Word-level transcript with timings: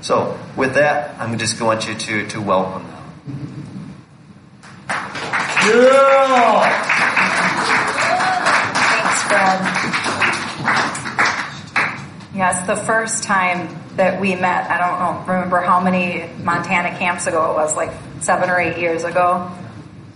So, 0.00 0.38
with 0.56 0.74
that, 0.74 1.18
I'm 1.20 1.38
just 1.38 1.58
going 1.58 1.80
to, 1.80 1.94
to, 1.94 2.26
to 2.28 2.40
welcome 2.40 2.84
them. 2.84 2.94
Yeah. 5.68 6.62
Thanks, 8.88 9.22
Fred. 9.22 9.60
Yes, 12.34 12.66
the 12.66 12.76
first 12.76 13.24
time 13.24 13.68
that 13.96 14.20
we 14.20 14.36
met, 14.36 14.70
I 14.70 14.78
don't 14.78 15.00
know, 15.00 15.24
remember 15.34 15.60
how 15.60 15.80
many 15.80 16.30
Montana 16.42 16.96
camps 16.96 17.26
ago 17.26 17.50
it 17.50 17.54
was, 17.54 17.74
like 17.74 17.90
seven 18.20 18.48
or 18.48 18.60
eight 18.60 18.78
years 18.78 19.02
ago. 19.02 19.50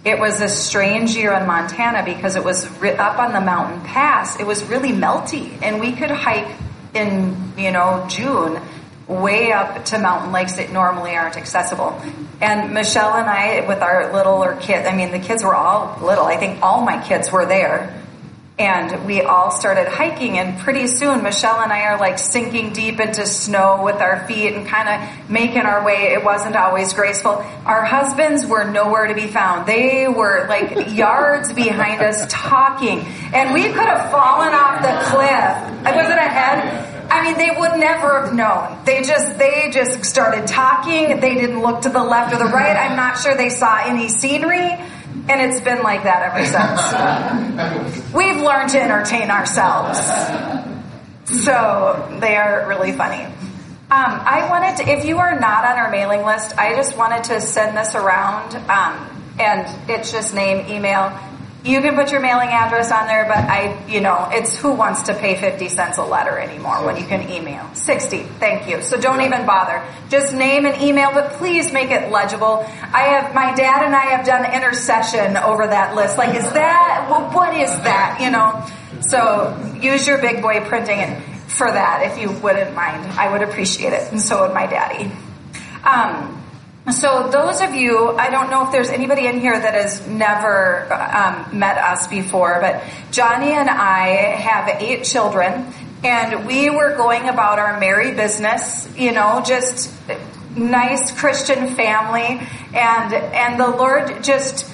It 0.05 0.19
was 0.19 0.41
a 0.41 0.49
strange 0.49 1.17
year 1.17 1.33
in 1.35 1.47
Montana 1.47 2.05
because 2.05 2.37
it 2.37 2.45
was 2.45 2.65
up 2.83 3.19
on 3.19 3.33
the 3.33 3.41
mountain 3.41 3.81
pass. 3.83 4.39
It 4.39 4.47
was 4.47 4.63
really 4.65 4.93
melty, 4.93 5.61
and 5.63 5.81
we 5.81 5.93
could 5.93 6.11
hike 6.11 6.57
in, 6.95 7.53
you 7.57 7.73
know, 7.73 8.07
June 8.09 8.61
way 9.09 9.53
up 9.53 9.85
to 9.87 9.99
mountain 9.99 10.33
lakes 10.33 10.55
that 10.55 10.73
normally 10.73 11.15
aren't 11.17 11.37
accessible. 11.37 12.01
And 12.41 12.73
Michelle 12.75 13.15
and 13.15 13.29
I, 13.29 13.67
with 13.67 13.81
our 13.83 14.13
littler 14.13 14.57
kid, 14.61 14.87
I 14.87 14.97
mean, 14.97 15.11
the 15.11 15.19
kids 15.19 15.43
were 15.43 15.55
all 15.55 15.99
little. 16.05 16.25
I 16.25 16.37
think 16.37 16.63
all 16.63 16.83
my 16.83 17.03
kids 17.03 17.31
were 17.31 17.47
there. 17.47 17.99
And 18.59 19.07
we 19.07 19.23
all 19.23 19.51
started 19.51 19.89
hiking, 19.89 20.39
and 20.39 20.59
pretty 20.61 20.87
soon 20.87 21.23
Michelle 21.23 21.63
and 21.63 21.73
I 21.73 21.87
are 21.87 21.99
like 21.99 22.19
sinking 22.19 22.75
deep 22.75 23.01
into 23.01 23.27
snow 23.27 23.83
with 23.83 23.97
our 23.97 24.27
feet 24.29 24.53
and 24.53 24.67
kind 24.67 24.89
of 24.89 25.31
making 25.31 25.63
our 25.63 25.85
way. 25.85 26.13
It 26.13 26.23
wasn't 26.23 26.55
always 26.55 26.93
graceful. 26.93 27.33
Our 27.65 27.83
husbands 27.83 28.47
were 28.47 28.65
nowhere 28.65 29.07
to 29.07 29.15
be 29.15 29.27
found. 29.27 29.67
They 29.67 30.07
were 30.07 30.47
like 30.49 30.91
yards 30.95 31.53
behind 31.53 32.03
us 32.03 32.27
talking, 32.29 33.01
and 33.33 33.55
we 33.55 33.63
could 33.65 33.75
have 33.75 34.11
fallen 34.13 34.53
off 34.53 34.83
the 34.83 35.11
cliff. 35.11 35.87
I 35.87 35.97
wasn't 35.97 36.21
ahead. 36.21 36.92
I 37.13 37.23
mean, 37.23 37.37
they 37.37 37.51
would 37.51 37.79
never 37.79 38.23
have 38.23 38.35
known. 38.35 38.85
They 38.87 39.03
just, 39.03 39.39
they 39.39 39.71
just 39.71 40.03
started 40.07 40.47
talking. 40.47 41.21
They 41.21 41.35
didn't 41.35 41.61
look 41.61 41.83
to 41.83 41.91
the 41.91 42.03
left 42.03 42.35
or 42.35 42.39
the 42.39 42.47
right. 42.47 42.75
I'm 42.75 42.97
not 42.97 43.19
sure 43.19 43.37
they 43.37 43.51
saw 43.51 43.85
any 43.85 44.09
scenery. 44.09 44.71
And 45.29 45.31
it's 45.31 45.61
been 45.61 45.83
like 45.83 46.05
that 46.05 46.33
ever 46.33 46.43
since. 47.93 48.13
We've 48.15 48.41
learned 48.41 48.71
to 48.71 48.81
entertain 48.81 49.31
ourselves. 49.31 49.99
So 51.27 52.19
they 52.21 52.37
are 52.37 52.67
really 52.67 52.93
funny. 52.93 53.25
Um, 53.25 53.33
I 53.91 54.49
wanted 54.49 54.83
to, 54.83 54.91
if 54.91 55.05
you 55.05 55.19
are 55.19 55.39
not 55.39 55.67
on 55.67 55.77
our 55.77 55.91
mailing 55.91 56.25
list, 56.25 56.57
I 56.57 56.75
just 56.75 56.97
wanted 56.97 57.25
to 57.25 57.43
send 57.43 57.77
this 57.77 57.95
around. 57.95 58.57
Um, 58.71 59.35
and 59.39 59.91
it's 59.91 60.11
just 60.13 60.35
name, 60.35 60.67
email, 60.71 61.13
you 61.65 61.81
can 61.81 61.95
put 61.95 62.11
your 62.11 62.21
mailing 62.21 62.49
address 62.49 62.91
on 62.91 63.07
there, 63.07 63.25
but 63.25 63.37
I, 63.37 63.87
you 63.87 64.01
know, 64.01 64.29
it's 64.33 64.57
who 64.57 64.73
wants 64.73 65.03
to 65.03 65.15
pay 65.15 65.37
50 65.37 65.69
cents 65.69 65.97
a 65.97 66.05
letter 66.05 66.37
anymore 66.39 66.85
when 66.85 66.97
you 66.97 67.05
can 67.05 67.31
email. 67.31 67.73
60, 67.75 68.19
thank 68.41 68.69
you. 68.69 68.83
So 68.83 69.01
don't 69.01 69.21
even 69.21 69.47
bother. 69.47 69.81
Just 70.09 70.35
name 70.35 70.67
and 70.67 70.83
email, 70.83 71.13
but 71.13 71.35
please 71.35 71.73
make 71.73 71.91
it 71.91 72.11
legible. 72.11 72.67
I 72.93 73.03
have, 73.03 73.35
my 73.35 73.55
dad 73.55 73.85
and 73.85 73.95
I 73.95 74.07
have 74.07 74.27
done 74.27 74.53
intercession 74.53 75.37
over 75.37 75.69
that 75.69 75.95
list. 75.95 76.19
Like, 76.19 76.35
is 76.35 76.53
that, 76.53 77.07
what 77.33 77.55
is 77.55 77.71
that, 77.83 78.19
you 78.21 78.31
know? 78.31 78.67
So 79.03 79.57
use 79.81 80.07
your 80.07 80.19
big 80.19 80.43
boy 80.43 80.65
printing 80.65 80.99
it 80.99 81.23
for 81.47 81.71
that 81.71 82.11
if 82.11 82.21
you 82.21 82.31
wouldn't 82.41 82.75
mind. 82.75 83.07
I 83.13 83.31
would 83.31 83.43
appreciate 83.43 83.93
it, 83.93 84.11
and 84.11 84.21
so 84.21 84.41
would 84.43 84.55
my 84.55 84.67
daddy. 84.67 85.13
Um, 85.85 86.42
so 86.91 87.29
those 87.31 87.61
of 87.61 87.75
you, 87.75 88.11
I 88.11 88.29
don't 88.31 88.51
know 88.51 88.67
if 88.67 88.73
there's 88.73 88.89
anybody 88.89 89.27
in 89.27 89.39
here 89.39 89.59
that 89.59 89.75
has 89.75 90.05
never 90.07 90.93
um, 90.93 91.59
met 91.59 91.79
us 91.79 92.09
before, 92.09 92.59
but 92.61 92.83
Johnny 93.13 93.53
and 93.53 93.71
I 93.71 94.09
have 94.35 94.83
eight 94.83 95.05
children, 95.05 95.73
and 96.03 96.47
we 96.47 96.71
were 96.71 96.97
going 96.97 97.29
about 97.29 97.61
our 97.61 97.79
merry 97.79 98.15
business, 98.15 98.89
you 98.97 99.13
know, 99.13 99.43
just 99.47 99.95
nice 100.57 101.13
Christian 101.13 101.69
family, 101.77 102.45
and 102.75 103.15
and 103.15 103.61
the 103.61 103.69
Lord 103.69 104.25
just 104.25 104.69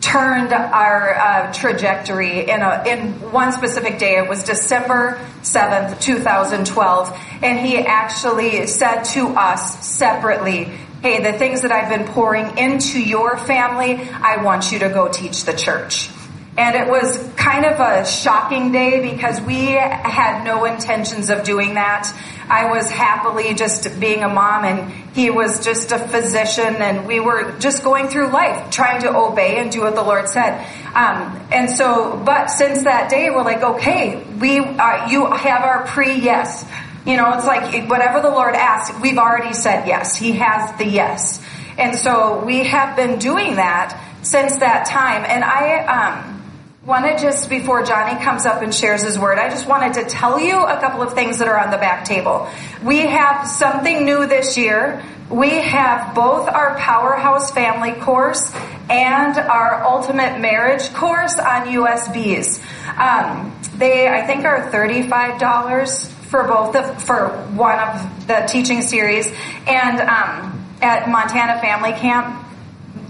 turned 0.00 0.52
our 0.52 1.14
uh, 1.14 1.52
trajectory 1.52 2.48
in 2.48 2.60
a 2.60 2.84
in 2.86 3.32
one 3.32 3.52
specific 3.52 3.98
day. 3.98 4.18
It 4.18 4.28
was 4.28 4.44
December 4.44 5.18
seventh, 5.42 5.98
two 6.00 6.18
thousand 6.18 6.66
twelve, 6.66 7.10
and 7.42 7.58
He 7.66 7.78
actually 7.78 8.66
said 8.66 9.04
to 9.14 9.28
us 9.28 9.86
separately 9.86 10.72
hey, 11.02 11.22
the 11.22 11.38
things 11.38 11.62
that 11.62 11.72
I've 11.72 11.88
been 11.88 12.12
pouring 12.12 12.58
into 12.58 13.00
your 13.00 13.36
family, 13.36 14.08
I 14.10 14.42
want 14.42 14.72
you 14.72 14.80
to 14.80 14.88
go 14.88 15.08
teach 15.08 15.44
the 15.44 15.52
church. 15.52 16.10
And 16.58 16.74
it 16.74 16.90
was 16.90 17.16
kind 17.36 17.64
of 17.64 17.78
a 17.78 18.04
shocking 18.04 18.72
day 18.72 19.12
because 19.12 19.40
we 19.40 19.66
had 19.66 20.42
no 20.42 20.64
intentions 20.64 21.30
of 21.30 21.44
doing 21.44 21.74
that. 21.74 22.12
I 22.50 22.68
was 22.68 22.90
happily 22.90 23.54
just 23.54 24.00
being 24.00 24.24
a 24.24 24.28
mom 24.28 24.64
and 24.64 24.90
he 25.14 25.30
was 25.30 25.64
just 25.64 25.92
a 25.92 26.00
physician 26.00 26.74
and 26.82 27.06
we 27.06 27.20
were 27.20 27.56
just 27.60 27.84
going 27.84 28.08
through 28.08 28.30
life 28.30 28.72
trying 28.72 29.02
to 29.02 29.16
obey 29.16 29.58
and 29.58 29.70
do 29.70 29.82
what 29.82 29.94
the 29.94 30.02
Lord 30.02 30.28
said. 30.28 30.58
Um, 30.96 31.40
and 31.52 31.70
so, 31.70 32.20
but 32.26 32.48
since 32.48 32.82
that 32.82 33.08
day, 33.08 33.30
we're 33.30 33.44
like, 33.44 33.62
okay, 33.62 34.24
we, 34.40 34.58
uh, 34.58 35.08
you 35.08 35.26
have 35.30 35.62
our 35.62 35.86
pre 35.86 36.16
yes. 36.16 36.64
You 37.08 37.16
know, 37.16 37.32
it's 37.32 37.46
like 37.46 37.88
whatever 37.88 38.20
the 38.20 38.28
Lord 38.28 38.54
asks, 38.54 38.94
we've 39.00 39.16
already 39.16 39.54
said 39.54 39.88
yes. 39.88 40.14
He 40.14 40.32
has 40.32 40.76
the 40.76 40.84
yes. 40.84 41.42
And 41.78 41.96
so 41.96 42.44
we 42.44 42.64
have 42.64 42.96
been 42.96 43.18
doing 43.18 43.54
that 43.54 43.98
since 44.20 44.58
that 44.58 44.84
time. 44.84 45.24
And 45.26 45.42
I 45.42 45.86
um, 45.86 46.42
wanted 46.84 47.18
just 47.18 47.48
before 47.48 47.82
Johnny 47.82 48.22
comes 48.22 48.44
up 48.44 48.60
and 48.60 48.74
shares 48.74 49.00
his 49.04 49.18
word, 49.18 49.38
I 49.38 49.48
just 49.48 49.66
wanted 49.66 49.94
to 49.94 50.04
tell 50.04 50.38
you 50.38 50.62
a 50.62 50.78
couple 50.80 51.00
of 51.00 51.14
things 51.14 51.38
that 51.38 51.48
are 51.48 51.58
on 51.58 51.70
the 51.70 51.78
back 51.78 52.04
table. 52.04 52.46
We 52.84 52.98
have 52.98 53.46
something 53.48 54.04
new 54.04 54.26
this 54.26 54.58
year. 54.58 55.02
We 55.30 55.48
have 55.48 56.14
both 56.14 56.46
our 56.46 56.76
Powerhouse 56.76 57.50
Family 57.52 57.92
course 57.92 58.54
and 58.90 59.38
our 59.38 59.82
Ultimate 59.82 60.40
Marriage 60.40 60.92
course 60.92 61.38
on 61.38 61.68
USBs. 61.68 62.60
Um, 62.98 63.58
they, 63.78 64.08
I 64.08 64.26
think, 64.26 64.44
are 64.44 64.70
$35 64.70 66.17
for 66.28 66.44
both 66.44 66.76
of, 66.76 67.02
for 67.02 67.28
one 67.54 67.78
of 67.78 68.26
the 68.26 68.46
teaching 68.48 68.82
series. 68.82 69.26
And 69.66 70.00
um, 70.00 70.64
at 70.80 71.08
Montana 71.08 71.60
Family 71.60 71.92
Camp, 71.92 72.46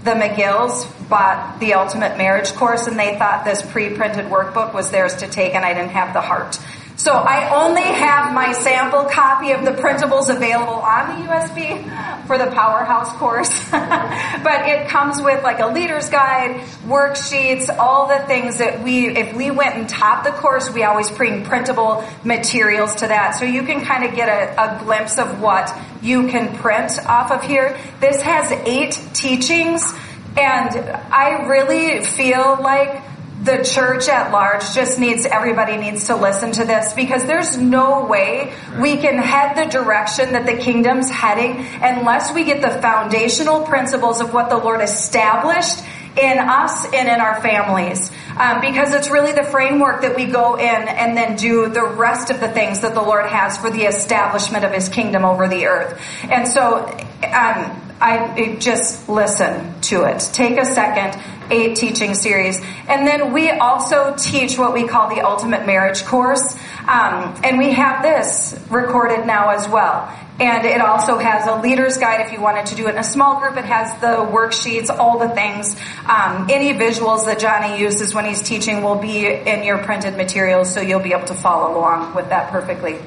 the 0.03 0.11
McGills 0.11 0.87
bought 1.09 1.59
the 1.59 1.73
Ultimate 1.73 2.17
Marriage 2.17 2.53
course, 2.53 2.87
and 2.87 2.97
they 2.97 3.17
thought 3.17 3.43
this 3.43 3.61
pre-printed 3.61 4.25
workbook 4.25 4.73
was 4.73 4.91
theirs 4.91 5.17
to 5.17 5.27
take, 5.27 5.55
and 5.55 5.65
I 5.65 5.73
didn't 5.73 5.91
have 5.91 6.13
the 6.13 6.21
heart. 6.21 6.57
So 6.95 7.13
I 7.13 7.63
only 7.65 7.81
have 7.81 8.33
my 8.33 8.51
sample 8.51 9.05
copy 9.05 9.51
of 9.51 9.63
the 9.63 9.71
printables 9.71 10.33
available 10.33 10.73
on 10.73 11.21
the 11.21 11.29
USB 11.29 12.08
for 12.29 12.37
the 12.37 12.45
Powerhouse 12.51 13.11
course. 13.13 13.49
but 13.71 14.69
it 14.69 14.87
comes 14.87 15.19
with 15.19 15.41
like 15.41 15.59
a 15.59 15.65
leader's 15.65 16.09
guide, 16.09 16.61
worksheets, 16.85 17.75
all 17.75 18.07
the 18.07 18.19
things 18.27 18.59
that 18.59 18.83
we, 18.83 19.07
if 19.07 19.35
we 19.35 19.49
went 19.49 19.73
and 19.73 19.89
taught 19.89 20.23
the 20.23 20.29
course, 20.29 20.71
we 20.71 20.83
always 20.83 21.09
bring 21.09 21.43
printable 21.43 22.07
materials 22.23 22.93
to 22.93 23.07
that. 23.07 23.31
So 23.31 23.45
you 23.45 23.63
can 23.63 23.83
kind 23.83 24.03
of 24.03 24.15
get 24.15 24.29
a, 24.29 24.75
a 24.75 24.83
glimpse 24.83 25.17
of 25.17 25.41
what 25.41 25.75
you 26.03 26.27
can 26.27 26.55
print 26.55 27.03
off 27.07 27.31
of 27.31 27.41
here. 27.41 27.75
This 27.99 28.21
has 28.21 28.51
eight 28.67 29.01
teachings 29.15 29.91
and 30.37 30.77
I 31.11 31.47
really 31.47 32.05
feel 32.05 32.59
like 32.61 33.01
the 33.43 33.63
church 33.63 34.09
at 34.09 34.31
large 34.31 34.73
just 34.73 34.99
needs 34.99 35.25
everybody 35.25 35.77
needs 35.77 36.07
to 36.07 36.15
listen 36.15 36.51
to 36.51 36.65
this 36.65 36.93
because 36.93 37.23
there's 37.25 37.57
no 37.57 38.05
way 38.05 38.53
we 38.81 38.97
can 38.97 39.17
head 39.17 39.55
the 39.55 39.71
direction 39.71 40.33
that 40.33 40.45
the 40.45 40.57
kingdom's 40.57 41.09
heading 41.09 41.65
unless 41.81 42.33
we 42.33 42.43
get 42.43 42.61
the 42.61 42.81
foundational 42.81 43.63
principles 43.63 44.19
of 44.19 44.33
what 44.33 44.49
the 44.49 44.57
Lord 44.57 44.81
established 44.81 45.83
in 46.21 46.37
us 46.37 46.85
and 46.93 47.07
in 47.07 47.21
our 47.21 47.39
families. 47.41 48.11
Um, 48.37 48.61
because 48.61 48.93
it's 48.93 49.09
really 49.09 49.31
the 49.31 49.43
framework 49.43 50.01
that 50.01 50.15
we 50.15 50.25
go 50.25 50.55
in 50.55 50.65
and 50.65 51.15
then 51.15 51.35
do 51.37 51.69
the 51.69 51.83
rest 51.83 52.29
of 52.29 52.39
the 52.39 52.49
things 52.49 52.81
that 52.81 52.93
the 52.93 53.01
Lord 53.01 53.25
has 53.25 53.57
for 53.57 53.69
the 53.69 53.83
establishment 53.83 54.65
of 54.65 54.73
his 54.73 54.89
kingdom 54.89 55.23
over 55.23 55.47
the 55.47 55.65
earth. 55.65 56.01
And 56.23 56.47
so, 56.47 56.85
um, 57.23 57.81
I 58.01 58.55
just 58.59 59.09
listen 59.09 59.81
to 59.81 60.03
it. 60.03 60.29
Take 60.31 60.57
a 60.57 60.65
second, 60.65 61.21
eight 61.51 61.75
teaching 61.75 62.13
series. 62.13 62.59
And 62.87 63.07
then 63.07 63.33
we 63.33 63.49
also 63.49 64.15
teach 64.17 64.57
what 64.57 64.73
we 64.73 64.87
call 64.87 65.13
the 65.13 65.21
ultimate 65.21 65.65
marriage 65.65 66.05
course. 66.05 66.55
Um, 66.87 67.39
and 67.43 67.57
we 67.57 67.71
have 67.73 68.01
this 68.03 68.57
recorded 68.69 69.25
now 69.25 69.49
as 69.49 69.67
well. 69.67 70.13
And 70.39 70.65
it 70.65 70.79
also 70.79 71.17
has 71.17 71.45
a 71.47 71.61
leader's 71.61 71.97
guide 71.97 72.25
if 72.25 72.31
you 72.31 72.39
wanted 72.39 72.67
to 72.67 72.75
do 72.75 72.87
it 72.87 72.91
in 72.91 72.97
a 72.97 73.03
small 73.03 73.41
group. 73.41 73.57
It 73.57 73.65
has 73.65 73.99
the 73.99 74.25
worksheets, 74.31 74.89
all 74.89 75.19
the 75.19 75.27
things. 75.29 75.75
Um, 76.07 76.47
any 76.49 76.73
visuals 76.73 77.25
that 77.25 77.39
Johnny 77.39 77.77
uses 77.81 78.15
when 78.15 78.23
he's 78.23 78.41
teaching 78.41 78.81
will 78.81 78.95
be 78.95 79.27
in 79.27 79.63
your 79.63 79.79
printed 79.79 80.15
materials, 80.15 80.73
so 80.73 80.79
you'll 80.79 81.01
be 81.01 81.11
able 81.11 81.27
to 81.27 81.33
follow 81.33 81.77
along 81.77 82.15
with 82.15 82.29
that 82.29 82.51
perfectly. 82.51 82.97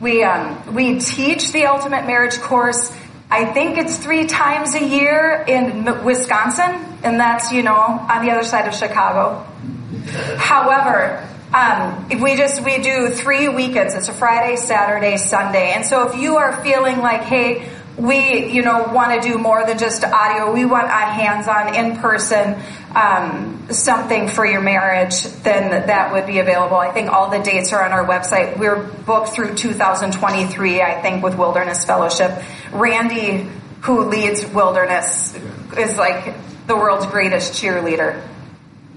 We 0.00 0.24
um, 0.24 0.74
we 0.74 0.98
teach 0.98 1.52
the 1.52 1.66
ultimate 1.66 2.06
marriage 2.06 2.40
course 2.40 2.90
I 3.32 3.46
think 3.46 3.78
it's 3.78 3.96
three 3.96 4.26
times 4.26 4.74
a 4.74 4.84
year 4.84 5.42
in 5.48 6.04
Wisconsin, 6.04 6.70
and 7.02 7.18
that's, 7.18 7.50
you 7.50 7.62
know, 7.62 7.74
on 7.74 8.26
the 8.26 8.30
other 8.30 8.44
side 8.44 8.68
of 8.68 8.74
Chicago. 8.74 9.46
However, 10.36 11.26
Um, 11.54 12.08
we 12.22 12.34
just 12.36 12.62
we 12.62 12.78
do 12.78 13.10
three 13.10 13.46
weekends. 13.48 13.92
It's 13.94 14.08
a 14.08 14.14
Friday, 14.14 14.56
Saturday, 14.56 15.18
Sunday, 15.18 15.72
and 15.74 15.84
so 15.84 16.08
if 16.08 16.16
you 16.16 16.38
are 16.38 16.62
feeling 16.64 17.00
like, 17.00 17.24
hey, 17.24 17.68
we 17.98 18.46
you 18.50 18.62
know 18.62 18.84
want 18.84 19.12
to 19.12 19.28
do 19.28 19.36
more 19.36 19.66
than 19.66 19.76
just 19.76 20.02
audio, 20.02 20.50
we 20.50 20.64
want 20.64 20.86
a 20.86 21.04
hands-on, 21.12 21.74
in-person 21.74 22.56
um, 22.94 23.68
something 23.70 24.28
for 24.28 24.46
your 24.46 24.62
marriage, 24.62 25.24
then 25.44 25.86
that 25.88 26.12
would 26.12 26.24
be 26.26 26.38
available. 26.38 26.78
I 26.78 26.90
think 26.90 27.10
all 27.10 27.28
the 27.28 27.40
dates 27.40 27.70
are 27.74 27.84
on 27.84 27.92
our 27.92 28.06
website. 28.06 28.56
We're 28.56 28.82
booked 28.82 29.34
through 29.34 29.54
2023, 29.54 30.80
I 30.80 31.02
think, 31.02 31.22
with 31.22 31.36
Wilderness 31.36 31.84
Fellowship. 31.84 32.32
Randy, 32.72 33.48
who 33.82 34.08
leads 34.08 34.46
Wilderness, 34.46 35.34
is 35.76 35.96
like 35.96 36.34
the 36.66 36.76
world's 36.76 37.06
greatest 37.06 37.52
cheerleader. 37.52 38.26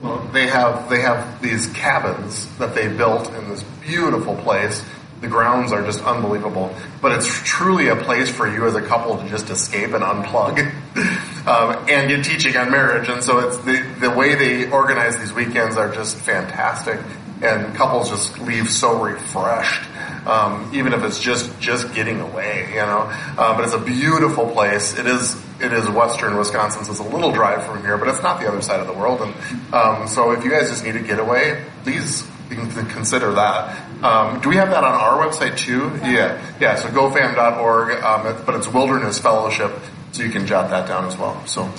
Well, 0.01 0.19
they 0.33 0.48
have 0.48 0.89
they 0.89 1.01
have 1.01 1.42
these 1.42 1.68
cabins 1.68 2.48
that 2.57 2.75
they 2.75 2.88
built 2.88 3.33
in 3.33 3.50
this 3.50 3.63
beautiful 3.81 4.36
place. 4.36 4.83
The 5.22 5.27
grounds 5.27 5.72
are 5.72 5.81
just 5.81 6.04
unbelievable, 6.04 6.75
but 7.01 7.13
it's 7.13 7.27
truly 7.27 7.88
a 7.88 7.95
place 7.95 8.30
for 8.30 8.48
you 8.48 8.68
as 8.68 8.75
a 8.75 8.81
couple 8.81 9.18
to 9.18 9.30
just 9.30 9.50
escape 9.50 9.94
and 9.94 10.04
unplug, 10.04 10.60
um, 11.48 11.86
and 11.89 12.10
get 12.10 12.25
teaching 12.25 12.56
on 12.57 12.69
marriage. 12.69 13.07
And 13.10 13.24
so 13.24 13.39
it's 13.39 13.57
the 13.57 13.81
the 14.00 14.10
way 14.10 14.36
they 14.36 14.69
organize 14.69 15.18
these 15.18 15.33
weekends 15.33 15.78
are 15.78 15.94
just 15.94 16.18
fantastic, 16.18 17.00
and 17.42 17.74
couples 17.75 18.10
just 18.10 18.38
leave 18.39 18.69
so 18.69 19.01
refreshed 19.01 19.83
um, 20.25 20.72
even 20.74 20.94
if 20.94 21.04
it's 21.04 21.19
just 21.19 21.60
just 21.60 21.94
getting 21.94 22.19
away, 22.19 22.68
you 22.69 22.77
know. 22.77 23.07
Uh, 23.38 23.56
but 23.56 23.63
it's 23.66 23.74
a 23.74 23.80
beautiful 23.80 24.50
place. 24.51 24.98
It 24.98 25.06
is 25.06 25.36
it 25.60 25.72
is 25.72 25.88
western 25.89 26.38
Wisconsin, 26.38 26.83
so 26.83 26.92
it's 26.92 27.00
a 27.00 27.04
little 27.04 27.31
drive 27.31 27.66
from 27.66 27.81
here, 27.81 27.98
but 27.98 28.07
it's 28.07 28.22
not 28.22 28.39
the 28.39 28.48
other 28.48 28.62
side 28.62 28.80
of 28.80 28.88
the 28.88 28.94
world. 28.94 29.22
And 29.22 29.74
um, 29.74 30.07
so 30.07 30.31
if 30.31 30.44
you 30.44 30.51
guys 30.51 30.69
just 30.69 30.83
need 30.83 30.95
a 30.95 31.01
getaway, 31.01 31.63
please 31.83 32.27
consider 32.50 33.33
that. 33.33 34.04
Um, 34.04 34.42
do 34.42 34.50
we 34.50 34.56
have 34.57 34.69
that 34.69 34.83
on 34.83 34.94
our 34.94 35.25
website 35.25 35.57
too? 35.57 35.92
Yeah, 36.04 36.42
yeah. 36.60 36.75
So 36.75 36.89
gofam.org, 36.89 38.04
um, 38.04 38.45
but 38.45 38.56
it's 38.56 38.68
Wilderness 38.68 39.19
Fellowship, 39.19 39.71
so 40.12 40.24
you 40.24 40.30
can 40.30 40.45
jot 40.45 40.69
that 40.69 40.88
down 40.88 41.06
as 41.06 41.18
well. 41.18 41.45
So. 41.48 41.71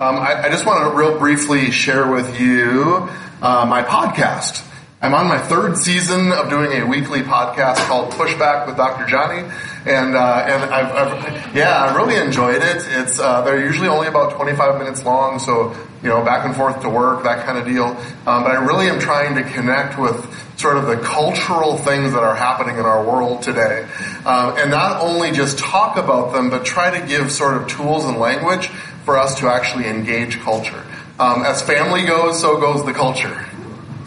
Um, 0.00 0.16
I, 0.16 0.46
I, 0.46 0.48
just 0.50 0.66
want 0.66 0.90
to 0.90 0.98
real 0.98 1.20
briefly 1.20 1.70
share 1.70 2.10
with 2.10 2.40
you 2.40 3.08
uh, 3.40 3.64
my 3.64 3.84
podcast. 3.84 4.68
I'm 5.04 5.12
on 5.12 5.28
my 5.28 5.36
third 5.36 5.76
season 5.76 6.32
of 6.32 6.48
doing 6.48 6.80
a 6.80 6.86
weekly 6.86 7.20
podcast 7.20 7.76
called 7.88 8.10
Pushback 8.12 8.66
with 8.66 8.78
Dr. 8.78 9.04
Johnny, 9.04 9.42
and 9.84 10.16
uh, 10.16 10.46
and 10.48 10.62
I've, 10.72 11.12
I've, 11.12 11.54
yeah, 11.54 11.76
I 11.76 11.94
really 11.94 12.16
enjoyed 12.16 12.62
it. 12.62 12.86
It's 12.88 13.20
uh, 13.20 13.42
they're 13.42 13.62
usually 13.62 13.88
only 13.88 14.06
about 14.06 14.32
25 14.32 14.78
minutes 14.78 15.04
long, 15.04 15.38
so 15.38 15.76
you 16.02 16.08
know 16.08 16.24
back 16.24 16.46
and 16.46 16.56
forth 16.56 16.80
to 16.80 16.88
work, 16.88 17.22
that 17.24 17.44
kind 17.44 17.58
of 17.58 17.66
deal. 17.66 17.84
Um, 18.26 18.44
but 18.44 18.52
I 18.52 18.64
really 18.64 18.86
am 18.88 18.98
trying 18.98 19.34
to 19.34 19.42
connect 19.42 19.98
with 19.98 20.24
sort 20.58 20.78
of 20.78 20.86
the 20.86 20.96
cultural 20.96 21.76
things 21.76 22.14
that 22.14 22.22
are 22.22 22.34
happening 22.34 22.78
in 22.78 22.86
our 22.86 23.04
world 23.04 23.42
today, 23.42 23.86
um, 24.24 24.56
and 24.56 24.70
not 24.70 25.02
only 25.02 25.32
just 25.32 25.58
talk 25.58 25.98
about 25.98 26.32
them, 26.32 26.48
but 26.48 26.64
try 26.64 26.98
to 26.98 27.06
give 27.06 27.30
sort 27.30 27.58
of 27.58 27.68
tools 27.68 28.06
and 28.06 28.16
language 28.16 28.68
for 29.04 29.18
us 29.18 29.38
to 29.40 29.48
actually 29.48 29.86
engage 29.86 30.40
culture. 30.40 30.82
Um, 31.18 31.44
as 31.44 31.60
family 31.60 32.06
goes, 32.06 32.40
so 32.40 32.58
goes 32.58 32.86
the 32.86 32.94
culture. 32.94 33.46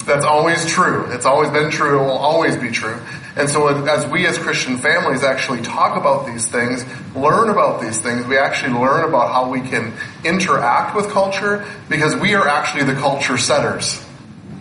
That's 0.08 0.26
always 0.26 0.66
true. 0.66 1.12
It's 1.12 1.26
always 1.26 1.50
been 1.52 1.70
true. 1.70 2.00
It 2.00 2.04
will 2.04 2.12
always 2.12 2.56
be 2.56 2.72
true. 2.72 2.98
And 3.36 3.50
so 3.50 3.68
as 3.68 4.08
we 4.08 4.26
as 4.26 4.38
Christian 4.38 4.78
families 4.78 5.22
actually 5.22 5.62
talk 5.62 5.98
about 5.98 6.26
these 6.26 6.48
things, 6.48 6.86
learn 7.14 7.50
about 7.50 7.82
these 7.82 8.00
things, 8.00 8.26
we 8.26 8.38
actually 8.38 8.74
learn 8.80 9.08
about 9.08 9.34
how 9.34 9.52
we 9.52 9.60
can 9.62 9.94
interact 10.24 10.96
with 10.96 11.10
culture 11.10 11.66
because 11.90 12.16
we 12.16 12.36
are 12.36 12.48
actually 12.48 12.86
the 12.86 12.96
culture 12.96 13.38
setters. 13.38 14.02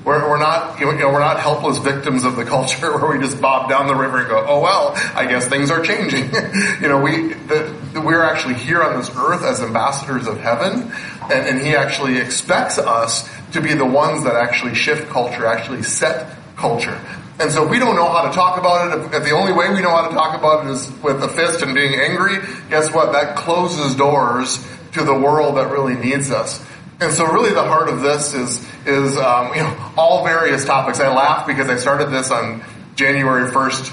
We're, 0.06 0.28
we're 0.28 0.38
not, 0.38 0.78
you 0.78 0.86
know, 0.86 1.12
we're 1.12 1.18
not 1.18 1.40
helpless 1.40 1.78
victims 1.78 2.22
of 2.24 2.36
the 2.36 2.44
culture 2.44 2.92
where 2.96 3.16
we 3.16 3.24
just 3.24 3.40
bob 3.40 3.68
down 3.68 3.88
the 3.88 3.94
river 3.96 4.18
and 4.18 4.28
go, 4.28 4.44
oh 4.46 4.60
well, 4.60 4.92
I 5.14 5.26
guess 5.26 5.48
things 5.48 5.70
are 5.70 5.82
changing. 5.82 6.24
you 6.80 6.88
know, 6.88 7.00
we, 7.00 7.34
the, 7.34 8.02
we're 8.04 8.22
actually 8.22 8.54
here 8.54 8.82
on 8.82 8.96
this 8.98 9.10
earth 9.16 9.42
as 9.42 9.60
ambassadors 9.60 10.28
of 10.28 10.38
heaven, 10.38 10.92
and, 11.32 11.46
and 11.46 11.60
He 11.60 11.74
actually 11.74 12.18
expects 12.18 12.78
us 12.78 13.28
to 13.52 13.60
be 13.60 13.74
the 13.74 13.86
ones 13.86 14.24
that 14.24 14.34
actually 14.36 14.74
shift 14.74 15.08
culture, 15.08 15.46
actually 15.46 15.82
set 15.82 16.36
culture. 16.56 17.00
And 17.38 17.52
so 17.52 17.64
if 17.64 17.70
we 17.70 17.78
don't 17.78 17.96
know 17.96 18.08
how 18.08 18.26
to 18.28 18.34
talk 18.34 18.58
about 18.58 18.88
it, 18.88 18.98
if, 18.98 19.14
if, 19.14 19.24
the 19.24 19.32
only 19.32 19.52
way 19.52 19.68
we 19.68 19.82
know 19.82 19.90
how 19.90 20.08
to 20.08 20.14
talk 20.14 20.38
about 20.38 20.66
it 20.66 20.70
is 20.70 20.90
with 21.02 21.22
a 21.22 21.28
fist 21.28 21.62
and 21.62 21.74
being 21.74 21.94
angry, 21.94 22.38
guess 22.70 22.92
what? 22.94 23.12
That 23.12 23.36
closes 23.36 23.94
doors 23.94 24.66
to 24.92 25.04
the 25.04 25.14
world 25.14 25.58
that 25.58 25.70
really 25.70 25.94
needs 25.94 26.30
us. 26.30 26.64
And 26.98 27.12
so 27.12 27.26
really 27.26 27.52
the 27.52 27.62
heart 27.62 27.90
of 27.90 28.00
this 28.00 28.32
is, 28.32 28.66
is, 28.86 29.18
um, 29.18 29.48
you 29.54 29.60
know, 29.60 29.92
all 29.98 30.24
various 30.24 30.64
topics. 30.64 30.98
I 30.98 31.12
laugh 31.14 31.46
because 31.46 31.68
I 31.68 31.76
started 31.76 32.06
this 32.06 32.30
on 32.30 32.64
January 32.94 33.50
1st, 33.50 33.88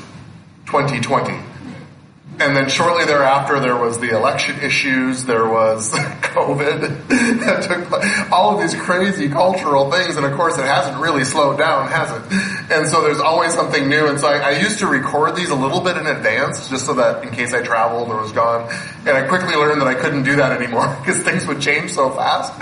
2020. 0.66 1.53
And 2.40 2.58
then 2.58 2.68
shortly 2.68 3.06
thereafter, 3.06 3.60
there 3.60 3.78
was 3.78 4.00
the 4.00 4.10
election 4.10 4.60
issues, 4.60 5.24
there 5.26 5.48
was 5.48 5.92
COVID, 5.94 7.08
that 7.46 7.64
took 7.64 8.32
all 8.32 8.56
of 8.56 8.62
these 8.62 8.74
crazy 8.80 9.30
cultural 9.30 9.92
things, 9.92 10.18
and 10.18 10.26
of 10.26 10.34
course 10.34 10.58
it 10.58 10.66
hasn't 10.66 10.98
really 11.00 11.24
slowed 11.24 11.60
down, 11.60 11.88
has 11.90 12.10
it? 12.10 12.74
And 12.74 12.88
so 12.88 13.02
there's 13.04 13.20
always 13.20 13.54
something 13.54 13.88
new, 13.88 14.08
and 14.08 14.20
so 14.20 14.28
I, 14.28 14.54
I 14.54 14.60
used 14.60 14.80
to 14.80 14.88
record 14.88 15.36
these 15.36 15.52
a 15.52 15.56
little 15.56 15.80
bit 15.80 15.96
in 15.96 16.08
advance, 16.08 16.70
just 16.70 16.88
so 16.88 16.96
that 16.96 17.24
in 17.24 17.30
case 17.32 17.54
I 17.54 17.62
traveled 17.62 18.10
or 18.10 18.22
was 18.22 18.32
gone, 18.32 18.68
and 19.06 19.16
I 19.16 19.28
quickly 19.28 19.56
learned 19.56 19.82
that 19.82 19.88
I 19.88 19.96
couldn't 19.96 20.24
do 20.24 20.36
that 20.38 20.60
anymore, 20.60 20.88
because 21.06 21.22
things 21.22 21.46
would 21.46 21.62
change 21.62 21.92
so 21.92 22.10
fast. 22.10 22.60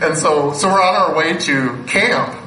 And 0.00 0.16
so, 0.16 0.52
so 0.52 0.68
we're 0.68 0.82
on 0.82 0.94
our 0.94 1.16
way 1.16 1.36
to 1.36 1.82
camp, 1.88 2.37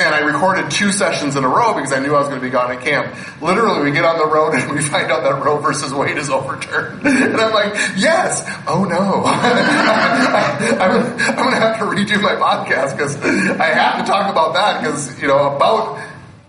and 0.00 0.14
I 0.14 0.20
recorded 0.20 0.70
two 0.70 0.92
sessions 0.92 1.36
in 1.36 1.44
a 1.44 1.48
row 1.48 1.74
because 1.74 1.92
I 1.92 1.98
knew 1.98 2.14
I 2.14 2.20
was 2.20 2.28
going 2.28 2.40
to 2.40 2.46
be 2.46 2.50
gone 2.50 2.72
at 2.72 2.80
camp. 2.80 3.14
Literally, 3.42 3.82
we 3.82 3.90
get 3.90 4.04
on 4.04 4.18
the 4.18 4.26
road 4.26 4.54
and 4.54 4.72
we 4.72 4.80
find 4.82 5.12
out 5.12 5.22
that 5.22 5.44
Roe 5.44 5.58
versus 5.58 5.92
Wade 5.92 6.16
is 6.16 6.30
overturned. 6.30 7.06
And 7.20 7.40
I'm 7.40 7.52
like, 7.52 7.74
yes! 7.96 8.42
Oh 8.66 8.84
no. 8.84 9.22
I, 9.24 10.80
am 10.80 11.36
going 11.36 11.50
to 11.50 11.60
have 11.60 11.78
to 11.78 11.84
redo 11.84 12.20
my 12.22 12.34
podcast 12.34 12.96
because 12.96 13.16
I 13.60 13.66
have 13.66 14.04
to 14.04 14.10
talk 14.10 14.30
about 14.30 14.54
that 14.54 14.80
because, 14.80 15.20
you 15.20 15.28
know, 15.28 15.54
about 15.54 15.98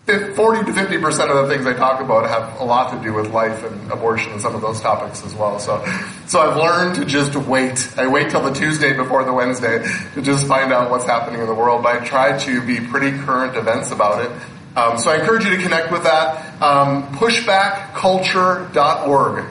40 0.08 0.66
to 0.66 0.74
50 0.74 0.98
percent 0.98 1.30
of 1.32 1.48
the 1.48 1.54
things 1.54 1.68
I 1.68 1.74
talk 1.74 2.02
about 2.02 2.28
have 2.28 2.60
a 2.60 2.64
lot 2.64 2.92
to 2.92 3.00
do 3.04 3.14
with 3.14 3.32
life 3.32 3.64
and 3.64 3.92
abortion 3.92 4.32
and 4.32 4.42
some 4.42 4.56
of 4.56 4.62
those 4.62 4.82
topics 4.82 5.24
as 5.24 5.36
well. 5.36 5.60
So, 5.60 5.86
so 6.28 6.40
I've 6.40 6.58
learned 6.58 6.96
to 6.96 7.06
just 7.06 7.36
wait. 7.36 7.88
I 7.98 8.08
wait 8.08 8.32
till 8.32 8.42
the 8.42 8.52
Tuesday 8.52 8.94
before 8.94 9.24
the 9.24 9.32
Wednesday 9.32 9.86
to 10.16 10.22
just 10.22 10.48
find 10.48 10.74
out 10.74 10.90
what's 10.90 11.06
happening 11.06 11.42
in 11.42 11.48
the 11.48 11.54
world. 11.54 11.84
But 11.84 12.02
I 12.02 12.06
try 12.06 12.36
to 12.40 12.66
be 12.66 12.80
pretty 12.80 13.16
current 13.20 13.56
events 13.56 13.92
about 13.92 14.26
it. 14.26 14.32
Um, 14.76 14.98
so 14.98 15.12
I 15.12 15.20
encourage 15.20 15.46
you 15.46 15.56
to 15.56 15.62
connect 15.62 15.92
with 15.92 16.02
that. 16.04 16.60
Um, 16.62 17.04
pushbackculture.org. 17.16 19.46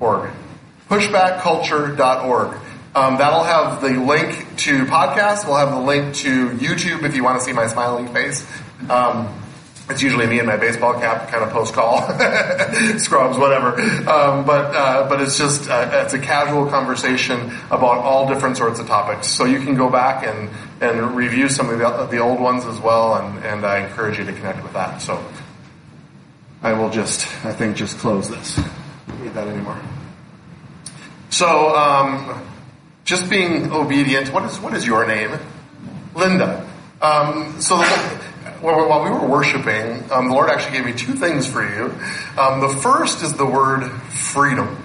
Org. 0.00 0.30
Pushbackculture.org. 0.88 2.56
Um, 2.94 3.16
that'll 3.18 3.44
have 3.44 3.80
the 3.80 3.90
link 3.90 4.56
to 4.58 4.84
podcast. 4.84 5.46
We'll 5.46 5.56
have 5.56 5.72
the 5.72 5.80
link 5.80 6.14
to 6.16 6.50
YouTube 6.50 7.04
if 7.04 7.16
you 7.16 7.24
want 7.24 7.38
to 7.38 7.44
see 7.44 7.52
my 7.52 7.66
smiling 7.66 8.12
face. 8.12 8.46
Um, 8.88 9.41
it's 9.90 10.00
usually 10.00 10.26
me 10.26 10.38
in 10.38 10.46
my 10.46 10.56
baseball 10.56 10.94
cap, 10.94 11.28
kind 11.28 11.42
of 11.42 11.50
post 11.50 11.74
call, 11.74 12.00
scrubs, 12.98 13.36
whatever. 13.36 13.80
Um, 14.08 14.44
but 14.44 14.74
uh, 14.74 15.08
but 15.08 15.20
it's 15.20 15.36
just 15.36 15.68
uh, 15.68 15.90
it's 16.04 16.14
a 16.14 16.18
casual 16.18 16.66
conversation 16.66 17.52
about 17.66 17.98
all 17.98 18.28
different 18.28 18.56
sorts 18.56 18.78
of 18.78 18.86
topics. 18.86 19.26
So 19.26 19.44
you 19.44 19.60
can 19.60 19.74
go 19.74 19.90
back 19.90 20.24
and 20.24 20.50
and 20.80 21.16
review 21.16 21.48
some 21.48 21.68
of 21.68 21.78
the, 21.78 22.06
the 22.06 22.18
old 22.18 22.40
ones 22.40 22.64
as 22.64 22.78
well, 22.80 23.16
and 23.16 23.44
and 23.44 23.66
I 23.66 23.86
encourage 23.86 24.18
you 24.18 24.24
to 24.24 24.32
connect 24.32 24.62
with 24.62 24.72
that. 24.74 25.02
So 25.02 25.22
I 26.62 26.72
will 26.72 26.90
just 26.90 27.26
I 27.44 27.52
think 27.52 27.76
just 27.76 27.98
close 27.98 28.28
this. 28.28 28.60
Don't 29.08 29.22
need 29.22 29.34
that 29.34 29.48
anymore. 29.48 29.80
So 31.30 31.74
um, 31.74 32.46
just 33.04 33.28
being 33.28 33.72
obedient. 33.72 34.32
What 34.32 34.44
is 34.44 34.60
what 34.60 34.74
is 34.74 34.86
your 34.86 35.06
name, 35.06 35.38
Linda? 36.14 36.68
Um, 37.00 37.60
so. 37.60 37.78
The, 37.78 38.31
while 38.62 39.04
we 39.04 39.10
were 39.10 39.26
worshiping, 39.26 40.10
um, 40.10 40.28
the 40.28 40.34
Lord 40.34 40.48
actually 40.48 40.76
gave 40.76 40.86
me 40.86 40.92
two 40.92 41.14
things 41.14 41.48
for 41.48 41.62
you. 41.62 41.94
Um, 42.38 42.60
the 42.60 42.68
first 42.80 43.22
is 43.22 43.34
the 43.34 43.46
word 43.46 43.90
freedom. 44.10 44.78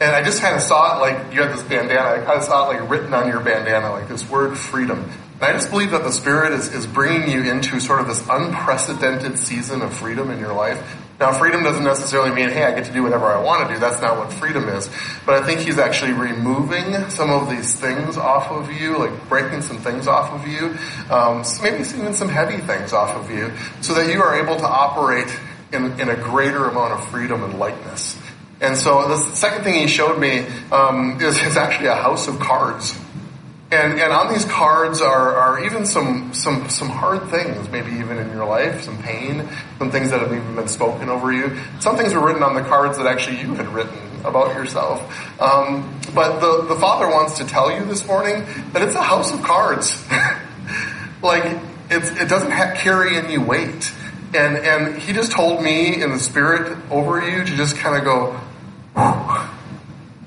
And 0.00 0.14
I 0.14 0.22
just 0.22 0.40
kind 0.40 0.54
of 0.54 0.62
saw 0.62 0.96
it 0.96 1.00
like 1.00 1.34
you 1.34 1.42
had 1.42 1.52
this 1.52 1.62
bandana. 1.62 2.22
I 2.22 2.24
kind 2.24 2.38
of 2.38 2.44
saw 2.44 2.70
it 2.70 2.80
like 2.80 2.90
written 2.90 3.12
on 3.14 3.26
your 3.26 3.40
bandana, 3.40 3.90
like 3.90 4.08
this 4.08 4.28
word 4.30 4.56
freedom. 4.56 5.10
And 5.34 5.42
I 5.42 5.52
just 5.52 5.70
believe 5.70 5.90
that 5.90 6.04
the 6.04 6.12
Spirit 6.12 6.52
is, 6.52 6.72
is 6.72 6.86
bringing 6.86 7.30
you 7.30 7.42
into 7.50 7.80
sort 7.80 8.00
of 8.00 8.06
this 8.06 8.24
unprecedented 8.28 9.38
season 9.38 9.82
of 9.82 9.92
freedom 9.92 10.30
in 10.30 10.38
your 10.38 10.52
life. 10.52 10.78
Now, 11.20 11.32
freedom 11.32 11.64
doesn't 11.64 11.82
necessarily 11.82 12.30
mean, 12.30 12.50
hey, 12.50 12.62
I 12.62 12.72
get 12.72 12.84
to 12.84 12.92
do 12.92 13.02
whatever 13.02 13.26
I 13.26 13.42
want 13.42 13.66
to 13.66 13.74
do. 13.74 13.80
That's 13.80 14.00
not 14.00 14.18
what 14.18 14.32
freedom 14.32 14.68
is. 14.68 14.88
But 15.26 15.42
I 15.42 15.44
think 15.44 15.60
he's 15.60 15.78
actually 15.78 16.12
removing 16.12 17.10
some 17.10 17.30
of 17.30 17.50
these 17.50 17.74
things 17.74 18.16
off 18.16 18.52
of 18.52 18.72
you, 18.72 18.98
like 18.98 19.28
breaking 19.28 19.62
some 19.62 19.78
things 19.78 20.06
off 20.06 20.30
of 20.32 20.46
you, 20.46 20.76
um, 21.10 21.42
maybe 21.60 21.82
even 21.82 22.14
some 22.14 22.28
heavy 22.28 22.58
things 22.58 22.92
off 22.92 23.16
of 23.16 23.30
you, 23.32 23.50
so 23.80 23.94
that 23.94 24.12
you 24.12 24.22
are 24.22 24.40
able 24.40 24.56
to 24.56 24.66
operate 24.66 25.28
in, 25.72 26.00
in 26.00 26.08
a 26.08 26.16
greater 26.16 26.66
amount 26.66 26.92
of 26.92 27.08
freedom 27.08 27.42
and 27.42 27.58
lightness. 27.58 28.16
And 28.60 28.76
so 28.76 29.08
the 29.08 29.16
second 29.16 29.64
thing 29.64 29.74
he 29.74 29.88
showed 29.88 30.20
me 30.20 30.46
um, 30.70 31.20
is, 31.20 31.40
is 31.42 31.56
actually 31.56 31.88
a 31.88 31.94
house 31.96 32.28
of 32.28 32.38
cards. 32.38 32.96
And, 33.70 34.00
and 34.00 34.12
on 34.12 34.32
these 34.32 34.46
cards 34.46 35.02
are, 35.02 35.36
are 35.36 35.62
even 35.62 35.84
some, 35.84 36.32
some, 36.32 36.70
some 36.70 36.88
hard 36.88 37.28
things, 37.28 37.68
maybe 37.68 37.92
even 37.92 38.16
in 38.16 38.30
your 38.30 38.46
life, 38.46 38.82
some 38.82 38.96
pain, 39.02 39.46
some 39.78 39.90
things 39.90 40.10
that 40.10 40.20
have 40.20 40.32
even 40.32 40.54
been 40.54 40.68
spoken 40.68 41.10
over 41.10 41.30
you. 41.30 41.58
Some 41.78 41.98
things 41.98 42.14
were 42.14 42.24
written 42.24 42.42
on 42.42 42.54
the 42.54 42.62
cards 42.62 42.96
that 42.96 43.06
actually 43.06 43.40
you 43.40 43.54
had 43.54 43.68
written 43.68 43.98
about 44.24 44.54
yourself. 44.54 45.02
Um, 45.38 46.00
but 46.14 46.40
the, 46.40 46.62
the 46.62 46.80
Father 46.80 47.08
wants 47.08 47.36
to 47.38 47.44
tell 47.44 47.70
you 47.70 47.84
this 47.84 48.06
morning 48.06 48.46
that 48.72 48.80
it's 48.80 48.94
a 48.94 49.02
house 49.02 49.34
of 49.34 49.42
cards. 49.42 50.02
like, 51.22 51.60
it's, 51.90 52.10
it 52.10 52.28
doesn't 52.28 52.50
ha- 52.50 52.72
carry 52.74 53.16
any 53.16 53.36
weight. 53.36 53.92
And, 54.34 54.56
and 54.56 54.96
He 54.96 55.12
just 55.12 55.30
told 55.30 55.62
me 55.62 56.02
in 56.02 56.10
the 56.10 56.20
Spirit 56.20 56.78
over 56.90 57.20
you 57.20 57.44
to 57.44 57.56
just 57.56 57.76
kind 57.76 57.98
of 57.98 58.04
go, 58.04 58.40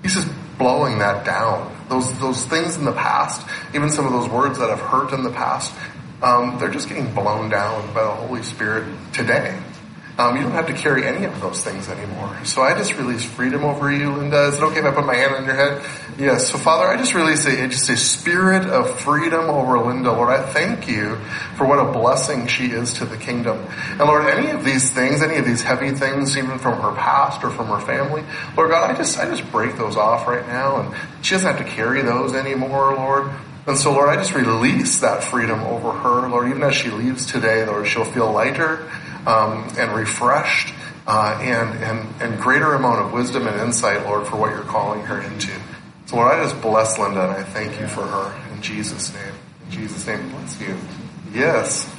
He's 0.03 0.13
just 0.13 0.29
blowing 0.59 0.99
that 0.99 1.25
down. 1.25 1.75
Those, 1.91 2.17
those 2.19 2.45
things 2.45 2.77
in 2.77 2.85
the 2.85 2.93
past, 2.93 3.45
even 3.75 3.89
some 3.89 4.05
of 4.05 4.13
those 4.13 4.29
words 4.29 4.57
that 4.59 4.69
have 4.69 4.79
hurt 4.79 5.11
in 5.11 5.23
the 5.23 5.29
past, 5.29 5.73
um, 6.23 6.57
they're 6.57 6.71
just 6.71 6.87
getting 6.87 7.13
blown 7.13 7.49
down 7.49 7.93
by 7.93 8.01
the 8.01 8.11
Holy 8.11 8.43
Spirit 8.43 8.87
today. 9.11 9.59
Um, 10.17 10.35
you 10.35 10.43
don't 10.43 10.51
have 10.51 10.67
to 10.67 10.73
carry 10.73 11.07
any 11.07 11.25
of 11.25 11.39
those 11.41 11.63
things 11.63 11.87
anymore. 11.87 12.37
So 12.43 12.61
I 12.61 12.77
just 12.77 12.95
release 12.97 13.23
freedom 13.23 13.63
over 13.63 13.91
you, 13.91 14.11
Linda. 14.11 14.47
Is 14.47 14.55
it 14.55 14.63
okay 14.63 14.79
if 14.79 14.85
I 14.85 14.91
put 14.91 15.05
my 15.05 15.15
hand 15.15 15.33
on 15.33 15.45
your 15.45 15.55
head? 15.55 15.83
Yes. 16.19 16.49
So 16.49 16.57
Father, 16.57 16.85
I 16.85 16.97
just 16.97 17.15
release 17.15 17.45
a, 17.45 17.67
just 17.67 17.89
a 17.89 17.95
spirit 17.95 18.67
of 18.67 18.99
freedom 18.99 19.49
over 19.49 19.79
Linda. 19.79 20.11
Lord, 20.11 20.29
I 20.29 20.43
thank 20.51 20.87
you 20.87 21.15
for 21.55 21.65
what 21.65 21.79
a 21.79 21.91
blessing 21.91 22.47
she 22.47 22.67
is 22.67 22.93
to 22.95 23.05
the 23.05 23.17
kingdom. 23.17 23.65
And 23.91 24.01
Lord, 24.01 24.25
any 24.25 24.51
of 24.51 24.65
these 24.65 24.91
things, 24.91 25.21
any 25.21 25.37
of 25.37 25.45
these 25.45 25.63
heavy 25.63 25.91
things, 25.91 26.37
even 26.37 26.59
from 26.59 26.81
her 26.81 26.91
past 26.91 27.43
or 27.43 27.49
from 27.49 27.67
her 27.67 27.79
family, 27.79 28.23
Lord 28.57 28.71
God, 28.71 28.91
I 28.91 28.95
just, 28.95 29.17
I 29.17 29.25
just 29.25 29.49
break 29.51 29.77
those 29.77 29.95
off 29.95 30.27
right 30.27 30.45
now 30.45 30.81
and 30.81 31.25
she 31.25 31.35
doesn't 31.35 31.55
have 31.55 31.65
to 31.65 31.71
carry 31.73 32.01
those 32.01 32.33
anymore, 32.33 32.95
Lord. 32.95 33.31
And 33.67 33.77
so, 33.77 33.91
Lord, 33.91 34.09
I 34.09 34.15
just 34.15 34.33
release 34.33 34.99
that 35.01 35.23
freedom 35.23 35.59
over 35.61 35.91
her. 35.91 36.27
Lord, 36.27 36.49
even 36.49 36.63
as 36.63 36.75
she 36.75 36.89
leaves 36.89 37.27
today, 37.27 37.63
Lord, 37.65 37.87
she'll 37.87 38.05
feel 38.05 38.31
lighter 38.31 38.89
um, 39.25 39.67
and 39.77 39.93
refreshed 39.93 40.73
uh, 41.07 41.37
and, 41.41 41.83
and, 41.83 42.21
and 42.21 42.41
greater 42.41 42.73
amount 42.73 43.01
of 43.05 43.13
wisdom 43.13 43.47
and 43.47 43.59
insight, 43.61 44.05
Lord, 44.05 44.27
for 44.27 44.37
what 44.37 44.51
you're 44.51 44.63
calling 44.63 45.01
her 45.03 45.21
into. 45.21 45.51
So, 46.05 46.17
Lord, 46.17 46.33
I 46.33 46.43
just 46.43 46.61
bless 46.61 46.99
Linda 46.99 47.23
and 47.23 47.31
I 47.31 47.43
thank 47.43 47.79
you 47.79 47.87
for 47.87 48.05
her 48.05 48.53
in 48.53 48.61
Jesus' 48.61 49.13
name. 49.13 49.33
In 49.65 49.71
Jesus' 49.71 50.05
name, 50.07 50.29
bless 50.29 50.59
you. 50.61 50.75
Yes. 51.33 51.89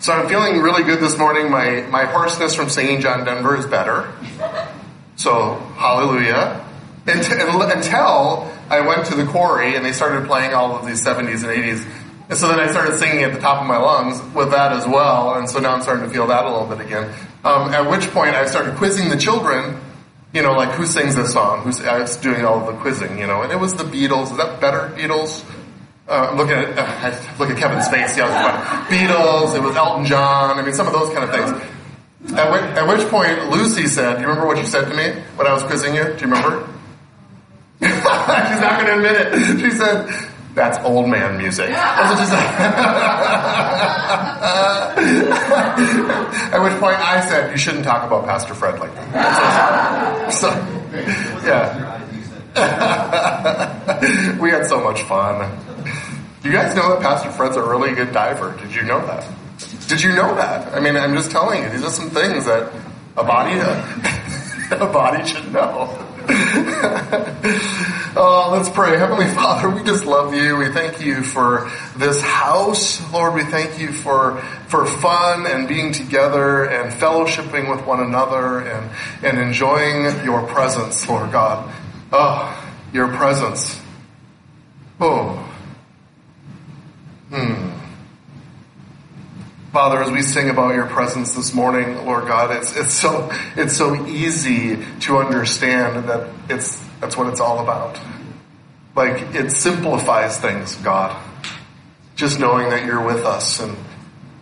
So 0.00 0.12
I'm 0.12 0.28
feeling 0.28 0.60
really 0.60 0.82
good 0.82 1.00
this 1.00 1.18
morning. 1.18 1.50
My, 1.50 1.82
my 1.82 2.06
hoarseness 2.06 2.54
from 2.54 2.70
singing 2.70 3.00
John 3.00 3.24
Denver 3.24 3.56
is 3.56 3.66
better. 3.66 4.10
So, 5.16 5.56
hallelujah. 5.76 6.66
Until, 7.06 7.62
until 7.62 8.50
I 8.70 8.80
went 8.80 9.06
to 9.06 9.14
the 9.14 9.26
quarry 9.26 9.76
and 9.76 9.84
they 9.84 9.92
started 9.92 10.26
playing 10.26 10.54
all 10.54 10.76
of 10.76 10.86
these 10.86 11.04
70s 11.04 11.44
and 11.44 11.52
80s. 11.52 11.86
And 12.30 12.38
so 12.38 12.46
then 12.46 12.60
I 12.60 12.70
started 12.70 12.96
singing 13.00 13.24
at 13.24 13.32
the 13.32 13.40
top 13.40 13.60
of 13.60 13.66
my 13.66 13.76
lungs 13.76 14.22
with 14.36 14.52
that 14.52 14.72
as 14.72 14.86
well. 14.86 15.34
And 15.34 15.50
so 15.50 15.58
now 15.58 15.74
I'm 15.74 15.82
starting 15.82 16.04
to 16.04 16.10
feel 16.10 16.28
that 16.28 16.44
a 16.44 16.48
little 16.48 16.68
bit 16.68 16.80
again. 16.80 17.12
Um, 17.42 17.74
at 17.74 17.90
which 17.90 18.08
point 18.12 18.36
I 18.36 18.46
started 18.46 18.76
quizzing 18.76 19.08
the 19.08 19.16
children, 19.16 19.80
you 20.32 20.40
know, 20.40 20.52
like 20.52 20.70
who 20.70 20.86
sings 20.86 21.16
this 21.16 21.32
song? 21.32 21.62
Who's, 21.62 21.80
I 21.80 21.98
was 21.98 22.16
doing 22.18 22.44
all 22.44 22.64
the 22.64 22.78
quizzing, 22.78 23.18
you 23.18 23.26
know, 23.26 23.42
and 23.42 23.50
it 23.50 23.58
was 23.58 23.74
the 23.74 23.82
Beatles. 23.82 24.30
Is 24.30 24.36
that 24.36 24.60
better, 24.60 24.94
Beatles? 24.94 25.44
Uh, 26.06 26.32
looking 26.36 26.54
at, 26.54 26.78
uh, 26.78 27.34
look 27.40 27.50
at 27.50 27.56
Kevin's 27.56 27.88
face. 27.88 28.16
Yeah, 28.16 28.86
Beatles. 28.88 29.56
It 29.56 29.62
was 29.62 29.74
Elton 29.74 30.04
John. 30.04 30.56
I 30.56 30.62
mean, 30.62 30.72
some 30.72 30.86
of 30.86 30.92
those 30.92 31.12
kind 31.12 31.24
of 31.24 31.30
things. 31.34 32.38
At 32.38 32.78
at 32.78 32.86
which 32.86 33.08
point 33.08 33.50
Lucy 33.50 33.86
said, 33.86 34.16
"Do 34.16 34.20
you 34.20 34.28
remember 34.28 34.46
what 34.46 34.58
you 34.58 34.66
said 34.66 34.88
to 34.88 34.94
me 34.94 35.20
when 35.34 35.48
I 35.48 35.52
was 35.52 35.64
quizzing 35.64 35.96
you? 35.96 36.04
Do 36.04 36.10
you 36.10 36.32
remember?" 36.32 36.68
She's 37.82 38.04
not 38.04 38.80
going 38.80 38.86
to 38.86 38.96
admit 38.96 39.16
it. 39.16 39.60
She 39.60 39.70
said, 39.70 40.29
"That's 40.54 40.78
old 40.84 41.08
man 41.08 41.38
music." 41.38 41.70
That's 41.70 42.10
what 42.10 42.18
she 42.18 42.26
said. 42.26 42.40
at 46.52 46.62
which 46.62 46.78
point 46.80 46.96
I 46.96 47.20
said, 47.28 47.50
"You 47.50 47.56
shouldn't 47.56 47.84
talk 47.84 48.06
about 48.06 48.26
Pastor 48.26 48.54
Fred 48.54 48.78
like 48.78 48.94
that." 48.94 50.32
So, 50.32 50.50
so 50.50 51.46
yeah. 51.46 51.98
we 54.40 54.50
had 54.50 54.66
so 54.66 54.82
much 54.82 55.02
fun. 55.02 55.56
You 56.42 56.50
guys 56.50 56.74
know 56.74 56.88
that 56.90 57.00
Pastor 57.00 57.30
Fred's 57.30 57.56
a 57.56 57.62
really 57.62 57.94
good 57.94 58.12
diver. 58.12 58.56
Did 58.60 58.74
you 58.74 58.82
know 58.82 59.06
that? 59.06 59.24
Did 59.88 60.02
you 60.02 60.10
know 60.10 60.34
that? 60.34 60.74
I 60.74 60.80
mean, 60.80 60.96
I'm 60.96 61.14
just 61.14 61.30
telling 61.30 61.62
you, 61.62 61.68
these 61.68 61.84
are 61.84 61.90
some 61.90 62.10
things 62.10 62.46
that 62.46 62.72
a 63.16 63.24
body, 63.24 63.58
a 64.70 64.86
body 64.86 65.26
should 65.26 65.52
know. 65.52 65.86
Oh, 68.16 68.50
let's 68.52 68.68
pray. 68.68 68.98
Heavenly 68.98 69.26
Father, 69.34 69.70
we 69.70 69.82
just 69.82 70.04
love 70.04 70.34
you. 70.34 70.56
We 70.56 70.70
thank 70.70 71.00
you 71.00 71.22
for 71.22 71.70
this 71.96 72.20
house. 72.20 73.00
Lord, 73.12 73.34
we 73.34 73.44
thank 73.44 73.78
you 73.78 73.92
for, 73.92 74.40
for 74.68 74.86
fun 74.86 75.46
and 75.46 75.68
being 75.68 75.92
together 75.92 76.64
and 76.64 76.92
fellowshipping 76.92 77.70
with 77.70 77.86
one 77.86 78.00
another 78.00 78.60
and, 78.60 78.90
and 79.22 79.38
enjoying 79.38 80.24
your 80.24 80.46
presence, 80.46 81.08
Lord 81.08 81.32
God. 81.32 81.72
Oh, 82.12 82.72
your 82.92 83.08
presence. 83.08 83.80
Oh. 85.00 85.36
Hmm. 87.30 87.70
Father, 89.72 90.02
as 90.02 90.10
we 90.10 90.22
sing 90.22 90.50
about 90.50 90.74
your 90.74 90.86
presence 90.86 91.36
this 91.36 91.54
morning, 91.54 92.04
Lord 92.04 92.26
God, 92.26 92.50
it's, 92.50 92.74
it's 92.76 92.92
so, 92.92 93.30
it's 93.54 93.76
so 93.76 94.04
easy 94.06 94.84
to 95.02 95.18
understand 95.18 96.08
that 96.08 96.28
it's, 96.48 96.89
that's 97.00 97.16
what 97.16 97.28
it's 97.28 97.40
all 97.40 97.60
about. 97.60 97.98
Like, 98.94 99.34
it 99.34 99.50
simplifies 99.52 100.38
things, 100.38 100.76
God. 100.76 101.16
Just 102.16 102.38
knowing 102.38 102.70
that 102.70 102.84
you're 102.84 103.04
with 103.04 103.24
us 103.24 103.60
and 103.60 103.76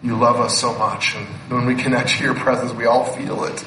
you 0.03 0.17
love 0.17 0.41
us 0.41 0.59
so 0.59 0.77
much. 0.77 1.15
And 1.15 1.27
when 1.51 1.67
we 1.67 1.75
connect 1.75 2.11
to 2.11 2.25
your 2.25 2.35
presence, 2.35 2.73
we 2.73 2.87
all 2.87 3.05
feel 3.05 3.45
it. 3.45 3.65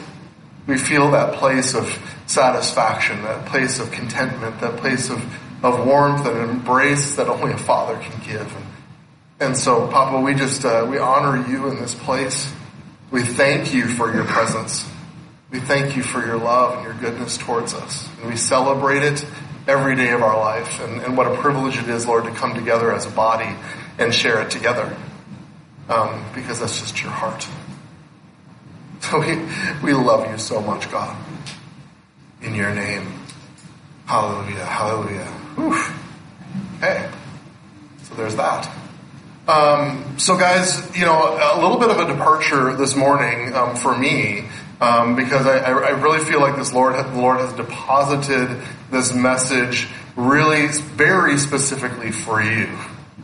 We 0.68 0.78
feel 0.78 1.12
that 1.12 1.36
place 1.36 1.76
of 1.76 1.98
satisfaction, 2.28 3.22
that 3.24 3.46
place 3.46 3.80
of 3.80 3.92
contentment, 3.92 4.60
that 4.62 4.78
place 4.78 5.10
of, 5.10 5.24
of 5.64 5.86
warmth 5.86 6.26
and 6.26 6.50
embrace 6.50 7.16
that 7.16 7.28
only 7.28 7.54
a 7.54 7.58
father 7.58 7.98
can 7.98 8.22
give. 8.26 8.56
And, 8.56 8.66
and 9.40 9.58
so, 9.58 9.88
Papa, 9.88 10.20
we 10.22 10.36
just, 10.36 10.66
uh, 10.66 10.88
we 10.90 10.98
honor 10.98 11.48
you 11.50 11.68
in 11.70 11.78
this 11.78 11.96
place. 11.96 12.52
We 13.12 13.24
thank 13.24 13.74
you 13.74 13.88
for 13.88 14.14
your 14.14 14.26
presence. 14.26 14.88
We 15.52 15.60
thank 15.60 15.98
you 15.98 16.04
for 16.04 16.26
your 16.26 16.38
love 16.38 16.76
and 16.76 16.84
your 16.86 16.94
goodness 16.94 17.38
towards 17.38 17.74
us. 17.74 18.08
And 18.22 18.30
we 18.30 18.38
celebrate 18.38 19.04
it 19.04 19.26
every 19.68 19.98
day 19.98 20.12
of 20.12 20.24
our 20.24 20.40
life. 20.40 20.80
And, 20.80 21.02
and 21.02 21.18
what 21.18 21.28
a 21.28 21.36
privilege 21.36 21.78
it 21.78 21.90
is, 21.90 22.08
Lord, 22.08 22.24
to 22.24 22.32
come 22.32 22.56
together 22.56 22.94
as 22.94 23.06
a 23.06 23.10
body 23.10 23.54
and 24.00 24.14
share 24.14 24.42
it 24.42 24.50
together. 24.50 24.96
Um, 25.90 26.24
because 26.34 26.62
that's 26.62 26.80
just 26.80 27.02
your 27.02 27.12
heart. 27.12 27.48
So 29.02 29.20
we, 29.20 29.36
we 29.84 29.94
love 29.94 30.30
you 30.30 30.38
so 30.38 30.62
much, 30.62 30.90
God. 30.92 31.18
In 32.44 32.54
your 32.54 32.74
name. 32.74 33.12
Hallelujah. 34.06 34.64
Hallelujah. 34.64 35.26
Hey. 36.80 37.10
So 38.04 38.14
there's 38.14 38.36
that. 38.36 38.70
Um, 39.48 40.20
so, 40.20 40.38
guys, 40.38 40.96
you 40.96 41.06
know, 41.06 41.18
a 41.18 41.60
little 41.60 41.80
bit 41.80 41.90
of 41.90 41.98
a 41.98 42.06
departure 42.06 42.76
this 42.76 42.96
morning 42.96 43.54
um, 43.56 43.76
for 43.76 43.98
me 43.98 44.46
um, 44.82 45.16
because 45.16 45.46
I, 45.46 45.60
I, 45.60 45.90
really 45.92 46.26
feel 46.26 46.42
like 46.42 46.56
this 46.56 46.74
Lord, 46.74 46.96
the 46.96 47.22
Lord 47.22 47.40
has 47.40 47.54
deposited 47.54 48.60
this 48.90 49.14
message 49.14 49.88
really 50.16 50.68
very 50.68 51.38
specifically 51.38 52.12
for 52.12 52.42
you. 52.42 52.68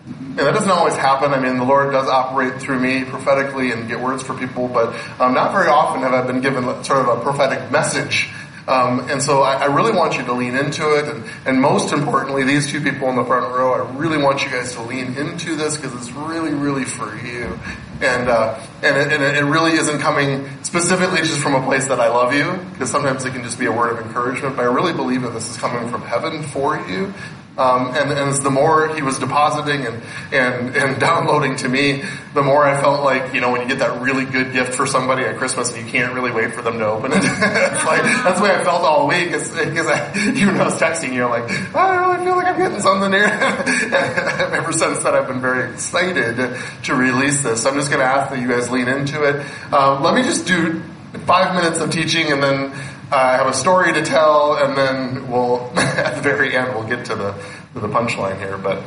And 0.05 0.37
that 0.37 0.53
doesn't 0.53 0.69
always 0.69 0.95
happen. 0.95 1.33
I 1.33 1.39
mean, 1.39 1.57
the 1.57 1.65
Lord 1.65 1.91
does 1.91 2.07
operate 2.07 2.61
through 2.61 2.79
me 2.79 3.03
prophetically 3.05 3.71
and 3.71 3.87
get 3.87 3.99
words 3.99 4.21
for 4.21 4.37
people, 4.37 4.67
but 4.67 4.93
um, 5.19 5.33
not 5.33 5.51
very 5.51 5.67
often 5.67 6.03
have 6.03 6.13
I 6.13 6.25
been 6.27 6.41
given 6.41 6.63
sort 6.83 6.99
of 6.99 7.17
a 7.17 7.21
prophetic 7.21 7.71
message 7.71 8.29
um, 8.67 9.09
and 9.09 9.23
so 9.23 9.43
I, 9.43 9.53
I, 9.53 9.65
really 9.65 9.93
want 9.93 10.17
you 10.17 10.25
to 10.25 10.33
lean 10.33 10.55
into 10.55 10.95
it. 10.95 11.07
And, 11.07 11.23
and 11.45 11.61
most 11.61 11.93
importantly, 11.93 12.43
these 12.43 12.67
two 12.69 12.81
people 12.81 13.09
in 13.09 13.15
the 13.15 13.23
front 13.23 13.49
row, 13.53 13.73
I 13.73 13.89
really 13.97 14.21
want 14.21 14.43
you 14.43 14.49
guys 14.49 14.73
to 14.73 14.81
lean 14.81 15.15
into 15.15 15.55
this 15.55 15.77
because 15.77 15.93
it's 15.93 16.11
really, 16.11 16.53
really 16.53 16.83
for 16.83 17.15
you. 17.15 17.57
And, 18.01 18.27
uh, 18.27 18.59
and, 18.83 18.97
it, 18.97 19.13
and 19.13 19.23
it 19.23 19.49
really 19.49 19.71
isn't 19.71 19.99
coming 19.99 20.49
specifically 20.63 21.19
just 21.19 21.39
from 21.39 21.55
a 21.55 21.63
place 21.63 21.87
that 21.87 22.01
I 22.01 22.09
love 22.09 22.33
you, 22.33 22.57
because 22.73 22.91
sometimes 22.91 23.23
it 23.23 23.31
can 23.31 23.43
just 23.43 23.57
be 23.57 23.67
a 23.67 23.71
word 23.71 23.97
of 23.97 24.05
encouragement, 24.05 24.57
but 24.57 24.63
I 24.63 24.65
really 24.65 24.93
believe 24.93 25.21
that 25.21 25.33
this 25.33 25.49
is 25.49 25.55
coming 25.55 25.89
from 25.89 26.01
heaven 26.01 26.43
for 26.43 26.77
you. 26.89 27.13
Um, 27.57 27.87
and, 27.95 28.11
and 28.11 28.35
the 28.43 28.51
more 28.51 28.93
he 28.93 29.01
was 29.01 29.17
depositing 29.17 29.85
and, 29.85 30.03
and, 30.31 30.75
and 30.75 30.99
downloading 30.99 31.55
to 31.57 31.69
me, 31.69 32.03
the 32.33 32.43
more 32.43 32.65
I 32.65 32.79
felt 32.79 33.03
like, 33.03 33.33
you 33.33 33.41
know, 33.41 33.51
when 33.51 33.61
you 33.61 33.67
get 33.67 33.79
that 33.79 33.99
really 34.01 34.25
good 34.25 34.53
gift 34.53 34.75
for 34.75 34.85
somebody 34.85 35.23
at 35.23 35.37
Christmas 35.37 35.73
and 35.73 35.83
you 35.83 35.91
can't 35.91 36.13
really 36.13 36.31
wait 36.31 36.53
for 36.53 36.61
them 36.61 36.77
to 36.77 36.85
open 36.85 37.11
it. 37.11 37.23
like, 37.23 38.03
that's 38.03 38.39
the 38.39 38.43
way 38.43 38.51
I 38.51 38.63
felt 38.63 38.83
all 38.83 39.07
week 39.07 39.31
because 39.31 39.51
even 39.57 40.47
when 40.47 40.61
I 40.61 40.65
was 40.65 40.79
texting 40.79 41.13
you, 41.13 41.25
like, 41.25 41.49
I 41.75 41.95
really 41.95 42.23
feel 42.23 42.35
like 42.35 42.47
I'm 42.47 42.57
getting 42.57 42.79
something 42.79 43.11
here. 43.11 43.25
ever 43.25 44.71
since 44.71 44.99
that, 44.99 45.15
I've 45.15 45.27
been 45.27 45.41
very 45.41 45.73
excited 45.73 46.35
to 46.83 46.95
release 46.95 47.41
this. 47.41 47.63
So 47.63 47.69
I'm 47.69 47.75
just 47.75 47.89
going 47.89 48.01
to 48.01 48.05
ask 48.05 48.29
that 48.29 48.39
you 48.39 48.47
guys 48.47 48.69
lean 48.69 48.87
into 48.87 49.23
it. 49.23 49.45
Um, 49.73 50.03
let 50.03 50.13
me 50.13 50.21
just 50.21 50.45
do 50.45 50.83
five 51.25 51.55
minutes 51.55 51.79
of 51.79 51.91
teaching 51.91 52.31
and 52.31 52.41
then 52.41 52.71
I 53.09 53.37
have 53.37 53.47
a 53.47 53.53
story 53.53 53.93
to 53.93 54.03
tell, 54.03 54.57
and 54.57 54.77
then 54.77 55.31
we'll, 55.31 55.71
at 55.77 56.15
the 56.15 56.21
very 56.21 56.57
end, 56.57 56.75
we'll 56.75 56.87
get 56.87 57.05
to 57.05 57.15
the, 57.15 57.31
to 57.73 57.79
the 57.79 57.87
punchline 57.87 58.37
here, 58.37 58.57
but 58.57 58.83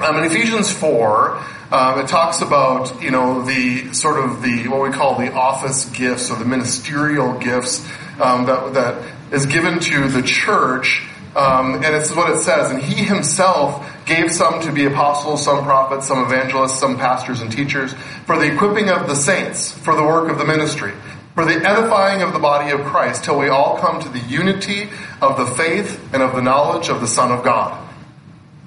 um, 0.00 0.18
in 0.18 0.24
Ephesians 0.24 0.70
4, 0.72 1.42
um, 1.70 2.00
it 2.00 2.08
talks 2.08 2.42
about, 2.42 3.02
you 3.02 3.10
know, 3.10 3.42
the 3.42 3.92
sort 3.92 4.22
of 4.22 4.42
the, 4.42 4.68
what 4.68 4.82
we 4.82 4.90
call 4.90 5.18
the 5.18 5.32
office 5.32 5.86
gifts 5.86 6.30
or 6.30 6.38
the 6.38 6.44
ministerial 6.44 7.38
gifts 7.38 7.80
um, 8.20 8.46
that, 8.46 8.74
that 8.74 9.02
is 9.32 9.46
given 9.46 9.80
to 9.80 10.08
the 10.08 10.22
church. 10.22 11.06
Um, 11.34 11.74
and 11.74 11.84
this 11.84 12.10
is 12.10 12.16
what 12.16 12.30
it 12.30 12.38
says. 12.40 12.70
And 12.70 12.82
he 12.82 13.04
himself 13.04 13.86
gave 14.06 14.30
some 14.30 14.60
to 14.62 14.72
be 14.72 14.84
apostles, 14.84 15.44
some 15.44 15.64
prophets, 15.64 16.06
some 16.06 16.24
evangelists, 16.24 16.78
some 16.78 16.98
pastors 16.98 17.40
and 17.40 17.50
teachers 17.50 17.92
for 18.24 18.38
the 18.38 18.52
equipping 18.52 18.90
of 18.90 19.06
the 19.08 19.16
saints, 19.16 19.72
for 19.72 19.94
the 19.94 20.02
work 20.02 20.30
of 20.30 20.38
the 20.38 20.44
ministry, 20.44 20.92
for 21.36 21.44
the 21.44 21.54
edifying 21.54 22.22
of 22.22 22.32
the 22.32 22.40
body 22.40 22.72
of 22.72 22.80
Christ, 22.80 23.22
till 23.22 23.38
we 23.38 23.48
all 23.48 23.78
come 23.78 24.00
to 24.00 24.08
the 24.08 24.18
unity 24.18 24.90
of 25.22 25.36
the 25.36 25.46
faith 25.46 26.12
and 26.12 26.20
of 26.20 26.34
the 26.34 26.42
knowledge 26.42 26.88
of 26.88 27.00
the 27.00 27.06
Son 27.06 27.30
of 27.30 27.44
God 27.44 27.86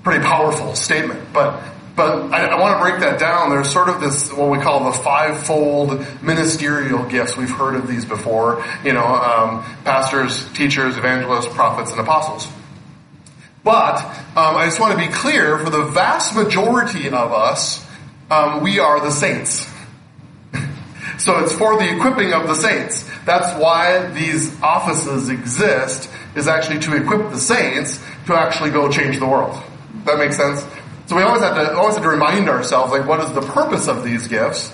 pretty 0.04 0.24
powerful 0.24 0.76
statement. 0.76 1.34
But 1.34 1.62
but 1.96 2.32
I, 2.32 2.46
I, 2.46 2.60
want 2.60 2.78
to 2.78 2.82
break 2.82 3.02
that 3.02 3.20
down. 3.20 3.50
There's 3.50 3.70
sort 3.70 3.90
of 3.90 4.00
this 4.00 4.32
what 4.32 4.50
we 4.50 4.58
call 4.60 4.90
the 4.90 4.98
fivefold 4.98 6.06
ministerial 6.22 7.04
gifts. 7.06 7.36
We've 7.36 7.50
heard 7.50 7.76
of 7.76 7.88
these 7.88 8.06
before. 8.06 8.66
You 8.86 8.94
know, 8.94 9.06
um, 9.06 9.64
pastors, 9.84 10.48
teachers, 10.54 10.98
evangelists, 10.98 11.54
prophets, 11.54 11.92
and 11.92 12.00
apostles. 12.00 12.48
But 13.64 13.98
um, 14.38 14.56
I 14.56 14.66
just 14.66 14.80
want 14.80 14.98
to 14.98 15.06
be 15.06 15.12
clear: 15.12 15.60
for 15.60 15.70
the 15.70 15.84
vast 15.84 16.36
majority 16.36 17.08
of 17.08 17.34
us, 17.34 17.86
um, 18.32 18.64
we 18.64 18.80
are 18.80 19.02
the 19.02 19.12
saints. 19.12 19.70
So 21.20 21.38
it's 21.40 21.54
for 21.54 21.78
the 21.78 21.96
equipping 21.96 22.34
of 22.34 22.48
the 22.48 22.56
saints. 22.56 23.08
That's 23.26 23.60
why 23.62 24.08
these 24.08 24.60
offices 24.62 25.30
exist. 25.30 26.10
Is 26.36 26.48
actually 26.48 26.80
to 26.80 26.96
equip 26.96 27.32
the 27.32 27.40
saints 27.40 28.00
to 28.28 28.36
actually 28.36 28.72
go 28.72 28.90
change 28.90 29.20
the 29.20 29.28
world. 29.28 29.62
That 30.06 30.18
makes 30.18 30.38
sense? 30.38 30.66
So 31.08 31.16
we 31.16 31.24
always 31.24 31.42
have 31.42 31.56
to 31.56 31.76
always 31.76 31.96
have 31.96 32.04
to 32.04 32.10
remind 32.10 32.48
ourselves, 32.48 32.92
like, 32.92 33.08
what 33.08 33.20
is 33.20 33.34
the 33.34 33.42
purpose 33.42 33.88
of 33.88 34.04
these 34.04 34.28
gifts? 34.28 34.72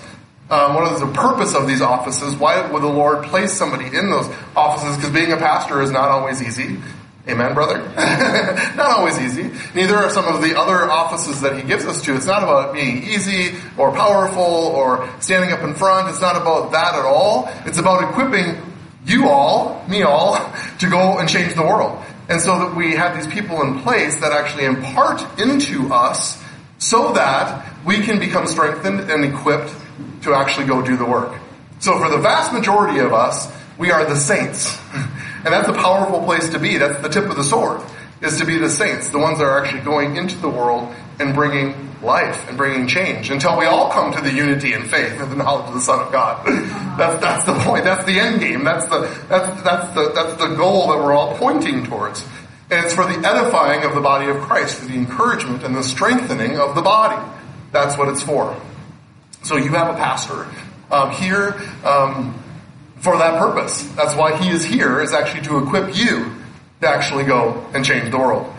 Um, 0.48 0.74
what 0.74 0.92
is 0.92 1.00
the 1.00 1.12
purpose 1.12 1.56
of 1.56 1.66
these 1.66 1.82
offices? 1.82 2.36
Why 2.36 2.70
would 2.70 2.82
the 2.82 2.88
Lord 2.88 3.24
place 3.24 3.52
somebody 3.52 3.86
in 3.86 4.10
those 4.10 4.30
offices? 4.54 4.96
Because 4.96 5.12
being 5.12 5.32
a 5.32 5.38
pastor 5.38 5.82
is 5.82 5.90
not 5.90 6.10
always 6.10 6.40
easy. 6.40 6.78
Amen, 7.28 7.54
brother? 7.54 7.78
not 8.76 8.98
always 8.98 9.18
easy. 9.18 9.50
Neither 9.74 9.96
are 9.96 10.10
some 10.10 10.26
of 10.26 10.42
the 10.42 10.56
other 10.56 10.88
offices 10.88 11.40
that 11.40 11.56
he 11.56 11.62
gives 11.64 11.84
us 11.84 12.00
to. 12.02 12.14
It's 12.14 12.26
not 12.26 12.44
about 12.44 12.72
being 12.72 13.02
easy 13.02 13.56
or 13.76 13.90
powerful 13.92 14.42
or 14.42 15.08
standing 15.20 15.50
up 15.50 15.64
in 15.64 15.74
front. 15.74 16.08
It's 16.08 16.20
not 16.20 16.40
about 16.40 16.70
that 16.70 16.94
at 16.94 17.04
all. 17.04 17.48
It's 17.64 17.78
about 17.78 18.08
equipping 18.08 18.62
you 19.04 19.28
all, 19.28 19.84
me 19.88 20.02
all, 20.02 20.34
to 20.78 20.88
go 20.88 21.18
and 21.18 21.28
change 21.28 21.54
the 21.54 21.62
world. 21.62 22.00
And 22.28 22.40
so 22.40 22.58
that 22.60 22.76
we 22.76 22.92
have 22.92 23.16
these 23.16 23.32
people 23.32 23.60
in 23.62 23.80
place 23.80 24.20
that 24.20 24.32
actually 24.32 24.64
impart 24.64 25.40
into 25.40 25.92
us 25.92 26.40
so 26.78 27.12
that 27.14 27.66
we 27.84 28.02
can 28.02 28.20
become 28.20 28.46
strengthened 28.46 29.10
and 29.10 29.24
equipped 29.24 29.74
to 30.22 30.34
actually 30.34 30.66
go 30.66 30.80
do 30.80 30.96
the 30.96 31.04
work. 31.04 31.40
So 31.80 31.98
for 31.98 32.08
the 32.08 32.18
vast 32.18 32.52
majority 32.52 33.00
of 33.00 33.12
us, 33.12 33.52
we 33.78 33.90
are 33.90 34.04
the 34.04 34.16
saints. 34.16 34.78
And 35.46 35.54
that's 35.54 35.68
a 35.68 35.72
powerful 35.72 36.24
place 36.24 36.48
to 36.50 36.58
be. 36.58 36.76
That's 36.76 37.00
the 37.02 37.08
tip 37.08 37.30
of 37.30 37.36
the 37.36 37.44
sword, 37.44 37.80
is 38.20 38.40
to 38.40 38.44
be 38.44 38.58
the 38.58 38.68
saints, 38.68 39.10
the 39.10 39.20
ones 39.20 39.38
that 39.38 39.44
are 39.44 39.64
actually 39.64 39.82
going 39.82 40.16
into 40.16 40.36
the 40.38 40.48
world 40.48 40.92
and 41.20 41.36
bringing 41.36 41.94
life 42.02 42.48
and 42.48 42.56
bringing 42.56 42.88
change 42.88 43.30
until 43.30 43.56
we 43.56 43.64
all 43.64 43.92
come 43.92 44.12
to 44.12 44.20
the 44.20 44.32
unity 44.32 44.72
and 44.72 44.90
faith 44.90 45.20
and 45.20 45.30
the 45.30 45.36
knowledge 45.36 45.68
of 45.68 45.74
the 45.74 45.80
Son 45.80 46.00
of 46.00 46.10
God. 46.10 46.44
that's, 46.98 47.20
that's 47.20 47.44
the 47.44 47.54
point. 47.60 47.84
That's 47.84 48.04
the 48.06 48.18
end 48.18 48.40
game. 48.40 48.64
That's 48.64 48.86
the, 48.86 49.02
that's, 49.28 49.62
that's 49.62 49.94
the, 49.94 50.10
that's 50.16 50.34
the 50.34 50.56
goal 50.56 50.88
that 50.88 50.98
we're 50.98 51.12
all 51.12 51.36
pointing 51.36 51.84
towards. 51.84 52.24
And 52.68 52.84
it's 52.84 52.92
for 52.92 53.04
the 53.04 53.24
edifying 53.24 53.84
of 53.84 53.94
the 53.94 54.00
body 54.00 54.28
of 54.28 54.38
Christ, 54.38 54.80
for 54.80 54.86
the 54.86 54.94
encouragement 54.94 55.62
and 55.62 55.76
the 55.76 55.84
strengthening 55.84 56.58
of 56.58 56.74
the 56.74 56.82
body. 56.82 57.24
That's 57.70 57.96
what 57.96 58.08
it's 58.08 58.20
for. 58.20 58.60
So 59.44 59.56
you 59.56 59.68
have 59.68 59.94
a 59.94 59.96
pastor 59.96 60.48
um, 60.90 61.12
here 61.12 61.54
um, 61.84 62.42
for 62.98 63.16
that 63.18 63.38
purpose. 63.38 63.82
That's 63.94 64.14
why 64.14 64.36
he 64.36 64.50
is 64.50 64.64
here, 64.64 65.00
is 65.00 65.12
actually 65.12 65.42
to 65.42 65.58
equip 65.58 65.96
you 65.96 66.32
to 66.80 66.88
actually 66.88 67.24
go 67.24 67.66
and 67.72 67.84
change 67.84 68.10
the 68.10 68.18
world. 68.18 68.52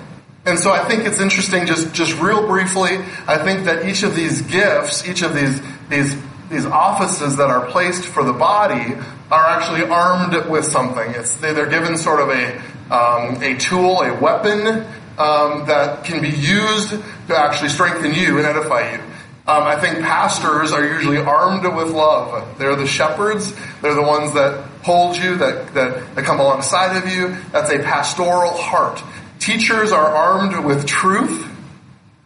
And 0.46 0.58
so 0.58 0.72
I 0.72 0.88
think 0.88 1.06
it's 1.06 1.20
interesting, 1.20 1.66
just, 1.66 1.94
just 1.94 2.18
real 2.20 2.48
briefly, 2.48 3.00
I 3.28 3.38
think 3.38 3.66
that 3.66 3.86
each 3.86 4.04
of 4.04 4.16
these 4.16 4.42
gifts, 4.44 5.08
each 5.08 5.22
of 5.22 5.36
these, 5.36 5.62
these, 5.90 6.16
these 6.50 6.66
offices 6.66 7.36
that 7.38 7.50
are 7.50 7.66
placed 7.68 8.06
for 8.06 8.24
the 8.24 8.32
body 8.32 8.96
are 9.30 9.46
actually 9.46 9.84
armed 9.84 10.50
with 10.50 10.64
something. 10.64 11.12
It's, 11.12 11.36
they're 11.36 11.70
given 11.70 11.98
sort 11.98 12.22
of 12.22 12.30
a, 12.30 12.58
um, 12.94 13.44
a 13.44 13.58
tool, 13.58 14.02
a 14.02 14.18
weapon, 14.18 14.86
um, 15.18 15.66
that 15.68 16.06
can 16.06 16.22
be 16.22 16.30
used 16.30 16.92
to 16.92 17.36
actually 17.36 17.70
strengthen 17.70 18.14
you 18.14 18.38
and 18.38 18.48
edify 18.48 18.94
you. 18.94 19.02
Um, 19.48 19.64
I 19.64 19.80
think 19.80 20.00
pastors 20.00 20.74
are 20.74 20.86
usually 20.86 21.20
armed 21.20 21.64
with 21.64 21.92
love. 21.92 22.58
They're 22.58 22.76
the 22.76 22.86
shepherds. 22.86 23.54
They're 23.82 23.96
the 23.96 24.02
ones 24.02 24.34
that 24.34 24.66
hold 24.84 25.16
you, 25.16 25.38
that, 25.38 25.74
that, 25.74 26.16
that 26.16 26.26
come 26.26 26.42
alongside 26.42 26.98
of 26.98 27.10
you. 27.10 27.30
That's 27.54 27.72
a 27.72 27.80
pastoral 27.80 28.58
heart. 28.58 29.02
Teachers 29.40 29.94
are 29.94 30.06
armed 30.06 30.66
with 30.66 30.86
truth. 30.86 31.50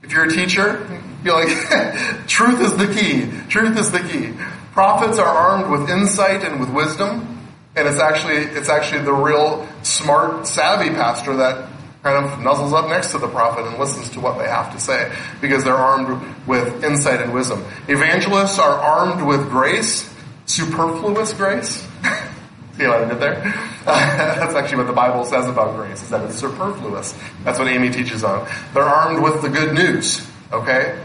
If 0.01 0.13
you're 0.13 0.25
a 0.25 0.31
teacher, 0.31 0.88
you're 1.23 1.45
like, 1.45 2.27
truth 2.27 2.60
is 2.60 2.75
the 2.77 2.91
key. 2.91 3.29
Truth 3.49 3.77
is 3.77 3.91
the 3.91 3.99
key. 3.99 4.34
Prophets 4.71 5.19
are 5.19 5.27
armed 5.27 5.69
with 5.69 5.91
insight 5.91 6.43
and 6.43 6.60
with 6.60 6.71
wisdom. 6.71 7.49
And 7.75 7.88
it's 7.88 7.99
actually, 7.99 8.38
it's 8.38 8.67
actually 8.67 9.03
the 9.03 9.13
real 9.13 9.67
smart, 9.84 10.47
savvy 10.47 10.89
pastor 10.89 11.36
that 11.38 11.69
kind 12.03 12.25
of 12.25 12.31
nuzzles 12.39 12.73
up 12.73 12.89
next 12.89 13.11
to 13.11 13.17
the 13.17 13.27
prophet 13.27 13.65
and 13.65 13.77
listens 13.77 14.09
to 14.09 14.19
what 14.19 14.37
they 14.39 14.47
have 14.47 14.73
to 14.73 14.79
say 14.79 15.11
because 15.39 15.63
they're 15.63 15.75
armed 15.75 16.21
with 16.47 16.83
insight 16.83 17.21
and 17.21 17.33
wisdom. 17.33 17.63
Evangelists 17.87 18.57
are 18.57 18.73
armed 18.73 19.25
with 19.25 19.49
grace, 19.49 20.11
superfluous 20.45 21.33
grace. 21.33 21.87
See 22.77 22.87
what 22.87 23.03
I 23.03 23.09
did 23.09 23.19
there? 23.19 23.35
that's 23.85 24.55
actually 24.55 24.77
what 24.77 24.87
the 24.87 24.93
Bible 24.93 25.25
says 25.25 25.47
about 25.47 25.75
grace, 25.75 26.01
is 26.01 26.09
that 26.09 26.23
it's 26.25 26.39
superfluous. 26.39 27.15
That's 27.43 27.59
what 27.59 27.67
Amy 27.67 27.89
teaches 27.89 28.23
on. 28.23 28.47
They're 28.73 28.83
armed 28.83 29.21
with 29.21 29.41
the 29.41 29.49
good 29.49 29.75
news, 29.75 30.25
okay? 30.51 30.99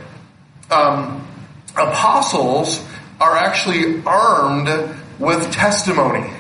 Um, 0.70 1.26
apostles 1.76 2.87
are 3.20 3.37
actually 3.37 4.02
armed 4.04 4.94
with 5.18 5.50
testimony. 5.52 6.30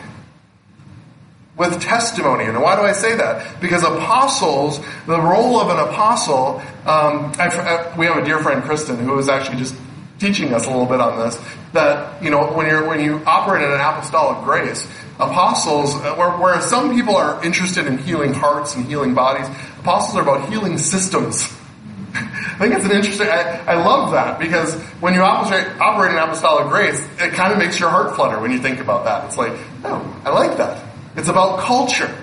With 1.56 1.80
testimony. 1.80 2.44
And 2.44 2.60
why 2.60 2.76
do 2.76 2.82
I 2.82 2.92
say 2.92 3.16
that? 3.16 3.60
Because 3.62 3.82
apostles, 3.82 4.78
the 5.06 5.18
role 5.18 5.58
of 5.58 5.70
an 5.70 5.88
apostle, 5.88 6.60
um, 6.84 7.32
I, 7.38 7.48
I, 7.48 7.98
we 7.98 8.04
have 8.06 8.18
a 8.18 8.24
dear 8.24 8.40
friend, 8.40 8.62
Kristen, 8.62 8.98
who 8.98 9.18
is 9.18 9.28
actually 9.28 9.56
just 9.56 9.74
teaching 10.18 10.52
us 10.54 10.66
a 10.66 10.70
little 10.70 10.86
bit 10.86 11.00
on 11.00 11.18
this, 11.18 11.38
that, 11.72 12.22
you 12.22 12.30
know, 12.30 12.46
when 12.52 12.66
you're, 12.66 12.86
when 12.88 13.00
you 13.00 13.22
operate 13.26 13.62
in 13.62 13.70
an 13.70 13.80
apostolic 13.80 14.44
grace, 14.44 14.86
apostles, 15.18 15.94
uh, 15.94 16.14
whereas 16.14 16.68
some 16.68 16.94
people 16.94 17.16
are 17.16 17.42
interested 17.44 17.86
in 17.86 17.98
healing 17.98 18.32
hearts 18.32 18.74
and 18.76 18.86
healing 18.86 19.14
bodies, 19.14 19.46
apostles 19.80 20.16
are 20.16 20.22
about 20.22 20.48
healing 20.48 20.78
systems. 20.78 21.44
I 22.14 22.58
think 22.58 22.74
it's 22.74 22.84
an 22.84 22.92
interesting, 22.92 23.28
I, 23.28 23.64
I 23.66 23.74
love 23.74 24.12
that 24.12 24.38
because 24.38 24.74
when 25.00 25.12
you 25.12 25.20
operate, 25.20 25.66
operate 25.80 26.12
in 26.12 26.18
apostolic 26.18 26.68
grace, 26.68 27.06
it 27.18 27.32
kind 27.32 27.52
of 27.52 27.58
makes 27.58 27.78
your 27.78 27.90
heart 27.90 28.16
flutter 28.16 28.40
when 28.40 28.50
you 28.50 28.58
think 28.58 28.80
about 28.80 29.04
that. 29.04 29.26
It's 29.26 29.36
like, 29.36 29.52
oh, 29.84 30.22
I 30.24 30.30
like 30.30 30.56
that. 30.56 30.85
It's 31.16 31.28
about 31.28 31.60
culture. 31.60 32.14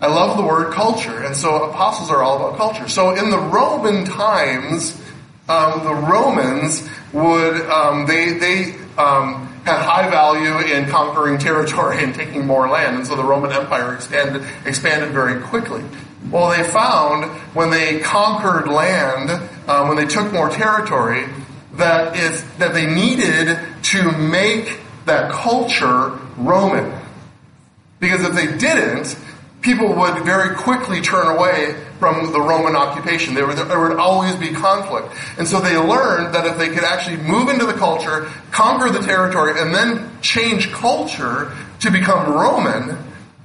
I 0.00 0.08
love 0.08 0.36
the 0.36 0.42
word 0.42 0.72
culture. 0.72 1.24
And 1.24 1.36
so 1.36 1.70
apostles 1.70 2.10
are 2.10 2.22
all 2.22 2.36
about 2.36 2.58
culture. 2.58 2.88
So 2.88 3.14
in 3.14 3.30
the 3.30 3.38
Roman 3.38 4.04
times, 4.04 5.00
um, 5.48 5.84
the 5.84 5.94
Romans 5.94 6.88
would, 7.12 7.60
um, 7.70 8.06
they, 8.06 8.32
they, 8.38 8.74
um, 8.96 9.48
had 9.64 9.80
high 9.82 10.10
value 10.10 10.58
in 10.74 10.88
conquering 10.88 11.38
territory 11.48 12.02
and 12.02 12.14
taking 12.14 12.46
more 12.46 12.68
land, 12.68 12.96
and 12.96 13.06
so 13.06 13.16
the 13.16 13.24
Roman 13.24 13.50
Empire 13.52 13.94
expanded, 13.94 14.44
expanded 14.66 15.10
very 15.10 15.40
quickly. 15.40 15.82
Well, 16.30 16.50
they 16.50 16.64
found 16.64 17.30
when 17.54 17.70
they 17.70 18.00
conquered 18.00 18.68
land, 18.68 19.30
um, 19.68 19.88
when 19.88 19.96
they 19.96 20.06
took 20.06 20.32
more 20.32 20.48
territory, 20.48 21.26
that 21.74 22.16
is 22.16 22.44
that 22.58 22.72
they 22.72 22.86
needed 22.86 23.58
to 23.82 24.12
make 24.12 24.80
that 25.06 25.30
culture 25.30 26.10
Roman. 26.36 27.03
Because 28.04 28.22
if 28.22 28.34
they 28.34 28.54
didn't, 28.58 29.16
people 29.62 29.94
would 29.94 30.24
very 30.24 30.54
quickly 30.56 31.00
turn 31.00 31.34
away 31.34 31.74
from 31.98 32.32
the 32.32 32.38
Roman 32.38 32.76
occupation. 32.76 33.32
There 33.32 33.46
would, 33.46 33.56
there 33.56 33.80
would 33.80 33.96
always 33.96 34.36
be 34.36 34.50
conflict. 34.50 35.08
And 35.38 35.48
so 35.48 35.58
they 35.58 35.74
learned 35.78 36.34
that 36.34 36.44
if 36.44 36.58
they 36.58 36.68
could 36.68 36.84
actually 36.84 37.16
move 37.16 37.48
into 37.48 37.64
the 37.64 37.72
culture, 37.72 38.30
conquer 38.50 38.90
the 38.90 38.98
territory, 38.98 39.58
and 39.58 39.74
then 39.74 40.20
change 40.20 40.70
culture 40.70 41.56
to 41.80 41.90
become 41.90 42.30
Roman, 42.30 42.98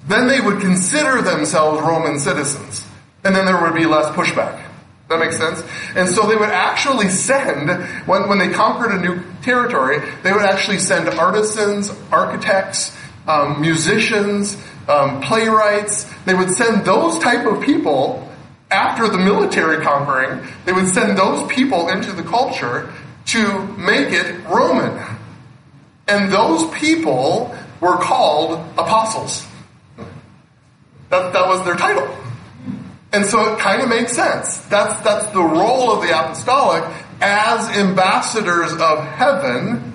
then 0.09 0.27
they 0.27 0.41
would 0.41 0.59
consider 0.59 1.21
themselves 1.21 1.79
Roman 1.81 2.19
citizens. 2.19 2.85
And 3.23 3.33
then 3.33 3.45
there 3.45 3.61
would 3.61 3.75
be 3.75 3.85
less 3.85 4.13
pushback. 4.13 4.61
That 5.07 5.19
makes 5.19 5.37
sense? 5.37 5.63
And 5.95 6.09
so 6.09 6.27
they 6.27 6.35
would 6.35 6.49
actually 6.49 7.07
send, 7.07 7.69
when, 8.09 8.27
when 8.27 8.39
they 8.39 8.49
conquered 8.49 8.91
a 8.91 8.99
new 9.01 9.23
territory, 9.41 9.99
they 10.21 10.33
would 10.33 10.43
actually 10.43 10.79
send 10.79 11.07
artisans, 11.07 11.93
architects, 12.11 12.93
um, 13.29 13.61
musicians, 13.61 14.57
um, 14.89 15.21
playwrights. 15.21 16.11
They 16.25 16.33
would 16.33 16.49
send 16.49 16.85
those 16.85 17.19
type 17.19 17.45
of 17.45 17.61
people 17.61 18.29
after 18.71 19.07
the 19.07 19.17
military 19.17 19.83
conquering, 19.83 20.45
they 20.65 20.71
would 20.71 20.87
send 20.87 21.17
those 21.17 21.45
people 21.51 21.89
into 21.89 22.11
the 22.11 22.23
culture 22.23 22.91
to 23.25 23.63
make 23.77 24.11
it 24.11 24.43
Roman. 24.45 25.17
And 26.07 26.31
those 26.31 26.69
people 26.71 27.55
were 27.81 27.97
called 27.97 28.59
apostles. 28.77 29.45
That, 31.09 31.33
that 31.33 31.47
was 31.47 31.65
their 31.65 31.75
title. 31.75 32.15
And 33.11 33.25
so 33.25 33.53
it 33.53 33.59
kind 33.59 33.81
of 33.81 33.89
makes 33.89 34.13
sense. 34.13 34.57
That's, 34.67 35.01
that's 35.01 35.25
the 35.31 35.41
role 35.41 35.91
of 35.91 36.03
the 36.03 36.09
apostolic 36.09 36.83
as 37.21 37.69
ambassadors 37.75 38.71
of 38.73 39.03
heaven. 39.03 39.88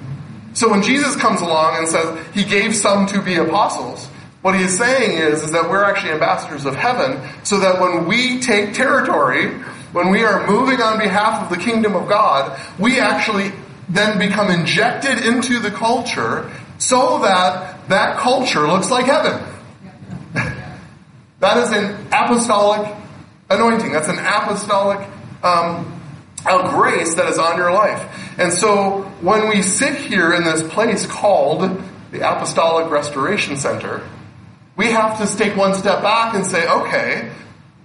So 0.55 0.71
when 0.71 0.83
Jesus 0.83 1.17
comes 1.17 1.41
along 1.41 1.79
and 1.79 1.89
says 1.89 2.27
he 2.33 2.45
gave 2.45 2.75
some 2.75 3.07
to 3.07 3.21
be 3.21 3.37
apostles, 3.37 4.07
what 4.41 4.55
he 4.55 4.63
is 4.63 4.77
saying 4.77 5.19
is, 5.19 5.43
is 5.43 5.51
that 5.53 5.69
we're 5.69 5.85
actually 5.85 6.13
ambassadors 6.13 6.65
of 6.65 6.77
heaven 6.77 7.21
so 7.45 7.61
that 7.61 7.81
when 7.81 8.07
we 8.07 8.41
take 8.41 8.73
territory, 8.73 9.49
when 9.93 10.11
we 10.11 10.23
are 10.23 10.47
moving 10.47 10.81
on 10.81 10.99
behalf 10.99 11.43
of 11.43 11.57
the 11.57 11.63
kingdom 11.63 11.95
of 11.97 12.09
God, 12.09 12.61
we 12.79 13.01
actually 13.01 13.53
then 13.89 14.19
become 14.19 14.51
injected 14.51 15.25
into 15.25 15.59
the 15.59 15.71
culture 15.71 16.51
so 16.79 17.21
that 17.21 17.89
that 17.89 18.19
culture 18.19 18.67
looks 18.67 18.91
like 18.91 19.07
heaven. 19.07 19.43
that 21.41 21.57
is 21.59 21.71
an 21.73 22.07
apostolic 22.13 22.95
anointing. 23.51 23.93
That's 23.93 24.09
an 24.09 24.19
apostolic 24.19 25.09
um, 25.43 25.94
a 26.47 26.69
grace 26.71 27.15
that 27.15 27.29
is 27.29 27.39
on 27.39 27.57
your 27.57 27.73
life. 27.73 28.39
And 28.39 28.53
so 28.53 29.03
when 29.21 29.49
we 29.49 29.63
sit 29.63 29.97
here 29.97 30.33
in 30.33 30.45
this 30.45 30.63
place 30.63 31.07
called 31.07 31.83
the 32.11 32.21
Apostolic 32.21 32.91
Restoration 32.91 33.57
Center, 33.57 34.07
we 34.77 34.87
have 34.87 35.19
to 35.19 35.37
take 35.37 35.57
one 35.57 35.75
step 35.75 36.03
back 36.03 36.35
and 36.35 36.45
say, 36.45 36.69
okay, 36.69 37.31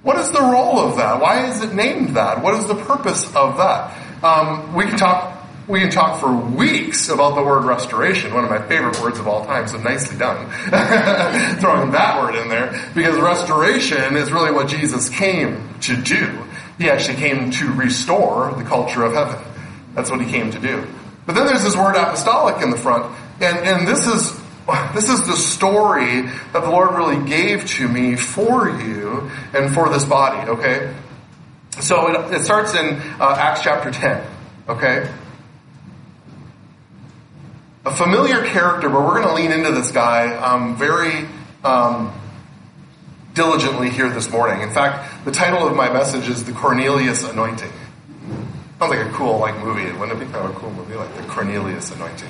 what 0.02 0.18
is 0.18 0.32
the 0.32 0.42
role 0.42 0.80
of 0.80 0.98
that? 0.98 1.22
Why 1.22 1.48
is 1.48 1.62
it 1.62 1.74
named 1.74 2.16
that? 2.16 2.42
What 2.42 2.56
is 2.56 2.68
the 2.68 2.76
purpose 2.76 3.26
of 3.36 3.58
that? 3.58 4.24
Um, 4.24 4.74
we 4.74 4.86
can 4.86 4.98
talk. 4.98 5.36
We 5.68 5.82
can 5.82 5.92
talk 5.92 6.20
for 6.20 6.34
weeks 6.34 7.10
about 7.10 7.36
the 7.36 7.44
word 7.44 7.64
restoration, 7.64 8.34
one 8.34 8.44
of 8.44 8.50
my 8.50 8.68
favorite 8.68 9.00
words 9.02 9.20
of 9.20 9.28
all 9.28 9.46
time, 9.46 9.68
so 9.68 9.78
nicely 9.78 10.18
done. 10.18 10.50
Throwing 11.60 11.92
that 11.92 12.20
word 12.20 12.34
in 12.34 12.50
there, 12.50 12.72
because 12.96 13.16
restoration 13.20 14.16
is 14.16 14.32
really 14.32 14.52
what 14.52 14.68
Jesus 14.68 15.10
came 15.10 15.70
to 15.82 15.96
do. 15.96 16.28
He 16.80 16.90
actually 16.90 17.18
came 17.18 17.52
to 17.52 17.72
restore 17.74 18.54
the 18.58 18.64
culture 18.64 19.04
of 19.04 19.14
heaven. 19.14 19.38
That's 19.94 20.10
what 20.10 20.22
he 20.22 20.32
came 20.32 20.50
to 20.52 20.60
do. 20.60 20.88
But 21.26 21.36
then 21.36 21.46
there's 21.46 21.64
this 21.64 21.76
word 21.76 21.96
apostolic 21.96 22.64
in 22.64 22.72
the 22.72 22.78
front, 22.78 23.16
and, 23.40 23.58
and 23.60 23.88
this 23.88 24.08
is 24.08 24.40
this 24.94 25.10
is 25.10 25.26
the 25.28 25.36
story 25.36 26.22
that 26.22 26.62
the 26.62 26.70
Lord 26.70 26.96
really 26.96 27.28
gave 27.28 27.66
to 27.72 27.88
me 27.88 28.16
for 28.16 28.70
you 28.70 29.30
and 29.54 29.74
for 29.74 29.90
this 29.90 30.06
body, 30.06 30.50
okay? 30.50 30.94
So 31.82 32.08
it, 32.08 32.36
it 32.36 32.46
starts 32.46 32.74
in 32.74 32.96
uh, 33.20 33.36
Acts 33.38 33.62
chapter 33.64 33.92
10, 33.92 34.26
okay? 34.70 35.12
A 37.86 37.96
familiar 37.96 38.44
character, 38.46 38.90
but 38.90 39.02
we're 39.02 39.22
going 39.22 39.28
to 39.28 39.34
lean 39.34 39.52
into 39.52 39.72
this 39.72 39.92
guy 39.92 40.36
um, 40.36 40.76
very 40.76 41.28
um, 41.64 42.14
diligently 43.34 43.90
here 43.90 44.10
this 44.10 44.30
morning. 44.30 44.62
In 44.62 44.72
fact, 44.72 45.26
the 45.26 45.32
title 45.32 45.68
of 45.68 45.76
my 45.76 45.92
message 45.92 46.28
is 46.28 46.44
The 46.44 46.52
Cornelius 46.52 47.24
Anointing. 47.24 47.72
Sounds 48.80 48.92
like 48.96 49.06
a 49.06 49.12
cool 49.12 49.40
like 49.40 49.58
movie. 49.64 49.92
Wouldn't 49.92 50.22
it 50.22 50.26
be 50.26 50.32
kind 50.32 50.46
of 50.48 50.56
a 50.56 50.60
cool 50.60 50.72
movie 50.72 50.96
like 50.96 51.14
The 51.16 51.24
Cornelius 51.24 51.92
Anointing? 51.92 52.30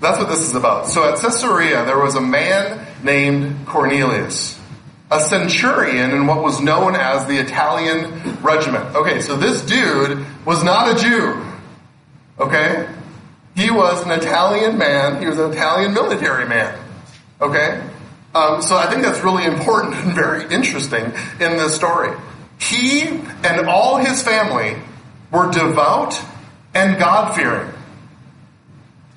That's 0.00 0.18
what 0.18 0.28
this 0.28 0.40
is 0.40 0.54
about. 0.54 0.88
So 0.88 1.08
at 1.08 1.18
Caesarea, 1.18 1.84
there 1.84 1.98
was 1.98 2.14
a 2.14 2.20
man 2.20 2.86
named 3.02 3.66
Cornelius, 3.66 4.60
a 5.10 5.20
centurion 5.20 6.10
in 6.10 6.26
what 6.26 6.42
was 6.42 6.60
known 6.60 6.94
as 6.94 7.26
the 7.26 7.38
Italian 7.38 8.40
regiment. 8.42 8.94
Okay, 8.94 9.20
so 9.20 9.36
this 9.36 9.62
dude 9.62 10.24
was 10.44 10.62
not 10.62 10.94
a 10.96 11.02
Jew. 11.02 11.42
Okay? 12.38 12.88
He 13.56 13.70
was 13.70 14.04
an 14.04 14.10
Italian 14.10 14.78
man. 14.78 15.20
He 15.20 15.26
was 15.26 15.38
an 15.38 15.52
Italian 15.52 15.94
military 15.94 16.46
man. 16.48 16.78
Okay? 17.40 17.82
Um, 18.34 18.62
so 18.62 18.76
I 18.76 18.90
think 18.90 19.02
that's 19.02 19.22
really 19.22 19.44
important 19.44 19.94
and 19.94 20.12
very 20.14 20.52
interesting 20.52 21.04
in 21.04 21.56
this 21.56 21.74
story. 21.74 22.16
He 22.58 23.02
and 23.02 23.68
all 23.68 23.98
his 23.98 24.22
family 24.22 24.76
were 25.30 25.50
devout 25.50 26.20
and 26.74 26.98
God 26.98 27.34
fearing. 27.34 27.72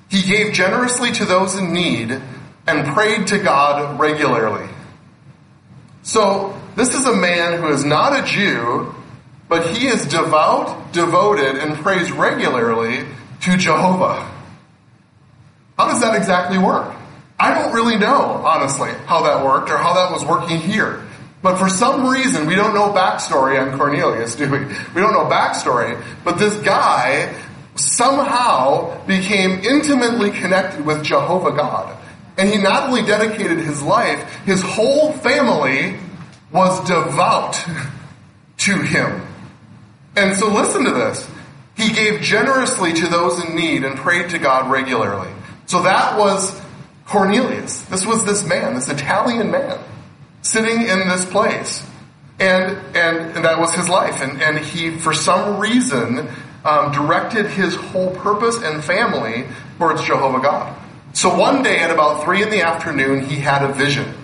He 0.08 0.22
gave 0.22 0.52
generously 0.52 1.12
to 1.12 1.24
those 1.24 1.56
in 1.56 1.72
need 1.72 2.20
and 2.66 2.86
prayed 2.94 3.26
to 3.28 3.38
God 3.38 3.98
regularly. 3.98 4.68
So, 6.02 6.58
this 6.76 6.94
is 6.94 7.06
a 7.06 7.14
man 7.14 7.60
who 7.60 7.68
is 7.68 7.84
not 7.84 8.18
a 8.18 8.24
Jew, 8.24 8.94
but 9.48 9.76
he 9.76 9.88
is 9.88 10.06
devout, 10.06 10.92
devoted, 10.92 11.56
and 11.56 11.74
prays 11.76 12.12
regularly 12.12 13.04
to 13.42 13.56
Jehovah. 13.56 14.30
How 15.76 15.88
does 15.88 16.00
that 16.00 16.14
exactly 16.14 16.58
work? 16.58 16.97
I 17.40 17.54
don't 17.54 17.72
really 17.72 17.96
know, 17.96 18.42
honestly, 18.44 18.90
how 19.06 19.22
that 19.22 19.44
worked 19.44 19.70
or 19.70 19.76
how 19.76 19.94
that 19.94 20.10
was 20.10 20.24
working 20.24 20.58
here. 20.58 21.04
But 21.40 21.56
for 21.56 21.68
some 21.68 22.08
reason, 22.08 22.46
we 22.46 22.56
don't 22.56 22.74
know 22.74 22.92
backstory 22.92 23.60
on 23.60 23.78
Cornelius, 23.78 24.34
do 24.34 24.50
we? 24.50 24.58
We 24.58 25.00
don't 25.00 25.12
know 25.12 25.26
backstory, 25.26 26.02
but 26.24 26.38
this 26.38 26.56
guy 26.62 27.32
somehow 27.76 29.06
became 29.06 29.60
intimately 29.60 30.32
connected 30.32 30.84
with 30.84 31.04
Jehovah 31.04 31.52
God. 31.52 31.96
And 32.36 32.48
he 32.48 32.58
not 32.58 32.88
only 32.88 33.02
dedicated 33.02 33.58
his 33.58 33.82
life, 33.82 34.44
his 34.44 34.60
whole 34.62 35.12
family 35.12 35.96
was 36.52 36.80
devout 36.88 37.64
to 38.58 38.82
him. 38.82 39.26
And 40.16 40.36
so 40.36 40.52
listen 40.52 40.84
to 40.84 40.90
this. 40.90 41.28
He 41.76 41.92
gave 41.92 42.20
generously 42.20 42.92
to 42.94 43.06
those 43.06 43.44
in 43.44 43.54
need 43.54 43.84
and 43.84 43.96
prayed 43.96 44.30
to 44.30 44.38
God 44.38 44.70
regularly. 44.70 45.30
So 45.66 45.82
that 45.82 46.18
was 46.18 46.60
Cornelius. 47.08 47.82
This 47.86 48.04
was 48.04 48.24
this 48.24 48.46
man, 48.46 48.74
this 48.74 48.88
Italian 48.88 49.50
man, 49.50 49.78
sitting 50.42 50.82
in 50.82 51.08
this 51.08 51.24
place. 51.24 51.84
And, 52.38 52.76
and, 52.94 53.34
and 53.34 53.44
that 53.44 53.58
was 53.58 53.74
his 53.74 53.88
life. 53.88 54.20
And, 54.20 54.40
and 54.40 54.58
he, 54.58 54.90
for 54.90 55.12
some 55.12 55.58
reason, 55.58 56.28
um, 56.64 56.92
directed 56.92 57.46
his 57.46 57.74
whole 57.74 58.14
purpose 58.14 58.62
and 58.62 58.84
family 58.84 59.46
towards 59.78 60.04
Jehovah 60.04 60.40
God. 60.40 60.78
So 61.14 61.34
one 61.34 61.62
day 61.62 61.78
at 61.78 61.90
about 61.90 62.24
three 62.24 62.42
in 62.42 62.50
the 62.50 62.62
afternoon, 62.62 63.24
he 63.24 63.36
had 63.36 63.62
a 63.62 63.72
vision. 63.72 64.14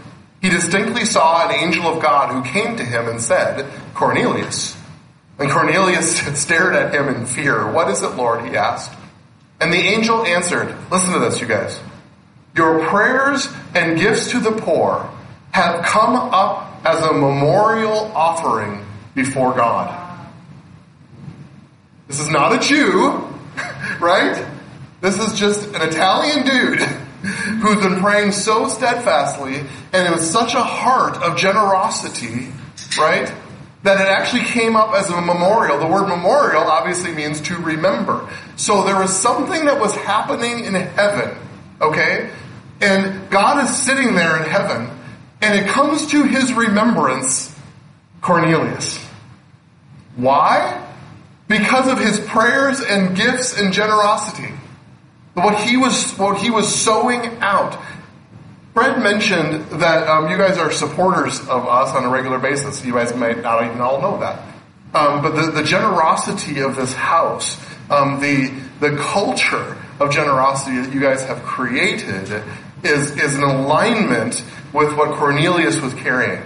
He 0.42 0.51
distinctly 0.51 1.07
saw 1.07 1.49
an 1.49 1.55
angel 1.55 1.87
of 1.87 2.03
God 2.03 2.33
who 2.33 2.53
came 2.53 2.77
to 2.77 2.85
him 2.85 3.09
and 3.09 3.20
said, 3.20 3.66
Cornelius. 3.94 4.77
And 5.38 5.51
Cornelius 5.51 6.18
stared 6.40 6.77
at 6.77 6.94
him 6.94 7.09
in 7.09 7.25
fear. 7.25 7.73
What 7.73 7.88
is 7.88 8.03
it, 8.03 8.11
Lord? 8.11 8.44
he 8.44 8.57
asked. 8.57 8.92
And 9.59 9.73
the 9.73 9.79
angel 9.79 10.25
answered, 10.27 10.77
listen 10.90 11.14
to 11.14 11.18
this, 11.20 11.40
you 11.40 11.47
guys. 11.47 11.81
Your 12.57 12.87
prayers 12.87 13.49
and 13.75 13.99
gifts 13.99 14.31
to 14.31 14.38
the 14.38 14.53
poor 14.53 15.11
have 15.51 15.85
come 15.85 16.14
up 16.14 16.81
as 16.85 17.03
a 17.03 17.12
memorial 17.12 18.12
offering 18.14 18.85
before 19.14 19.55
God. 19.55 20.01
This 22.09 22.21
is 22.21 22.31
not 22.31 22.55
a 22.55 22.59
Jew, 22.59 23.11
right? 24.01 24.47
This 25.01 25.19
is 25.19 25.38
just 25.38 25.67
an 25.75 25.83
Italian 25.83 26.45
dude 26.45 26.81
who's 27.61 27.83
been 27.83 28.01
praying 28.01 28.33
so 28.33 28.69
steadfastly 28.69 29.64
and 29.93 30.14
with 30.14 30.23
such 30.23 30.55
a 30.55 30.62
heart 30.62 31.17
of 31.23 31.37
generosity, 31.37 32.53
right? 32.99 33.33
That 33.83 34.01
it 34.01 34.09
actually 34.09 34.45
came 34.45 34.77
up 34.77 34.95
as 34.95 35.11
a 35.11 35.21
memorial. 35.21 35.79
The 35.79 35.87
word 35.87 36.09
memorial 36.09 36.62
obviously 36.62 37.12
means 37.12 37.40
to 37.43 37.57
remember. 37.57 38.29
So 38.57 38.85
there 38.85 38.99
was 38.99 39.14
something 39.14 39.64
that 39.64 39.81
was 39.81 39.95
happening 39.95 40.64
in 40.64 40.75
heaven, 40.75 41.37
okay? 41.81 42.31
And 42.85 43.31
God 43.31 43.64
is 43.64 43.77
sitting 43.77 44.14
there 44.14 44.37
in 44.37 44.49
heaven, 44.49 44.90
and 45.40 45.59
it 45.59 45.68
comes 45.68 46.07
to 46.09 46.25
his 46.25 46.53
remembrance 46.53 47.55
Cornelius. 48.20 48.99
Why? 50.16 50.85
because 51.49 51.88
of 51.88 51.99
his 51.99 52.20
prayers 52.20 52.81
and 52.81 53.16
gifts 53.16 53.59
and 53.59 53.73
generosity. 53.73 54.53
What 55.35 55.61
he 55.62 55.77
was, 55.77 56.12
what 56.12 56.38
he 56.38 56.51
was 56.51 56.73
sowing 56.73 57.38
out. 57.40 57.79
Fred 58.73 59.03
mentioned 59.03 59.81
that 59.81 60.09
um, 60.09 60.31
you 60.31 60.37
guys 60.37 60.59
are 60.59 60.70
supporters 60.70 61.38
of 61.40 61.66
us 61.66 61.94
on 61.94 62.05
a 62.05 62.09
regular 62.09 62.38
basis. 62.38 62.85
You 62.85 62.92
guys 62.92 63.14
might 63.14 63.42
not 63.42 63.64
even 63.64 63.81
all 63.81 64.01
know 64.01 64.18
that. 64.20 64.40
Um, 64.94 65.23
but 65.23 65.31
the, 65.31 65.51
the, 65.51 65.64
generosity 65.64 66.61
of 66.61 66.77
this 66.77 66.92
house, 66.92 67.59
um, 67.90 68.20
the 68.20 68.53
the 68.79 68.97
culture 68.97 69.77
of 69.99 70.12
generosity 70.12 70.81
that 70.81 70.92
you 70.92 71.01
guys 71.01 71.25
have 71.25 71.42
created 71.42 72.31
is 72.85 73.12
is 73.16 73.35
an 73.35 73.42
alignment 73.42 74.42
with 74.73 74.97
what 74.97 75.16
Cornelius 75.16 75.81
was 75.81 75.94
carrying. 75.94 76.42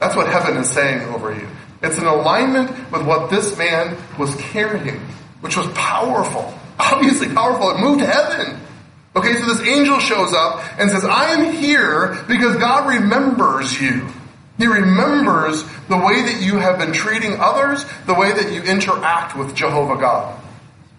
That's 0.00 0.16
what 0.16 0.28
heaven 0.28 0.56
is 0.56 0.70
saying 0.70 1.02
over 1.14 1.34
you. 1.34 1.46
It's 1.82 1.98
an 1.98 2.06
alignment 2.06 2.70
with 2.90 3.06
what 3.06 3.30
this 3.30 3.56
man 3.56 3.96
was 4.18 4.34
carrying, 4.36 5.00
which 5.40 5.56
was 5.56 5.66
powerful. 5.68 6.58
Obviously 6.78 7.28
powerful. 7.28 7.70
It 7.70 7.80
moved 7.80 8.00
heaven. 8.00 8.60
Okay, 9.16 9.34
so 9.34 9.46
this 9.46 9.60
angel 9.60 10.00
shows 10.00 10.32
up 10.32 10.64
and 10.78 10.90
says, 10.90 11.04
I 11.04 11.30
am 11.30 11.52
here 11.52 12.18
because 12.26 12.56
God 12.56 12.88
remembers 12.88 13.80
you. 13.80 14.08
He 14.58 14.66
remembers 14.66 15.62
the 15.88 15.96
way 15.96 16.22
that 16.22 16.40
you 16.40 16.58
have 16.58 16.78
been 16.78 16.92
treating 16.92 17.38
others, 17.40 17.84
the 18.06 18.14
way 18.14 18.32
that 18.32 18.52
you 18.52 18.62
interact 18.62 19.36
with 19.36 19.54
Jehovah 19.54 20.00
God. 20.00 20.40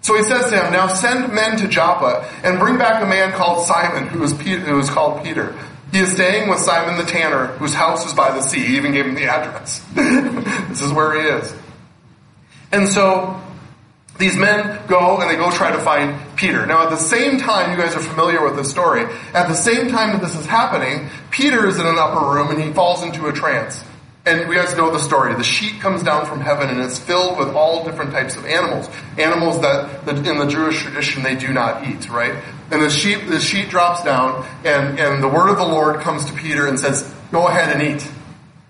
So 0.06 0.16
he 0.16 0.22
says 0.22 0.52
to 0.52 0.62
him, 0.62 0.72
Now 0.72 0.86
send 0.94 1.34
men 1.34 1.58
to 1.58 1.68
Joppa 1.68 2.30
and 2.44 2.60
bring 2.60 2.78
back 2.78 3.02
a 3.02 3.08
man 3.08 3.32
called 3.32 3.66
Simon, 3.66 4.08
who 4.08 4.22
is, 4.22 4.34
Peter, 4.34 4.62
who 4.62 4.78
is 4.78 4.88
called 4.88 5.24
Peter. 5.24 5.58
He 5.92 5.98
is 5.98 6.12
staying 6.12 6.48
with 6.48 6.60
Simon 6.60 7.04
the 7.04 7.12
tanner, 7.12 7.48
whose 7.58 7.74
house 7.74 8.06
is 8.06 8.14
by 8.14 8.30
the 8.30 8.44
sea. 8.44 8.60
He 8.60 8.78
even 8.78 8.92
gave 8.92 9.08
him 9.08 9.16
the 9.16 9.24
address. 9.24 9.80
this 9.96 10.84
is 10.84 10.94
where 10.94 11.20
he 11.20 11.28
is. 11.28 11.56
And 12.72 12.88
so 12.88 13.42
these 14.20 14.38
men 14.38 14.80
go 14.86 15.18
and 15.18 15.28
they 15.28 15.38
go 15.38 15.50
try 15.50 15.72
to 15.72 15.80
find 15.80 16.16
Peter. 16.36 16.68
Now, 16.68 16.84
at 16.84 16.92
the 16.92 16.98
same 16.98 17.40
time, 17.40 17.72
you 17.72 17.84
guys 17.84 17.96
are 17.96 18.00
familiar 18.00 18.46
with 18.46 18.58
this 18.58 18.70
story. 18.70 19.06
At 19.34 19.48
the 19.48 19.56
same 19.56 19.88
time 19.88 20.12
that 20.12 20.22
this 20.22 20.36
is 20.36 20.46
happening, 20.46 21.10
Peter 21.32 21.66
is 21.66 21.80
in 21.80 21.88
an 21.88 21.98
upper 21.98 22.32
room 22.32 22.52
and 22.52 22.62
he 22.62 22.72
falls 22.74 23.02
into 23.02 23.26
a 23.26 23.34
trance. 23.34 23.84
And 24.26 24.50
we 24.50 24.56
guys 24.56 24.76
know 24.76 24.92
the 24.92 25.00
story. 25.00 25.36
The 25.36 25.44
sheet 25.44 25.80
comes 25.80 26.02
down 26.02 26.26
from 26.26 26.42
heaven 26.42 26.70
and 26.70 26.82
it's 26.82 26.98
filled 26.98 27.38
with 27.38 27.50
all 27.50 27.86
different 27.86 28.12
types 28.12 28.36
of 28.36 28.46
animals. 28.46 28.90
Animals 29.20 29.62
that, 29.62 30.08
in 30.08 30.40
the 30.40 30.48
Jewish 30.48 30.82
tradition 30.82 31.22
they 31.22 31.36
do 31.36 31.54
not 31.54 31.88
eat, 31.88 32.10
right? 32.10 32.34
And 32.72 32.82
the 32.82 32.90
sheet, 32.90 33.28
the 33.28 33.40
sheet 33.40 33.70
drops 33.70 34.04
down 34.04 34.44
and, 34.64 35.00
and 35.00 35.24
the 35.24 35.28
word 35.28 35.50
of 35.50 35.58
the 35.58 35.66
Lord 35.66 36.02
comes 36.02 36.26
to 36.26 36.34
Peter 36.34 36.66
and 36.66 36.80
says, 36.80 37.14
go 37.32 37.48
ahead 37.48 37.76
and 37.76 37.84
eat. 37.84 38.12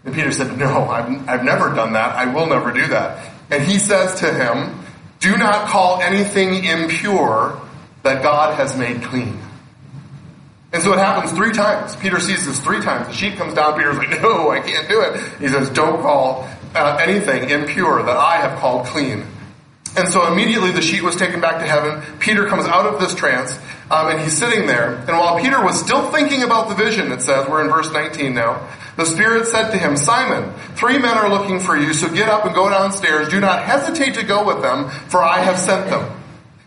And 0.04 0.14
Peter 0.14 0.34
said, 0.34 0.58
no, 0.58 0.90
I've, 0.90 1.30
I've 1.30 1.44
never 1.46 1.74
done 1.74 1.94
that. 1.94 2.16
I 2.16 2.34
will 2.34 2.48
never 2.48 2.74
do 2.74 2.88
that. 2.88 3.32
And 3.50 3.64
he 3.64 3.80
says 3.80 4.20
to 4.20 4.34
him, 4.34 4.84
do 5.20 5.38
not 5.38 5.70
call 5.70 6.02
anything 6.02 6.66
impure 6.66 7.62
that 8.04 8.22
God 8.22 8.56
has 8.56 8.78
made 8.78 9.02
clean. 9.04 9.40
And 10.76 10.84
so 10.84 10.92
it 10.92 11.00
happens 11.00 11.32
three 11.32 11.54
times. 11.54 11.96
Peter 11.96 12.20
sees 12.20 12.46
this 12.46 12.60
three 12.60 12.82
times. 12.82 13.08
The 13.08 13.14
sheet 13.14 13.38
comes 13.38 13.54
down. 13.54 13.78
Peter's 13.78 13.96
like, 13.96 14.10
no, 14.22 14.50
I 14.50 14.60
can't 14.60 14.90
do 14.90 15.00
it. 15.00 15.22
He 15.40 15.48
says, 15.48 15.70
don't 15.70 16.02
call 16.02 16.50
uh, 16.76 16.98
anything 17.00 17.50
impure 17.50 18.04
that 18.04 18.18
I 18.18 18.36
have 18.42 18.60
called 18.60 18.86
clean. 18.88 19.26
And 19.96 20.10
so 20.10 20.30
immediately 20.30 20.72
the 20.72 20.82
sheet 20.82 21.02
was 21.02 21.16
taken 21.16 21.40
back 21.40 21.60
to 21.60 21.66
heaven. 21.66 22.04
Peter 22.20 22.48
comes 22.48 22.66
out 22.66 22.86
of 22.86 23.00
this 23.00 23.16
trance, 23.16 23.58
um, 23.90 24.10
and 24.10 24.20
he's 24.20 24.38
sitting 24.38 24.68
there. 24.68 24.96
And 24.96 25.12
while 25.12 25.40
Peter 25.40 25.64
was 25.64 25.80
still 25.80 26.12
thinking 26.12 26.44
about 26.44 26.68
the 26.68 26.76
vision, 26.76 27.10
it 27.14 27.22
says, 27.22 27.48
we're 27.48 27.64
in 27.64 27.70
verse 27.70 27.90
19 27.94 28.34
now, 28.34 28.68
the 28.98 29.06
Spirit 29.06 29.48
said 29.48 29.72
to 29.72 29.78
him, 29.78 29.96
Simon, 29.96 30.54
three 30.76 30.98
men 30.98 31.18
are 31.18 31.30
looking 31.30 31.62
for 31.62 31.78
you, 31.78 31.94
so 31.94 32.14
get 32.14 32.28
up 32.28 32.46
and 32.46 32.54
go 32.54 32.70
downstairs. 32.70 33.30
Do 33.30 33.40
not 33.40 33.64
hesitate 33.64 34.16
to 34.16 34.24
go 34.24 34.46
with 34.46 34.62
them, 34.62 34.90
for 35.08 35.24
I 35.24 35.40
have 35.40 35.58
sent 35.58 35.90
them. 35.90 36.22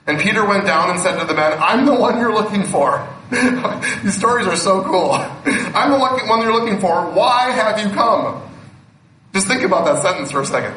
And 0.06 0.18
Peter 0.18 0.46
went 0.46 0.64
down 0.64 0.88
and 0.88 0.98
said 0.98 1.20
to 1.20 1.26
the 1.26 1.34
men, 1.34 1.58
I'm 1.60 1.84
the 1.84 1.94
one 1.94 2.18
you're 2.18 2.32
looking 2.32 2.62
for. 2.62 3.06
These 4.02 4.16
stories 4.16 4.46
are 4.46 4.56
so 4.56 4.82
cool. 4.82 5.12
I'm 5.12 5.90
the 5.90 5.98
one 5.98 6.40
you're 6.40 6.52
looking 6.52 6.80
for. 6.80 7.10
Why 7.10 7.50
have 7.50 7.78
you 7.78 7.90
come? 7.94 8.42
Just 9.34 9.46
think 9.46 9.62
about 9.62 9.84
that 9.84 10.02
sentence 10.02 10.30
for 10.30 10.40
a 10.40 10.46
second. 10.46 10.74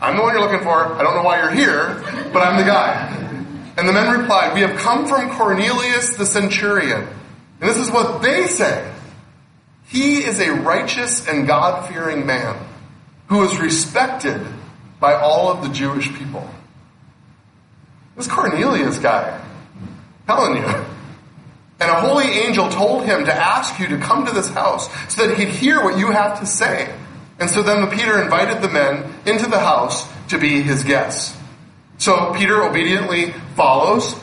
I'm 0.00 0.16
the 0.16 0.22
one 0.22 0.32
you're 0.32 0.42
looking 0.42 0.64
for. 0.64 0.94
I 0.94 1.02
don't 1.02 1.14
know 1.14 1.22
why 1.22 1.40
you're 1.40 1.50
here, 1.50 2.02
but 2.32 2.42
I'm 2.42 2.56
the 2.56 2.64
guy. 2.64 3.24
And 3.76 3.86
the 3.86 3.92
men 3.92 4.18
replied, 4.18 4.54
We 4.54 4.60
have 4.60 4.78
come 4.78 5.06
from 5.06 5.30
Cornelius 5.30 6.16
the 6.16 6.24
centurion. 6.24 7.06
And 7.60 7.70
this 7.70 7.76
is 7.76 7.90
what 7.90 8.22
they 8.22 8.46
say. 8.46 8.90
He 9.86 10.24
is 10.24 10.40
a 10.40 10.52
righteous 10.52 11.28
and 11.28 11.46
God 11.46 11.88
fearing 11.88 12.24
man 12.24 12.56
who 13.28 13.44
is 13.44 13.58
respected 13.58 14.40
by 15.00 15.14
all 15.14 15.50
of 15.50 15.62
the 15.62 15.68
Jewish 15.68 16.12
people. 16.14 16.48
This 18.16 18.26
Cornelius 18.26 18.98
guy, 18.98 19.44
telling 20.26 20.62
you. 20.62 20.84
And 21.84 21.92
a 21.92 22.00
holy 22.00 22.24
angel 22.24 22.70
told 22.70 23.04
him 23.04 23.26
to 23.26 23.34
ask 23.34 23.78
you 23.78 23.86
to 23.88 23.98
come 23.98 24.24
to 24.24 24.32
this 24.32 24.48
house 24.48 24.88
so 25.14 25.26
that 25.26 25.36
he'd 25.36 25.50
hear 25.50 25.84
what 25.84 25.98
you 25.98 26.10
have 26.12 26.40
to 26.40 26.46
say. 26.46 26.90
And 27.38 27.50
so 27.50 27.62
then 27.62 27.90
Peter 27.90 28.22
invited 28.22 28.62
the 28.62 28.70
men 28.70 29.12
into 29.26 29.50
the 29.50 29.60
house 29.60 30.10
to 30.28 30.38
be 30.38 30.62
his 30.62 30.82
guests. 30.82 31.36
So 31.98 32.32
Peter 32.32 32.62
obediently 32.62 33.32
follows, 33.54 34.18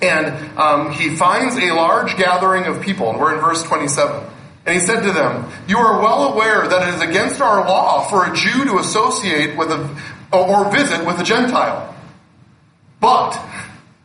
and 0.00 0.58
um, 0.58 0.90
he 0.92 1.14
finds 1.16 1.56
a 1.56 1.70
large 1.74 2.16
gathering 2.16 2.64
of 2.64 2.80
people. 2.80 3.10
And 3.10 3.20
we're 3.20 3.34
in 3.34 3.42
verse 3.42 3.62
27. 3.62 4.24
And 4.64 4.74
he 4.74 4.80
said 4.80 5.02
to 5.02 5.12
them, 5.12 5.52
You 5.68 5.76
are 5.76 6.00
well 6.00 6.32
aware 6.32 6.66
that 6.66 6.88
it 6.88 6.94
is 6.94 7.02
against 7.02 7.42
our 7.42 7.60
law 7.68 8.08
for 8.08 8.24
a 8.24 8.34
Jew 8.34 8.64
to 8.64 8.78
associate 8.78 9.54
with 9.58 9.70
a, 9.70 10.00
or 10.32 10.72
visit 10.72 11.04
with 11.04 11.20
a 11.20 11.24
Gentile. 11.24 11.94
But, 13.00 13.38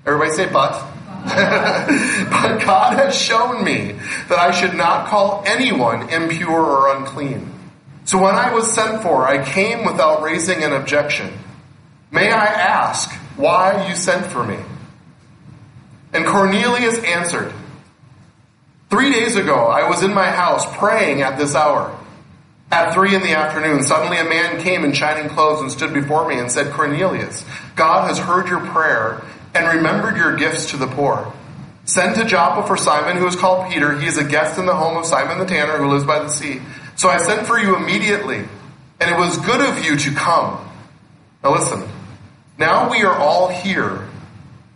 everybody 0.05 0.31
say 0.31 0.51
but. 0.51 0.94
but 2.29 2.59
God 2.63 2.97
has 2.97 3.19
shown 3.19 3.63
me 3.63 3.93
that 4.29 4.38
I 4.38 4.51
should 4.51 4.75
not 4.75 5.07
call 5.07 5.43
anyone 5.47 6.09
impure 6.09 6.51
or 6.51 6.95
unclean. 6.95 7.51
So 8.03 8.21
when 8.21 8.35
I 8.35 8.53
was 8.53 8.71
sent 8.71 9.01
for, 9.01 9.27
I 9.27 9.43
came 9.43 9.85
without 9.85 10.21
raising 10.21 10.63
an 10.63 10.71
objection. 10.71 11.33
May 12.11 12.31
I 12.31 12.45
ask 12.45 13.11
why 13.38 13.88
you 13.89 13.95
sent 13.95 14.27
for 14.27 14.43
me? 14.43 14.59
And 16.13 16.25
Cornelius 16.27 16.99
answered, 17.03 17.51
Three 18.91 19.11
days 19.11 19.35
ago, 19.35 19.65
I 19.65 19.89
was 19.89 20.03
in 20.03 20.13
my 20.13 20.29
house 20.29 20.63
praying 20.77 21.23
at 21.23 21.39
this 21.39 21.55
hour. 21.55 21.97
At 22.71 22.93
three 22.93 23.15
in 23.15 23.21
the 23.21 23.33
afternoon, 23.33 23.83
suddenly 23.83 24.17
a 24.17 24.23
man 24.23 24.61
came 24.61 24.85
in 24.85 24.93
shining 24.93 25.29
clothes 25.29 25.61
and 25.61 25.71
stood 25.71 25.93
before 25.93 26.27
me 26.27 26.38
and 26.38 26.51
said, 26.51 26.71
Cornelius, 26.71 27.43
God 27.75 28.07
has 28.07 28.19
heard 28.19 28.47
your 28.47 28.59
prayer 28.67 29.23
and 29.56 29.78
remembered 29.78 30.18
your 30.18 30.36
gifts 30.36 30.72
to 30.72 30.78
the 30.78 30.88
poor. 30.88 31.34
Send 31.86 32.15
to 32.15 32.26
Joppa 32.26 32.68
for 32.68 32.78
Simon, 32.78 33.18
who 33.18 33.28
is 33.28 33.36
called 33.36 33.72
Peter. 33.72 33.98
He 33.98 34.08
is 34.08 34.18
a 34.18 34.24
guest 34.24 34.60
in 34.60 34.65
the 34.65 34.76
home 34.76 34.98
of 34.98 35.06
Simon 35.06 35.39
the 35.39 35.46
tanner, 35.46 35.78
who 35.78 35.88
lives 35.88 36.04
by 36.04 36.20
the 36.20 36.30
sea. 36.30 36.62
So 36.96 37.10
I 37.10 37.18
sent 37.18 37.48
for 37.48 37.58
you 37.58 37.76
immediately, 37.76 38.38
and 39.00 39.10
it 39.10 39.18
was 39.18 39.38
good 39.38 39.62
of 39.62 39.86
you 39.86 39.96
to 39.96 40.12
come. 40.12 40.68
Now 41.44 41.54
listen, 41.54 41.88
now 42.58 42.89
we 42.89 43.04
are 43.04 43.15
all 43.15 43.50
here 43.50 44.08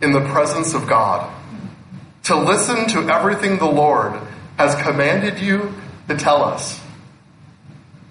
in 0.00 0.12
the 0.12 0.20
presence 0.28 0.72
of 0.72 0.86
God 0.88 1.30
to 2.24 2.36
listen 2.36 2.86
to 2.88 3.12
everything 3.12 3.58
the 3.58 3.66
Lord 3.66 4.20
has 4.56 4.74
commanded 4.82 5.40
you 5.40 5.74
to 6.08 6.16
tell 6.16 6.44
us. 6.44 6.80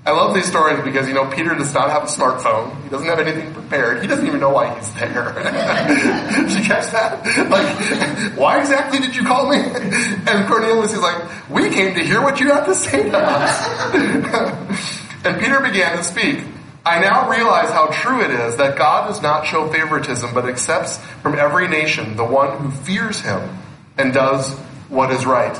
I 0.06 0.12
love 0.12 0.34
these 0.34 0.46
stories 0.46 0.82
because, 0.84 1.08
you 1.08 1.14
know, 1.14 1.30
Peter 1.30 1.54
does 1.56 1.74
not 1.74 1.90
have 1.90 2.04
a 2.04 2.08
smartphone. 2.08 2.82
He 2.84 2.90
doesn't 2.90 3.08
have 3.08 3.20
anything 3.20 3.54
prepared. 3.54 4.02
He 4.02 4.08
doesn't 4.08 4.26
even 4.26 4.40
know 4.40 4.50
why 4.50 4.74
he's 4.76 4.94
there. 4.94 5.34
did 6.48 6.58
you 6.58 6.64
catch 6.64 6.92
that? 6.92 7.26
Like, 7.50 8.38
why 8.38 8.60
exactly 8.60 9.00
did 9.00 9.16
you 9.16 9.24
call 9.24 9.50
me? 9.50 9.58
And 10.30 10.48
Cornelius 10.48 10.94
is 10.94 11.02
like, 11.02 11.50
we 11.50 11.70
came 11.70 11.96
to 11.96 12.04
hear 12.04 12.22
what 12.22 12.40
you 12.40 12.52
have 12.52 12.66
to 12.68 12.76
say 12.76 13.10
to 13.10 13.18
us. 13.18 13.94
and 15.26 15.40
Peter 15.40 15.60
began 15.60 15.98
to 15.98 16.04
speak. 16.04 16.44
I 16.86 17.00
now 17.02 17.30
realize 17.30 17.70
how 17.70 17.88
true 17.88 18.24
it 18.24 18.32
is 18.32 18.58
that 18.58 18.78
God 18.78 19.08
does 19.08 19.22
not 19.22 19.46
show 19.46 19.68
favoritism, 19.70 20.34
but 20.34 20.48
accepts 20.48 20.98
from 21.22 21.36
every 21.36 21.68
nation 21.68 22.16
the 22.16 22.24
one 22.24 22.58
who 22.58 22.72
fears 22.72 23.20
him 23.20 23.58
and 23.98 24.14
does 24.14 24.54
what 24.88 25.12
is 25.12 25.26
right. 25.26 25.60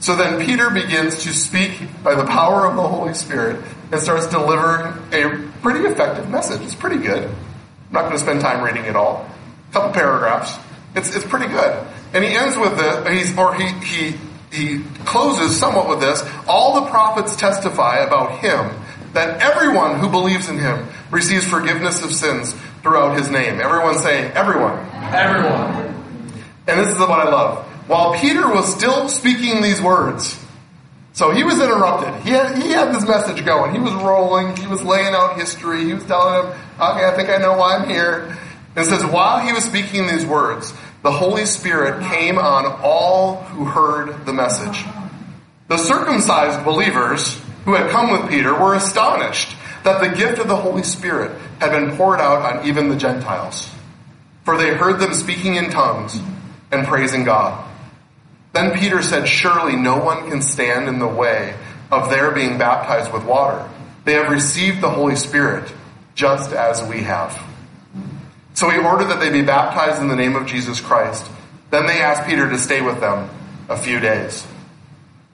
So 0.00 0.14
then 0.14 0.44
Peter 0.44 0.70
begins 0.70 1.24
to 1.24 1.32
speak 1.32 1.80
by 2.02 2.14
the 2.14 2.24
power 2.24 2.66
of 2.66 2.76
the 2.76 2.82
Holy 2.82 3.14
Spirit 3.14 3.64
and 3.90 4.00
starts 4.00 4.26
delivering 4.26 4.94
a 5.12 5.50
pretty 5.60 5.80
effective 5.88 6.28
message. 6.28 6.62
It's 6.62 6.74
pretty 6.74 6.98
good. 6.98 7.24
I'm 7.24 7.92
not 7.92 8.02
going 8.02 8.12
to 8.12 8.18
spend 8.18 8.40
time 8.40 8.62
reading 8.62 8.84
it 8.84 8.94
all. 8.94 9.28
A 9.70 9.72
couple 9.72 9.92
paragraphs. 9.92 10.56
It's, 10.94 11.14
it's 11.14 11.24
pretty 11.24 11.48
good. 11.48 11.86
And 12.12 12.24
he 12.24 12.30
ends 12.30 12.56
with 12.56 12.76
this, 12.78 13.28
he's, 13.28 13.36
or 13.36 13.54
he, 13.54 13.66
he, 13.84 14.14
he 14.52 14.82
closes 15.04 15.58
somewhat 15.58 15.88
with 15.88 16.00
this. 16.00 16.22
All 16.46 16.80
the 16.80 16.90
prophets 16.90 17.36
testify 17.36 17.98
about 17.98 18.38
him 18.38 18.70
that 19.14 19.40
everyone 19.42 19.98
who 19.98 20.08
believes 20.08 20.48
in 20.48 20.58
him 20.58 20.86
receives 21.10 21.44
forgiveness 21.44 22.02
of 22.04 22.12
sins 22.12 22.54
throughout 22.82 23.18
his 23.18 23.30
name. 23.30 23.60
Everyone 23.60 23.98
saying, 23.98 24.32
everyone. 24.32 24.78
Everyone. 25.12 25.94
And 26.66 26.80
this 26.80 26.88
is 26.88 26.98
what 26.98 27.10
I 27.10 27.24
love. 27.24 27.67
While 27.88 28.14
Peter 28.20 28.46
was 28.46 28.72
still 28.72 29.08
speaking 29.08 29.62
these 29.62 29.80
words, 29.80 30.38
so 31.14 31.32
he 31.32 31.42
was 31.42 31.60
interrupted. 31.60 32.14
He 32.22 32.30
had, 32.30 32.56
he 32.62 32.68
had 32.68 32.94
this 32.94 33.08
message 33.08 33.44
going. 33.44 33.72
He 33.74 33.80
was 33.80 33.92
rolling. 33.94 34.54
He 34.56 34.66
was 34.66 34.84
laying 34.84 35.14
out 35.14 35.36
history. 35.36 35.84
He 35.84 35.94
was 35.94 36.04
telling 36.04 36.44
him, 36.44 36.52
okay, 36.78 37.08
I 37.08 37.12
think 37.16 37.28
I 37.28 37.38
know 37.38 37.56
why 37.56 37.76
I'm 37.76 37.88
here. 37.88 38.36
And 38.76 38.86
says, 38.86 39.04
while 39.06 39.44
he 39.44 39.52
was 39.52 39.64
speaking 39.64 40.06
these 40.06 40.24
words, 40.24 40.72
the 41.02 41.10
Holy 41.10 41.46
Spirit 41.46 42.04
came 42.08 42.38
on 42.38 42.66
all 42.82 43.36
who 43.36 43.64
heard 43.64 44.26
the 44.26 44.32
message. 44.32 44.84
The 45.68 45.78
circumcised 45.78 46.64
believers 46.64 47.40
who 47.64 47.74
had 47.74 47.90
come 47.90 48.12
with 48.12 48.30
Peter 48.30 48.52
were 48.54 48.74
astonished 48.74 49.56
that 49.82 50.00
the 50.00 50.14
gift 50.14 50.38
of 50.38 50.46
the 50.46 50.56
Holy 50.56 50.82
Spirit 50.82 51.32
had 51.58 51.70
been 51.70 51.96
poured 51.96 52.20
out 52.20 52.42
on 52.42 52.66
even 52.66 52.90
the 52.90 52.96
Gentiles. 52.96 53.68
For 54.44 54.56
they 54.56 54.74
heard 54.74 55.00
them 55.00 55.14
speaking 55.14 55.56
in 55.56 55.70
tongues 55.70 56.20
and 56.70 56.86
praising 56.86 57.24
God. 57.24 57.64
Then 58.52 58.76
Peter 58.78 59.02
said, 59.02 59.28
Surely 59.28 59.76
no 59.76 59.98
one 59.98 60.28
can 60.30 60.42
stand 60.42 60.88
in 60.88 60.98
the 60.98 61.08
way 61.08 61.54
of 61.90 62.10
their 62.10 62.30
being 62.30 62.58
baptized 62.58 63.12
with 63.12 63.24
water. 63.24 63.68
They 64.04 64.14
have 64.14 64.30
received 64.30 64.80
the 64.80 64.90
Holy 64.90 65.16
Spirit 65.16 65.72
just 66.14 66.52
as 66.52 66.82
we 66.82 67.02
have. 67.02 67.40
So 68.54 68.70
he 68.70 68.78
ordered 68.78 69.06
that 69.06 69.20
they 69.20 69.30
be 69.30 69.42
baptized 69.42 70.00
in 70.00 70.08
the 70.08 70.16
name 70.16 70.34
of 70.34 70.46
Jesus 70.46 70.80
Christ. 70.80 71.30
Then 71.70 71.86
they 71.86 72.00
asked 72.00 72.26
Peter 72.26 72.48
to 72.48 72.58
stay 72.58 72.80
with 72.80 73.00
them 73.00 73.30
a 73.68 73.76
few 73.76 74.00
days. 74.00 74.46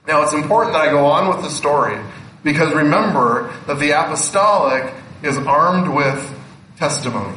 Now 0.07 0.21
it's 0.23 0.33
important 0.33 0.73
that 0.73 0.87
I 0.87 0.91
go 0.91 1.05
on 1.05 1.29
with 1.29 1.41
the 1.41 1.49
story 1.49 1.99
Because 2.43 2.71
remember 2.75 3.51
that 3.65 3.79
the 3.79 3.91
apostolic 3.91 4.93
is 5.23 5.35
armed 5.37 5.93
with 5.93 6.39
testimony. 6.77 7.35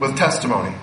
With 0.00 0.16
testimony. 0.16 0.74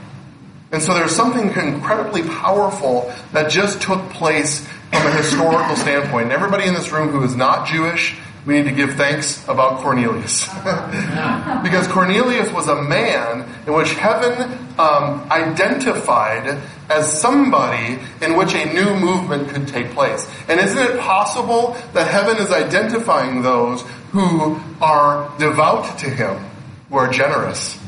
And 0.73 0.81
so 0.81 0.95
there's 0.95 1.15
something 1.15 1.49
incredibly 1.49 2.23
powerful 2.23 3.13
that 3.31 3.51
just 3.51 3.79
took 3.79 4.09
place 4.09 4.67
from 4.89 5.05
a 5.05 5.11
historical 5.11 5.75
standpoint. 5.75 6.23
And 6.23 6.31
everybody 6.33 6.65
in 6.65 6.73
this 6.73 6.91
room 6.91 7.09
who 7.09 7.23
is 7.23 7.35
not 7.35 7.67
Jewish, 7.67 8.17
we 8.47 8.55
need 8.55 8.65
to 8.65 8.71
give 8.71 8.95
thanks 8.95 9.47
about 9.47 9.81
Cornelius. 9.81 10.47
because 11.63 11.87
Cornelius 11.87 12.51
was 12.51 12.67
a 12.67 12.81
man 12.81 13.47
in 13.67 13.73
which 13.73 13.91
heaven 13.93 14.57
um, 14.79 15.29
identified 15.29 16.59
as 16.89 17.21
somebody 17.21 17.99
in 18.23 18.35
which 18.35 18.55
a 18.55 18.73
new 18.73 18.95
movement 18.95 19.49
could 19.49 19.67
take 19.67 19.91
place. 19.91 20.27
And 20.49 20.59
isn't 20.59 20.77
it 20.77 20.99
possible 20.99 21.77
that 21.93 22.07
heaven 22.07 22.37
is 22.37 22.51
identifying 22.51 23.43
those 23.43 23.83
who 24.11 24.59
are 24.81 25.31
devout 25.37 25.99
to 25.99 26.09
him, 26.09 26.43
who 26.89 26.97
are 26.97 27.11
generous, 27.11 27.79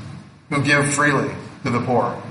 who 0.49 0.61
give 0.63 0.93
freely 0.93 1.33
to 1.63 1.71
the 1.71 1.81
poor? 1.81 2.21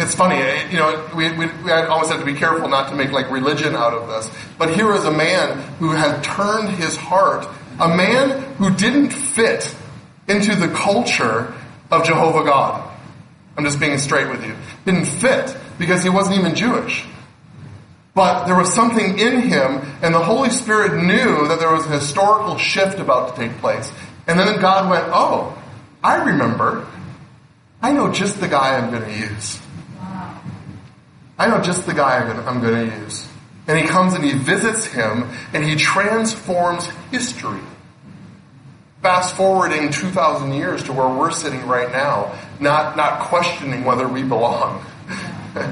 It's 0.00 0.14
funny, 0.14 0.36
eh, 0.36 0.70
you 0.70 0.78
know, 0.78 1.10
we, 1.14 1.30
we, 1.32 1.46
we 1.62 1.70
almost 1.70 2.10
have 2.10 2.20
to 2.20 2.26
be 2.26 2.32
careful 2.32 2.70
not 2.70 2.88
to 2.88 2.94
make 2.96 3.12
like 3.12 3.30
religion 3.30 3.76
out 3.76 3.92
of 3.92 4.08
this. 4.08 4.34
But 4.56 4.74
here 4.74 4.94
is 4.94 5.04
a 5.04 5.10
man 5.10 5.58
who 5.78 5.90
had 5.90 6.24
turned 6.24 6.70
his 6.70 6.96
heart, 6.96 7.46
a 7.78 7.94
man 7.94 8.40
who 8.54 8.74
didn't 8.74 9.10
fit 9.10 9.76
into 10.26 10.56
the 10.56 10.68
culture 10.68 11.52
of 11.90 12.06
Jehovah 12.06 12.44
God. 12.44 12.90
I'm 13.58 13.64
just 13.64 13.78
being 13.78 13.98
straight 13.98 14.30
with 14.30 14.42
you. 14.42 14.56
Didn't 14.86 15.04
fit 15.04 15.54
because 15.78 16.02
he 16.02 16.08
wasn't 16.08 16.38
even 16.38 16.54
Jewish. 16.54 17.04
But 18.14 18.46
there 18.46 18.56
was 18.56 18.72
something 18.72 19.18
in 19.18 19.42
him, 19.42 19.82
and 20.02 20.14
the 20.14 20.24
Holy 20.24 20.48
Spirit 20.48 20.94
knew 21.02 21.46
that 21.48 21.58
there 21.58 21.72
was 21.72 21.84
a 21.84 21.90
historical 21.90 22.56
shift 22.56 23.00
about 23.00 23.34
to 23.34 23.40
take 23.42 23.58
place. 23.58 23.92
And 24.26 24.38
then 24.38 24.60
God 24.62 24.88
went, 24.88 25.04
Oh, 25.08 25.62
I 26.02 26.24
remember. 26.24 26.86
I 27.82 27.92
know 27.92 28.10
just 28.10 28.40
the 28.40 28.48
guy 28.48 28.78
I'm 28.78 28.90
going 28.90 29.04
to 29.04 29.18
use. 29.18 29.59
I 31.40 31.48
know 31.48 31.58
just 31.62 31.86
the 31.86 31.94
guy 31.94 32.18
I'm 32.18 32.60
going 32.60 32.90
to 32.90 32.96
use. 32.98 33.26
And 33.66 33.78
he 33.78 33.86
comes 33.86 34.12
and 34.12 34.22
he 34.22 34.34
visits 34.34 34.84
him 34.84 35.30
and 35.54 35.64
he 35.64 35.74
transforms 35.74 36.86
history. 37.10 37.62
Fast 39.00 39.34
forwarding 39.36 39.90
2,000 39.90 40.52
years 40.52 40.84
to 40.84 40.92
where 40.92 41.08
we're 41.08 41.30
sitting 41.30 41.66
right 41.66 41.90
now, 41.90 42.38
not, 42.60 42.94
not 42.94 43.20
questioning 43.20 43.84
whether 43.84 44.06
we 44.06 44.22
belong. 44.22 44.84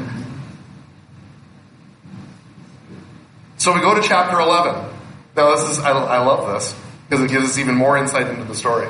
so 3.59 3.75
we 3.75 3.81
go 3.83 3.95
to 3.95 4.01
chapter 4.01 4.41
11. 4.41 4.91
Now 5.37 5.55
this 5.55 5.69
is, 5.69 5.81
I, 5.81 5.91
I 5.91 6.19
love 6.25 6.51
this 6.55 6.75
because 7.11 7.23
it 7.23 7.31
gives 7.31 7.45
us 7.45 7.59
even 7.59 7.75
more 7.75 7.99
insight 7.99 8.27
into 8.29 8.45
the 8.45 8.55
story. 8.55 8.89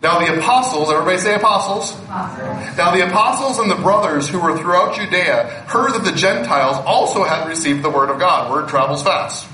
Now 0.00 0.20
the 0.20 0.38
apostles, 0.38 0.90
everybody 0.90 1.18
say 1.18 1.34
apostles. 1.34 1.92
apostles. 2.04 2.76
Now 2.76 2.94
the 2.94 3.06
apostles 3.08 3.58
and 3.58 3.68
the 3.68 3.76
brothers 3.76 4.28
who 4.28 4.38
were 4.38 4.56
throughout 4.56 4.94
Judea 4.94 5.64
heard 5.66 5.92
that 5.94 6.04
the 6.04 6.12
Gentiles 6.12 6.76
also 6.86 7.24
had 7.24 7.48
received 7.48 7.82
the 7.82 7.90
word 7.90 8.08
of 8.08 8.20
God. 8.20 8.50
Word 8.50 8.68
travels 8.68 9.02
fast. 9.02 9.48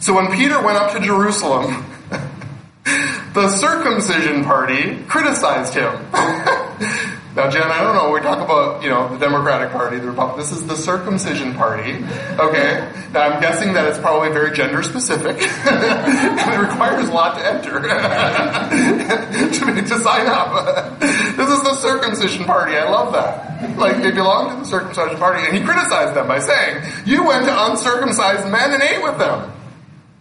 So 0.00 0.14
when 0.14 0.32
Peter 0.32 0.62
went 0.62 0.78
up 0.78 0.92
to 0.92 1.00
Jerusalem, 1.00 1.84
the 3.34 3.48
circumcision 3.58 4.44
party 4.44 4.96
criticized 5.04 5.74
him. 5.74 5.92
Now, 7.36 7.48
Jen, 7.48 7.62
I 7.62 7.80
don't 7.80 7.94
know. 7.94 8.10
We 8.10 8.18
talk 8.20 8.44
about, 8.44 8.82
you 8.82 8.90
know, 8.90 9.06
the 9.08 9.16
Democratic 9.16 9.70
Party, 9.70 9.98
the 9.98 10.08
Republican. 10.08 10.40
This 10.40 10.50
is 10.50 10.66
the 10.66 10.74
circumcision 10.74 11.54
party. 11.54 11.92
Okay. 11.92 12.92
Now, 13.12 13.30
I'm 13.30 13.40
guessing 13.40 13.72
that 13.74 13.86
it's 13.86 13.98
probably 13.98 14.30
very 14.30 14.50
gender 14.52 14.82
specific. 14.82 15.36
and 15.40 16.54
it 16.54 16.58
requires 16.58 17.08
a 17.08 17.12
lot 17.12 17.38
to 17.38 17.46
enter 17.46 17.80
to, 19.52 19.82
to 19.82 19.98
sign 20.00 20.26
up. 20.26 20.98
this 20.98 21.48
is 21.48 21.62
the 21.62 21.74
circumcision 21.74 22.44
party. 22.44 22.76
I 22.76 22.90
love 22.90 23.12
that. 23.12 23.78
Like, 23.78 24.02
they 24.02 24.10
belong 24.10 24.50
to 24.50 24.56
the 24.56 24.64
circumcision 24.64 25.16
party. 25.16 25.46
And 25.46 25.56
he 25.56 25.62
criticized 25.62 26.16
them 26.16 26.26
by 26.26 26.40
saying, 26.40 26.82
you 27.06 27.24
went 27.24 27.46
to 27.46 27.70
uncircumcised 27.70 28.50
men 28.50 28.72
and 28.72 28.82
ate 28.82 29.04
with 29.04 29.18
them. 29.18 29.52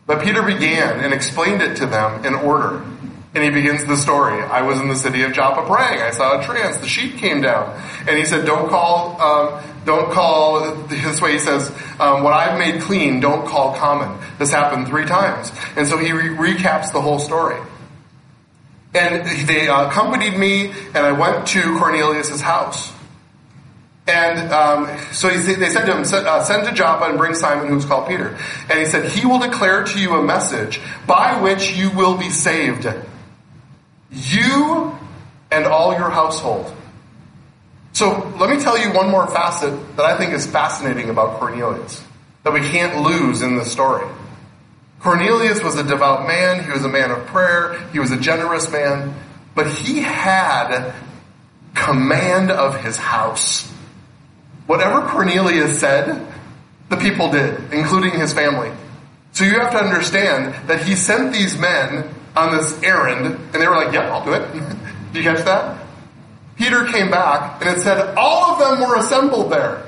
But 0.06 0.24
Peter 0.24 0.44
began 0.44 1.00
and 1.00 1.12
explained 1.12 1.64
it 1.64 1.78
to 1.78 1.88
them 1.88 2.24
in 2.24 2.36
order. 2.36 2.86
And 3.36 3.44
he 3.44 3.52
begins 3.52 3.86
the 3.86 3.96
story. 3.96 4.42
I 4.42 4.64
was 4.64 4.80
in 4.80 4.88
the 4.88 4.96
city 4.96 5.22
of 5.22 5.34
Joppa 5.34 5.68
praying. 5.68 6.02
I 6.02 6.10
saw 6.10 6.40
a 6.40 6.44
trance. 6.44 6.78
The 6.78 6.88
sheep 6.88 7.18
came 7.18 7.42
down. 7.42 7.80
And 8.08 8.18
he 8.18 8.26
said, 8.26 8.46
don't 8.46 8.70
call, 8.70 9.22
um, 9.22 9.64
don't 9.86 10.12
call, 10.12 10.76
this 10.88 11.22
way 11.22 11.34
he 11.34 11.40
says, 11.40 11.70
um, 12.00 12.24
what 12.24 12.34
I've 12.34 12.58
made 12.58 12.82
clean, 12.82 13.20
don't 13.20 13.48
call 13.48 13.76
common. 13.76 14.20
This 14.40 14.52
happened 14.52 14.88
three 14.88 15.06
times. 15.06 15.52
And 15.76 15.88
so 15.88 15.98
he 15.98 16.12
re- 16.12 16.54
recaps 16.54 16.92
the 16.92 17.02
whole 17.02 17.20
story. 17.20 17.62
And 18.96 19.48
they 19.48 19.68
uh, 19.68 19.88
accompanied 19.88 20.36
me 20.36 20.72
and 20.72 20.98
I 20.98 21.12
went 21.12 21.48
to 21.50 21.62
Cornelius' 21.78 22.42
house. 22.42 22.92
And 24.08 24.52
um, 24.52 24.98
so 25.12 25.30
he, 25.30 25.38
they 25.54 25.70
said 25.70 25.86
to 25.86 25.96
him, 25.96 26.02
uh, 26.02 26.44
send 26.44 26.66
to 26.66 26.74
Joppa 26.74 27.06
and 27.06 27.18
bring 27.20 27.36
Simon 27.36 27.68
who's 27.68 27.86
called 27.86 28.08
Peter. 28.08 28.36
And 28.68 28.80
he 28.80 28.86
said, 28.86 29.08
he 29.12 29.28
will 29.28 29.38
declare 29.38 29.84
to 29.84 30.00
you 30.00 30.16
a 30.16 30.24
message 30.24 30.82
by 31.06 31.40
which 31.40 31.78
you 31.78 31.92
will 31.92 32.18
be 32.18 32.32
saved 32.32 32.88
you 34.12 34.98
and 35.52 35.66
all 35.66 35.94
your 35.94 36.10
household. 36.10 36.74
So 37.94 38.32
let 38.40 38.50
me 38.50 38.62
tell 38.62 38.78
you 38.78 38.94
one 38.94 39.10
more 39.10 39.28
facet 39.28 39.98
that 39.98 40.06
I 40.06 40.18
think 40.18 40.34
is 40.34 40.46
fascinating 40.48 41.10
about 41.10 41.40
Cornelius 41.40 42.04
that 42.44 42.54
we 42.54 42.62
can't 42.62 43.04
lose 43.04 43.42
in 43.42 43.58
the 43.58 43.66
story. 43.66 44.08
Cornelius 45.00 45.64
was 45.64 45.76
a 45.76 45.84
devout 45.84 46.28
man. 46.28 46.64
He 46.64 46.72
was 46.72 46.86
a 46.86 46.90
man 46.90 47.12
of 47.12 47.26
prayer. 47.28 47.80
He 47.92 48.00
was 48.00 48.12
a 48.12 48.20
generous 48.20 48.72
man, 48.72 49.14
but 49.56 49.68
he 49.68 50.02
had 50.02 50.94
command 51.74 52.52
of 52.52 52.82
his 52.84 52.98
house. 52.98 53.70
Whatever 54.68 55.08
Cornelius 55.08 55.80
said, 55.80 56.28
the 56.90 56.98
people 56.98 57.32
did, 57.32 57.74
including 57.74 58.20
his 58.20 58.34
family. 58.34 58.72
So 59.32 59.46
you 59.46 59.60
have 59.60 59.72
to 59.72 59.78
understand 59.78 60.68
that 60.68 60.84
he 60.84 60.96
sent 60.96 61.34
these 61.34 61.58
men 61.58 62.10
on 62.36 62.56
this 62.56 62.82
errand, 62.84 63.26
and 63.26 63.54
they 63.54 63.68
were 63.68 63.76
like, 63.76 63.94
"Yep, 63.94 64.04
I'll 64.06 64.26
do 64.26 64.34
it." 64.34 64.54
Did 65.14 65.24
you 65.24 65.24
catch 65.24 65.44
that? 65.46 65.78
Peter 66.56 66.86
came 66.86 67.10
back, 67.10 67.62
and 67.62 67.70
it 67.70 67.82
said 67.82 68.16
all 68.16 68.52
of 68.52 68.60
them 68.60 68.88
were 68.88 68.98
assembled 68.98 69.52
there. 69.52 69.84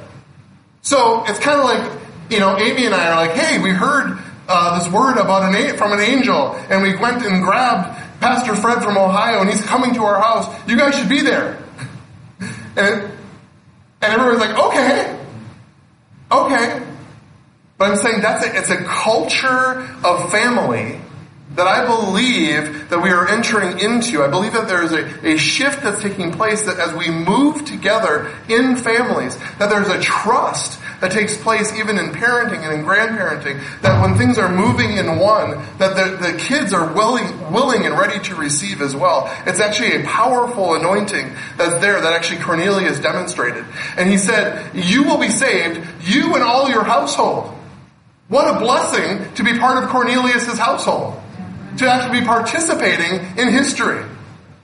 So 0.81 1.23
it's 1.25 1.39
kind 1.39 1.59
of 1.59 1.65
like, 1.65 2.01
you 2.29 2.39
know, 2.39 2.57
Amy 2.57 2.85
and 2.85 2.95
I 2.95 3.09
are 3.09 3.15
like, 3.15 3.31
"Hey, 3.31 3.61
we 3.61 3.71
heard 3.71 4.17
uh, 4.47 4.79
this 4.79 4.91
word 4.91 5.17
about 5.17 5.53
an 5.53 5.77
from 5.77 5.91
an 5.93 5.99
angel, 5.99 6.53
and 6.69 6.81
we 6.81 6.95
went 6.95 7.23
and 7.25 7.43
grabbed 7.43 7.97
Pastor 8.19 8.55
Fred 8.55 8.83
from 8.83 8.97
Ohio, 8.97 9.41
and 9.41 9.49
he's 9.49 9.63
coming 9.63 9.93
to 9.95 10.03
our 10.03 10.19
house. 10.19 10.47
You 10.67 10.77
guys 10.77 10.97
should 10.97 11.09
be 11.09 11.21
there." 11.21 11.57
And 12.73 13.11
and 14.01 14.13
everyone's 14.13 14.39
like, 14.39 14.57
"Okay, 14.57 15.19
okay." 16.31 16.87
But 17.77 17.91
I'm 17.91 17.97
saying 17.97 18.21
that's 18.21 18.45
a, 18.45 18.57
it's 18.57 18.69
a 18.69 18.77
culture 18.85 19.89
of 20.05 20.31
family 20.31 21.01
that 21.55 21.67
I 21.67 21.85
believe 21.85 22.89
that 22.89 23.01
we 23.01 23.09
are 23.09 23.27
entering 23.27 23.79
into. 23.79 24.23
I 24.23 24.29
believe 24.29 24.53
that 24.53 24.67
there 24.67 24.83
is 24.83 24.93
a, 24.93 25.33
a 25.33 25.37
shift 25.37 25.83
that's 25.83 26.01
taking 26.01 26.31
place 26.31 26.63
that 26.63 26.79
as 26.79 26.93
we 26.93 27.09
move 27.09 27.65
together 27.65 28.31
in 28.47 28.77
families, 28.77 29.37
that 29.59 29.69
there's 29.69 29.89
a 29.89 29.99
trust 29.99 30.79
that 31.01 31.11
takes 31.11 31.35
place 31.35 31.73
even 31.73 31.97
in 31.97 32.11
parenting 32.11 32.59
and 32.59 32.79
in 32.79 32.85
grandparenting, 32.85 33.59
that 33.81 34.01
when 34.01 34.17
things 34.17 34.37
are 34.37 34.49
moving 34.53 34.97
in 34.97 35.17
one, 35.17 35.51
that 35.77 35.95
the, 35.95 36.31
the 36.31 36.37
kids 36.37 36.73
are 36.73 36.93
willing, 36.93 37.51
willing 37.51 37.85
and 37.85 37.97
ready 37.97 38.19
to 38.19 38.35
receive 38.35 38.81
as 38.81 38.95
well. 38.95 39.29
It's 39.45 39.59
actually 39.59 40.01
a 40.01 40.05
powerful 40.05 40.75
anointing 40.75 41.35
that's 41.57 41.81
there 41.81 41.99
that 41.99 42.13
actually 42.13 42.41
Cornelius 42.41 42.99
demonstrated. 42.99 43.65
And 43.97 44.09
he 44.09 44.17
said, 44.17 44.73
you 44.73 45.03
will 45.03 45.17
be 45.17 45.29
saved, 45.29 45.85
you 46.03 46.33
and 46.35 46.43
all 46.43 46.69
your 46.69 46.83
household. 46.83 47.57
What 48.29 48.55
a 48.55 48.59
blessing 48.59 49.33
to 49.33 49.43
be 49.43 49.59
part 49.59 49.83
of 49.83 49.89
Cornelius' 49.89 50.57
household 50.57 51.20
to 51.77 51.89
actually 51.89 52.21
be 52.21 52.25
participating 52.25 53.37
in 53.37 53.53
history. 53.53 54.03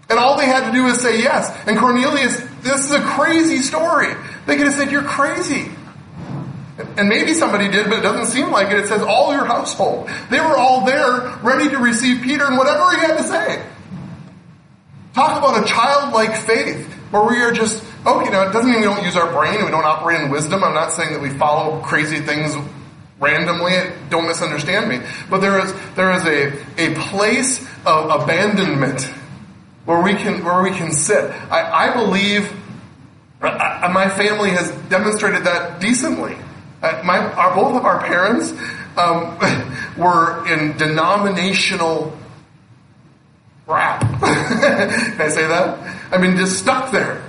And 0.10 0.18
all 0.18 0.38
they 0.38 0.46
had 0.46 0.68
to 0.68 0.72
do 0.72 0.84
was 0.84 1.02
say 1.02 1.20
yes. 1.20 1.52
And 1.68 1.78
Cornelius, 1.78 2.38
this 2.62 2.86
is 2.86 2.92
a 2.92 3.02
crazy 3.02 3.58
story. 3.58 4.14
They 4.46 4.56
could 4.56 4.68
have 4.68 4.76
said, 4.76 4.92
you're 4.92 5.04
crazy. 5.04 5.70
And 6.96 7.10
maybe 7.10 7.34
somebody 7.34 7.70
did, 7.70 7.90
but 7.90 8.00
it 8.00 8.02
doesn't 8.04 8.28
seem 8.28 8.52
like 8.52 8.72
it. 8.72 8.78
It 8.78 8.88
says 8.88 9.02
all 9.02 9.34
your 9.34 9.46
household. 9.46 10.10
They 10.30 10.40
were 10.40 10.56
all 10.56 10.86
there, 10.86 11.38
ready 11.42 11.70
to 11.70 11.78
receive 11.78 12.22
Peter 12.22 12.46
and 12.46 12.58
whatever 12.58 12.92
he 12.92 12.98
had 12.98 13.18
to 13.18 13.24
say. 13.24 13.66
Talk 15.14 15.38
about 15.40 15.64
a 15.64 15.66
childlike 15.68 16.36
faith, 16.36 16.86
where 17.12 17.24
we 17.24 17.42
are 17.42 17.52
just, 17.52 17.84
oh, 18.06 18.24
you 18.24 18.30
know, 18.30 18.48
it 18.48 18.54
doesn't 18.54 18.70
mean 18.70 18.82
we 18.82 18.86
don't 18.86 19.04
use 19.04 19.16
our 19.16 19.32
brain 19.32 19.56
and 19.56 19.66
we 19.66 19.72
don't 19.72 19.86
operate 19.86 20.22
in 20.22 20.30
wisdom. 20.30 20.64
I'm 20.64 20.76
not 20.76 20.92
saying 20.92 21.14
that 21.14 21.22
we 21.22 21.32
follow 21.32 21.82
crazy 21.82 22.20
things 22.20 22.56
randomly. 23.20 23.74
Don't 24.10 24.28
misunderstand 24.28 24.90
me. 24.90 25.00
But 25.30 25.40
there 25.40 25.60
is 25.60 25.74
there 25.96 26.12
is 26.14 26.26
a 26.26 26.92
a 26.92 26.96
place 26.96 27.66
of 27.86 28.22
abandonment 28.22 29.04
where 29.86 30.02
we 30.02 30.14
can 30.14 30.44
where 30.44 30.62
we 30.62 30.72
can 30.72 30.92
sit. 30.92 31.32
I, 31.52 31.90
I 31.90 31.94
believe 31.94 32.52
I, 33.42 33.90
my 33.94 34.10
family 34.10 34.52
has 34.52 34.72
demonstrated 34.90 35.44
that 35.46 35.80
decently. 35.80 36.36
Uh, 36.82 37.02
my 37.04 37.20
our, 37.20 37.56
both 37.56 37.76
of 37.76 37.86
our 37.86 38.00
parents 38.00 38.52
um, 38.98 39.38
were 39.98 40.46
in 40.52 40.78
denominational 40.78 42.18
crap. 43.66 44.02
Can 44.20 45.22
I 45.22 45.28
say 45.30 45.48
that? 45.48 46.14
I 46.14 46.18
mean, 46.18 46.38
just 46.38 46.60
stuck 46.60 46.92
there. 46.92 47.24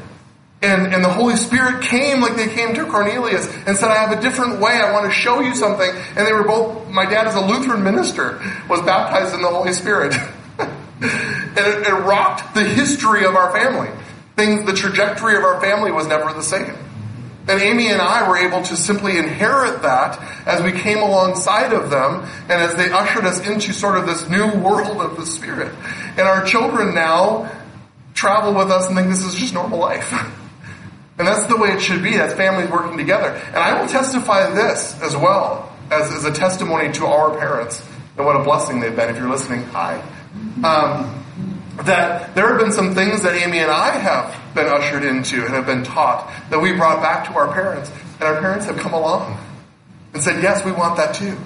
And, 0.60 0.92
and 0.92 1.04
the 1.04 1.08
Holy 1.08 1.36
Spirit 1.36 1.82
came 1.82 2.20
like 2.20 2.34
they 2.34 2.48
came 2.48 2.74
to 2.74 2.84
Cornelius 2.86 3.46
and 3.66 3.76
said, 3.76 3.90
I 3.90 3.94
have 3.94 4.18
a 4.18 4.20
different 4.20 4.60
way. 4.60 4.72
I 4.72 4.92
want 4.92 5.06
to 5.06 5.12
show 5.12 5.40
you 5.40 5.54
something. 5.54 5.88
And 6.16 6.26
they 6.26 6.32
were 6.32 6.42
both, 6.42 6.88
my 6.88 7.06
dad 7.06 7.28
is 7.28 7.34
a 7.34 7.40
Lutheran 7.40 7.84
minister, 7.84 8.40
was 8.68 8.80
baptized 8.82 9.34
in 9.34 9.40
the 9.40 9.48
Holy 9.48 9.72
Spirit. 9.72 10.14
and 10.58 10.68
it, 11.00 11.86
it 11.86 11.92
rocked 11.92 12.54
the 12.54 12.64
history 12.64 13.24
of 13.24 13.36
our 13.36 13.52
family. 13.52 13.88
Things, 14.34 14.66
the 14.66 14.72
trajectory 14.72 15.36
of 15.36 15.44
our 15.44 15.60
family 15.60 15.92
was 15.92 16.08
never 16.08 16.32
the 16.32 16.42
same. 16.42 16.74
And 17.48 17.62
Amy 17.62 17.88
and 17.88 18.02
I 18.02 18.28
were 18.28 18.36
able 18.36 18.62
to 18.62 18.76
simply 18.76 19.16
inherit 19.16 19.82
that 19.82 20.20
as 20.44 20.60
we 20.60 20.72
came 20.72 20.98
alongside 20.98 21.72
of 21.72 21.88
them 21.88 22.28
and 22.42 22.50
as 22.50 22.74
they 22.74 22.90
ushered 22.90 23.24
us 23.24 23.46
into 23.46 23.72
sort 23.72 23.96
of 23.96 24.06
this 24.06 24.28
new 24.28 24.46
world 24.58 25.00
of 25.00 25.16
the 25.16 25.24
Spirit. 25.24 25.72
And 26.10 26.20
our 26.20 26.44
children 26.44 26.94
now 26.94 27.50
travel 28.12 28.52
with 28.52 28.70
us 28.70 28.88
and 28.88 28.96
think 28.96 29.08
this 29.08 29.24
is 29.24 29.34
just 29.34 29.54
normal 29.54 29.78
life. 29.78 30.12
And 31.18 31.26
that's 31.26 31.46
the 31.46 31.56
way 31.56 31.70
it 31.70 31.80
should 31.80 32.02
be. 32.02 32.16
That's 32.16 32.34
families 32.34 32.70
working 32.70 32.96
together. 32.96 33.28
And 33.28 33.56
I 33.56 33.80
will 33.80 33.88
testify 33.88 34.50
this 34.54 35.00
as 35.02 35.16
well 35.16 35.72
as, 35.90 36.12
as 36.12 36.24
a 36.24 36.32
testimony 36.32 36.92
to 36.92 37.06
our 37.06 37.36
parents 37.36 37.84
and 38.16 38.24
what 38.24 38.36
a 38.36 38.44
blessing 38.44 38.80
they've 38.80 38.94
been. 38.94 39.10
If 39.10 39.16
you're 39.16 39.28
listening, 39.28 39.64
hi. 39.64 40.02
Um, 40.62 41.24
that 41.84 42.34
there 42.34 42.48
have 42.48 42.58
been 42.58 42.72
some 42.72 42.94
things 42.94 43.22
that 43.22 43.34
Amy 43.34 43.58
and 43.58 43.70
I 43.70 43.90
have 43.98 44.54
been 44.54 44.66
ushered 44.66 45.04
into 45.04 45.44
and 45.44 45.54
have 45.54 45.66
been 45.66 45.84
taught 45.84 46.32
that 46.50 46.60
we 46.60 46.72
brought 46.72 47.02
back 47.02 47.28
to 47.28 47.34
our 47.34 47.52
parents. 47.52 47.90
And 48.14 48.22
our 48.22 48.40
parents 48.40 48.66
have 48.66 48.76
come 48.78 48.94
along 48.94 49.38
and 50.12 50.22
said, 50.22 50.42
yes, 50.42 50.64
we 50.64 50.72
want 50.72 50.96
that 50.96 51.14
too. 51.14 51.36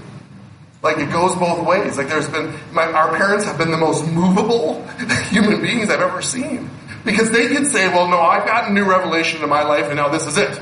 Like 0.83 0.99
it 0.99 1.11
goes 1.13 1.37
both 1.37 1.67
ways. 1.67 1.97
Like 1.97 2.09
there's 2.09 2.29
been, 2.29 2.55
my, 2.73 2.85
our 2.85 3.17
parents 3.17 3.45
have 3.45 3.59
been 3.59 3.71
the 3.71 3.77
most 3.77 4.07
movable 4.11 4.83
human 5.29 5.61
beings 5.61 5.91
I've 5.91 6.01
ever 6.01 6.23
seen. 6.23 6.71
Because 7.05 7.33
they 7.33 7.49
could 7.49 7.67
say, 7.67 7.89
well, 7.89 8.09
no, 8.09 8.21
I've 8.21 8.47
gotten 8.47 8.75
new 8.75 8.85
revelation 8.85 9.43
in 9.43 9.49
my 9.49 9.63
life 9.65 9.87
and 9.87 9.97
now 9.97 10.09
this 10.09 10.27
is 10.27 10.37
it. 10.37 10.61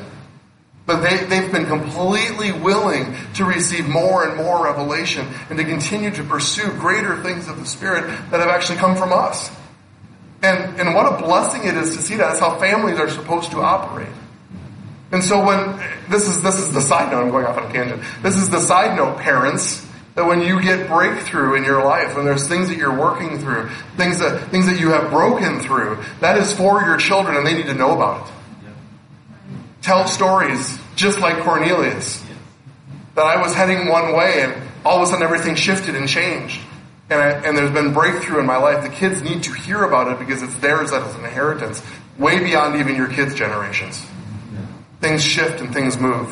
But 0.87 1.03
they, 1.03 1.19
they've 1.25 1.53
been 1.53 1.67
completely 1.67 2.51
willing 2.51 3.15
to 3.35 3.45
receive 3.45 3.87
more 3.87 4.27
and 4.27 4.37
more 4.37 4.65
revelation 4.65 5.27
and 5.51 5.59
to 5.59 5.65
continue 5.65 6.11
to 6.13 6.25
pursue 6.25 6.69
greater 6.79 7.23
things 7.23 7.47
of 7.47 7.59
the 7.59 7.67
Spirit 7.67 8.07
that 8.31 8.41
have 8.41 8.49
actually 8.49 8.79
come 8.79 8.97
from 8.97 9.13
us. 9.13 9.51
And, 10.43 10.81
and 10.81 10.95
what 10.95 11.13
a 11.13 11.23
blessing 11.23 11.65
it 11.65 11.77
is 11.77 11.97
to 11.97 12.03
see 12.03 12.17
that. 12.17 12.29
That's 12.29 12.41
how 12.41 12.59
families 12.59 12.99
are 12.99 13.11
supposed 13.11 13.51
to 13.51 13.61
operate. 13.61 14.09
And 15.13 15.23
so 15.23 15.45
when, 15.45 15.79
this 16.09 16.27
is, 16.29 16.43
this 16.43 16.59
is 16.59 16.73
the 16.73 16.81
side 16.81 17.13
note, 17.13 17.25
I'm 17.25 17.31
going 17.31 17.45
off 17.45 17.59
on 17.59 17.69
a 17.69 17.73
tangent. 17.73 18.03
This 18.23 18.37
is 18.37 18.49
the 18.49 18.61
side 18.61 18.97
note, 18.97 19.19
parents, 19.19 19.87
that 20.21 20.27
when 20.27 20.43
you 20.43 20.61
get 20.61 20.87
breakthrough 20.87 21.55
in 21.55 21.65
your 21.65 21.83
life, 21.83 22.15
when 22.15 22.27
there's 22.27 22.47
things 22.47 22.69
that 22.69 22.77
you're 22.77 22.95
working 22.95 23.39
through, 23.39 23.71
things 23.97 24.19
that, 24.19 24.51
things 24.51 24.67
that 24.67 24.79
you 24.79 24.91
have 24.91 25.11
broken 25.11 25.61
through, 25.61 25.97
that 26.21 26.37
is 26.37 26.53
for 26.53 26.83
your 26.83 26.99
children 26.99 27.39
and 27.39 27.47
they 27.47 27.55
need 27.55 27.65
to 27.65 27.75
know 27.75 27.93
about 27.93 28.29
it. 28.29 28.35
Tell 29.81 30.07
stories, 30.07 30.79
just 30.95 31.21
like 31.21 31.43
Cornelius. 31.43 32.23
That 33.15 33.25
I 33.25 33.41
was 33.41 33.55
heading 33.55 33.89
one 33.89 34.13
way 34.13 34.43
and 34.43 34.63
all 34.85 34.99
of 34.99 35.05
a 35.05 35.07
sudden 35.07 35.23
everything 35.23 35.55
shifted 35.55 35.95
and 35.95 36.07
changed. 36.07 36.61
And, 37.09 37.19
I, 37.19 37.31
and 37.31 37.57
there's 37.57 37.71
been 37.71 37.95
breakthrough 37.95 38.41
in 38.41 38.47
my 38.47 38.59
life. 38.59 38.83
The 38.83 38.95
kids 38.95 39.23
need 39.23 39.45
to 39.45 39.55
hear 39.55 39.85
about 39.85 40.13
it 40.13 40.19
because 40.19 40.43
it's 40.43 40.55
theirs 40.57 40.93
as 40.93 41.15
an 41.15 41.25
inheritance, 41.25 41.81
way 42.19 42.41
beyond 42.41 42.79
even 42.79 42.95
your 42.95 43.09
kids' 43.09 43.35
generations. 43.35 44.05
Things 45.01 45.25
shift 45.25 45.63
and 45.63 45.73
things 45.73 45.99
move. 45.99 46.31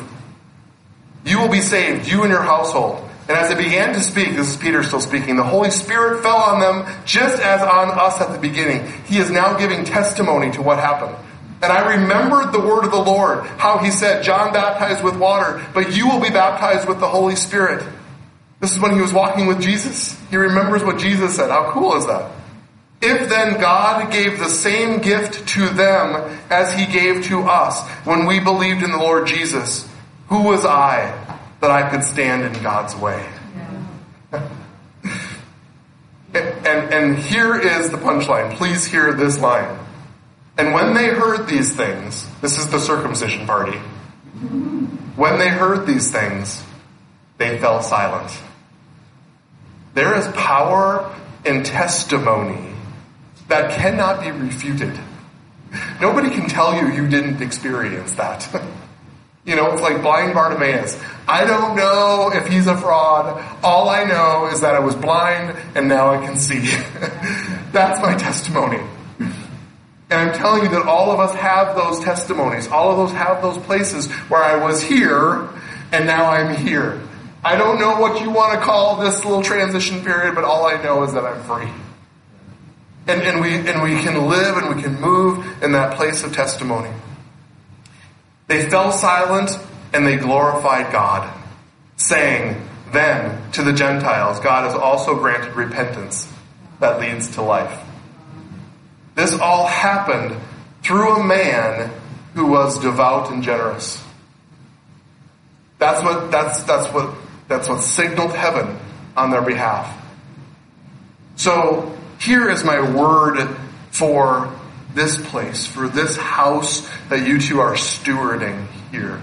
You 1.25 1.39
will 1.39 1.49
be 1.49 1.61
saved, 1.61 2.07
you 2.07 2.21
and 2.21 2.31
your 2.31 2.43
household. 2.43 3.08
And 3.29 3.37
as 3.37 3.49
they 3.49 3.63
began 3.63 3.93
to 3.93 4.01
speak, 4.01 4.35
this 4.35 4.49
is 4.49 4.57
Peter 4.57 4.81
still 4.81 4.99
speaking, 4.99 5.35
the 5.35 5.43
Holy 5.43 5.69
Spirit 5.69 6.23
fell 6.23 6.37
on 6.37 6.59
them 6.59 6.91
just 7.05 7.39
as 7.39 7.61
on 7.61 7.91
us 7.91 8.19
at 8.19 8.31
the 8.31 8.39
beginning. 8.39 8.91
He 9.05 9.19
is 9.19 9.29
now 9.29 9.55
giving 9.55 9.85
testimony 9.85 10.49
to 10.53 10.63
what 10.63 10.79
happened. 10.79 11.15
And 11.61 11.71
I 11.71 11.95
remembered 11.97 12.51
the 12.51 12.59
word 12.59 12.85
of 12.85 12.91
the 12.91 12.97
Lord, 12.97 13.45
how 13.45 13.77
he 13.77 13.91
said, 13.91 14.23
John 14.23 14.51
baptized 14.51 15.03
with 15.03 15.15
water, 15.15 15.63
but 15.75 15.95
you 15.95 16.09
will 16.09 16.19
be 16.19 16.31
baptized 16.31 16.87
with 16.87 16.99
the 16.99 17.07
Holy 17.07 17.35
Spirit. 17.35 17.85
This 18.61 18.71
is 18.71 18.79
when 18.79 18.95
he 18.95 19.01
was 19.01 19.13
walking 19.13 19.45
with 19.45 19.61
Jesus. 19.61 20.19
He 20.31 20.37
remembers 20.37 20.83
what 20.83 20.97
Jesus 20.97 21.35
said. 21.35 21.51
How 21.51 21.71
cool 21.71 21.97
is 21.97 22.07
that? 22.07 22.31
If 22.99 23.29
then 23.29 23.61
God 23.61 24.11
gave 24.11 24.39
the 24.39 24.49
same 24.49 25.01
gift 25.01 25.47
to 25.49 25.69
them 25.69 26.35
as 26.49 26.73
he 26.73 26.87
gave 26.87 27.25
to 27.25 27.41
us 27.41 27.87
when 28.05 28.25
we 28.25 28.39
believed 28.39 28.81
in 28.81 28.89
the 28.89 28.97
Lord 28.97 29.27
Jesus, 29.27 29.87
who 30.29 30.41
was 30.41 30.65
I 30.65 31.28
that 31.59 31.71
I 31.71 31.89
could 31.89 32.03
stand 32.03 32.43
in 32.43 32.63
God's 32.63 32.95
way. 32.95 33.25
Yeah. 34.31 34.49
and, 36.33 36.67
and, 36.67 36.93
and 36.93 37.17
here 37.17 37.55
is 37.59 37.89
the 37.89 37.97
punchline. 37.97 38.55
Please 38.55 38.85
hear 38.85 39.13
this 39.13 39.39
line. 39.39 39.77
And 40.57 40.73
when 40.73 40.93
they 40.93 41.07
heard 41.07 41.47
these 41.47 41.73
things, 41.73 42.27
this 42.41 42.57
is 42.57 42.69
the 42.69 42.79
circumcision 42.79 43.45
party. 43.45 43.77
When 45.15 45.37
they 45.39 45.49
heard 45.49 45.85
these 45.85 46.11
things, 46.11 46.63
they 47.37 47.57
fell 47.59 47.81
silent. 47.81 48.37
There 49.93 50.15
is 50.15 50.27
power 50.29 51.15
in 51.45 51.63
testimony 51.63 52.73
that 53.47 53.71
cannot 53.71 54.21
be 54.21 54.31
refuted. 54.31 54.97
Nobody 55.99 56.29
can 56.29 56.47
tell 56.47 56.75
you 56.75 56.91
you 56.93 57.07
didn't 57.07 57.41
experience 57.41 58.13
that. 58.13 58.47
You 59.49 59.55
know, 59.55 59.71
it's 59.73 59.81
like 59.81 60.03
blind 60.03 60.35
Bartimaeus. 60.35 60.95
I 61.27 61.43
don't 61.43 61.75
know 61.75 62.29
if 62.31 62.45
he's 62.45 62.67
a 62.67 62.77
fraud. 62.77 63.43
All 63.63 63.89
I 63.89 64.03
know 64.03 64.47
is 64.53 64.61
that 64.61 64.75
I 64.75 64.79
was 64.79 64.95
blind 64.95 65.57
and 65.73 65.87
now 65.87 66.13
I 66.13 66.23
can 66.23 66.37
see. 66.37 66.59
That's 67.71 67.99
my 67.99 68.15
testimony. 68.15 68.77
And 69.17 69.31
I'm 70.11 70.33
telling 70.35 70.61
you 70.61 70.69
that 70.69 70.85
all 70.85 71.09
of 71.09 71.19
us 71.19 71.33
have 71.33 71.75
those 71.75 71.99
testimonies. 71.99 72.67
All 72.67 72.91
of 72.91 72.99
us 72.99 73.11
have 73.15 73.41
those 73.41 73.57
places 73.65 74.11
where 74.29 74.43
I 74.43 74.55
was 74.63 74.83
here 74.83 75.49
and 75.91 76.05
now 76.05 76.29
I'm 76.29 76.55
here. 76.55 77.01
I 77.43 77.55
don't 77.55 77.79
know 77.79 77.99
what 77.99 78.21
you 78.21 78.29
want 78.29 78.53
to 78.53 78.63
call 78.63 78.97
this 78.97 79.25
little 79.25 79.41
transition 79.41 80.03
period, 80.03 80.35
but 80.35 80.43
all 80.43 80.67
I 80.67 80.79
know 80.83 81.01
is 81.01 81.13
that 81.13 81.25
I'm 81.25 81.41
free. 81.41 81.71
And, 83.07 83.19
and 83.23 83.41
we, 83.41 83.55
and 83.55 83.81
we 83.81 83.99
can 84.03 84.29
live 84.29 84.57
and 84.57 84.75
we 84.75 84.79
can 84.79 85.01
move 85.01 85.63
in 85.63 85.71
that 85.71 85.97
place 85.97 86.23
of 86.23 86.33
testimony. 86.33 86.91
They 88.49 88.67
fell 88.67 88.91
silent 88.91 89.51
and 89.93 90.05
they 90.05 90.17
glorified 90.17 90.91
God, 90.91 91.31
saying, 91.97 92.59
Then 92.91 93.51
to 93.51 93.63
the 93.63 93.73
Gentiles, 93.73 94.39
God 94.39 94.63
has 94.65 94.73
also 94.73 95.15
granted 95.15 95.55
repentance 95.55 96.27
that 96.79 96.99
leads 96.99 97.35
to 97.35 97.43
life. 97.43 97.79
This 99.13 99.33
all 99.39 99.67
happened 99.67 100.35
through 100.81 101.17
a 101.17 101.23
man 101.23 101.91
who 102.33 102.47
was 102.47 102.79
devout 102.79 103.31
and 103.31 103.43
generous. 103.43 104.03
That's 105.77 106.03
what, 106.03 106.31
that's, 106.31 106.63
that's 106.63 106.91
what, 106.91 107.13
that's 107.47 107.69
what 107.69 107.83
signaled 107.83 108.33
heaven 108.33 108.79
on 109.15 109.29
their 109.29 109.43
behalf. 109.43 109.95
So 111.35 111.95
here 112.19 112.49
is 112.49 112.63
my 112.63 112.81
word 112.81 113.47
for 113.91 114.58
this 114.93 115.17
place, 115.29 115.65
for 115.65 115.87
this 115.87 116.17
house 116.17 116.87
that 117.09 117.27
you 117.27 117.39
two 117.39 117.59
are 117.59 117.73
stewarding 117.73 118.67
here. 118.91 119.21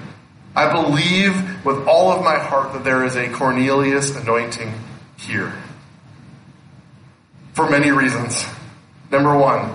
I 0.54 0.72
believe 0.72 1.64
with 1.66 1.86
all 1.86 2.12
of 2.12 2.24
my 2.24 2.38
heart 2.38 2.72
that 2.72 2.84
there 2.84 3.04
is 3.04 3.16
a 3.16 3.28
Cornelius 3.28 4.16
anointing 4.16 4.72
here. 5.18 5.52
For 7.52 7.68
many 7.68 7.90
reasons. 7.90 8.44
Number 9.10 9.36
one, 9.36 9.74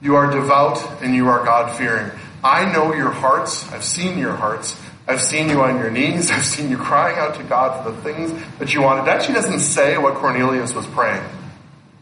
you 0.00 0.16
are 0.16 0.30
devout 0.30 1.02
and 1.02 1.14
you 1.14 1.28
are 1.28 1.44
God 1.44 1.76
fearing. 1.76 2.10
I 2.44 2.72
know 2.72 2.94
your 2.94 3.10
hearts. 3.10 3.70
I've 3.72 3.84
seen 3.84 4.18
your 4.18 4.34
hearts. 4.34 4.76
I've 5.06 5.20
seen 5.20 5.48
you 5.48 5.62
on 5.62 5.78
your 5.78 5.90
knees. 5.90 6.30
I've 6.32 6.44
seen 6.44 6.70
you 6.70 6.76
crying 6.76 7.18
out 7.18 7.36
to 7.36 7.42
God 7.44 7.84
for 7.84 7.90
the 7.90 8.00
things 8.02 8.32
that 8.58 8.74
you 8.74 8.82
wanted. 8.82 9.02
It 9.02 9.08
actually 9.08 9.34
doesn't 9.34 9.60
say 9.60 9.98
what 9.98 10.14
Cornelius 10.14 10.74
was 10.74 10.86
praying. 10.86 11.24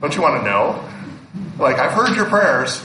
Don't 0.01 0.14
you 0.14 0.22
want 0.22 0.43
to 0.43 0.49
know? 0.49 0.88
Like, 1.59 1.78
I've 1.78 1.93
heard 1.93 2.16
your 2.16 2.26
prayers. 2.26 2.83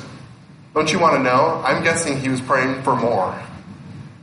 Don't 0.74 0.92
you 0.92 1.00
want 1.00 1.16
to 1.16 1.24
know? 1.24 1.62
I'm 1.66 1.84
guessing 1.84 2.20
he 2.20 2.30
was 2.30 2.42
praying 2.42 2.84
for 2.84 2.96
more. 2.96 3.32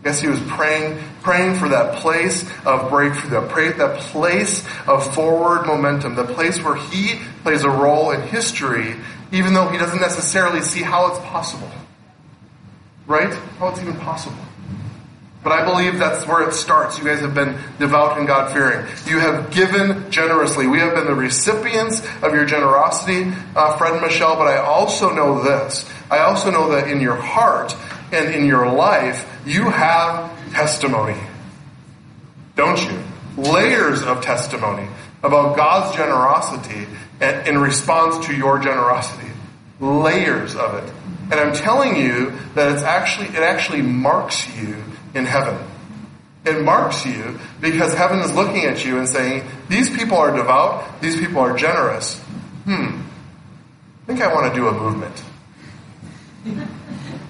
I 0.03 0.05
guess 0.05 0.21
he 0.21 0.29
was 0.29 0.41
praying, 0.43 0.99
praying 1.23 1.59
for 1.59 1.69
that 1.69 1.97
place 1.97 2.43
of 2.67 2.91
breakthrough, 2.91 3.31
that, 3.31 3.49
that 3.79 4.01
place 4.01 4.67
of 4.87 5.15
forward 5.15 5.67
momentum, 5.67 6.15
the 6.15 6.25
place 6.25 6.63
where 6.63 6.77
he 6.77 7.21
plays 7.43 7.63
a 7.63 7.71
role 7.71 8.11
in 8.11 8.21
history, 8.23 8.97
even 9.31 9.55
though 9.55 9.69
he 9.69 9.79
doesn't 9.79 10.01
necessarily 10.01 10.61
see 10.61 10.83
how 10.83 11.07
it's 11.09 11.21
possible. 11.21 11.71
Right? 13.07 13.33
How 13.59 13.69
it's 13.69 13.81
even 13.81 13.97
possible. 13.97 14.45
But 15.43 15.53
I 15.53 15.65
believe 15.65 15.99
that's 15.99 16.27
where 16.27 16.49
it 16.49 16.53
starts. 16.53 16.99
You 16.99 17.05
guys 17.05 17.21
have 17.21 17.35
been 17.35 17.59
devout 17.79 18.19
and 18.19 18.27
God 18.27 18.53
fearing. 18.53 18.87
You 19.07 19.19
have 19.19 19.51
given 19.51 20.11
generously. 20.11 20.69
We 20.69 20.79
have 20.79 20.95
been 20.95 21.07
the 21.07 21.15
recipients 21.15 22.01
of 22.23 22.33
your 22.33 22.45
generosity, 22.45 23.33
uh, 23.57 23.77
Fred 23.77 23.95
and 23.95 24.03
Michelle, 24.03 24.37
but 24.37 24.47
I 24.47 24.59
also 24.59 25.11
know 25.13 25.43
this. 25.43 25.89
I 26.11 26.21
also 26.21 26.51
know 26.51 26.71
that 26.71 26.89
in 26.89 27.01
your 27.01 27.17
heart 27.17 27.75
and 28.13 28.33
in 28.33 28.47
your 28.47 28.71
life, 28.71 29.29
you 29.45 29.69
have 29.71 30.31
testimony. 30.53 31.19
Don't 32.55 32.81
you? 32.81 33.03
layers 33.37 34.03
of 34.03 34.23
testimony 34.23 34.89
about 35.23 35.57
God's 35.57 35.97
generosity 35.97 36.87
in 37.21 37.59
response 37.59 38.27
to 38.27 38.35
your 38.35 38.59
generosity. 38.59 39.29
Layers 39.81 40.55
of 40.55 40.75
it. 40.75 40.93
And 41.31 41.35
I'm 41.35 41.55
telling 41.55 41.97
you 41.97 42.33
that 42.55 42.73
it's 42.73 42.83
actually, 42.83 43.29
it 43.29 43.43
actually 43.43 43.83
marks 43.83 44.47
you 44.57 44.83
in 45.15 45.25
heaven. 45.25 45.59
It 46.45 46.63
marks 46.63 47.07
you 47.07 47.39
because 47.61 47.95
heaven 47.95 48.19
is 48.21 48.35
looking 48.35 48.65
at 48.65 48.85
you 48.85 48.99
and 48.99 49.09
saying, 49.09 49.45
these 49.69 49.89
people 49.89 50.17
are 50.19 50.35
devout, 50.35 51.01
these 51.01 51.17
people 51.17 51.39
are 51.39 51.57
generous. 51.57 52.19
Hmm, 52.65 53.03
I 54.03 54.07
think 54.07 54.21
I 54.21 54.33
want 54.33 54.53
to 54.53 54.59
do 54.59 54.67
a 54.69 54.73
movement. 54.73 55.23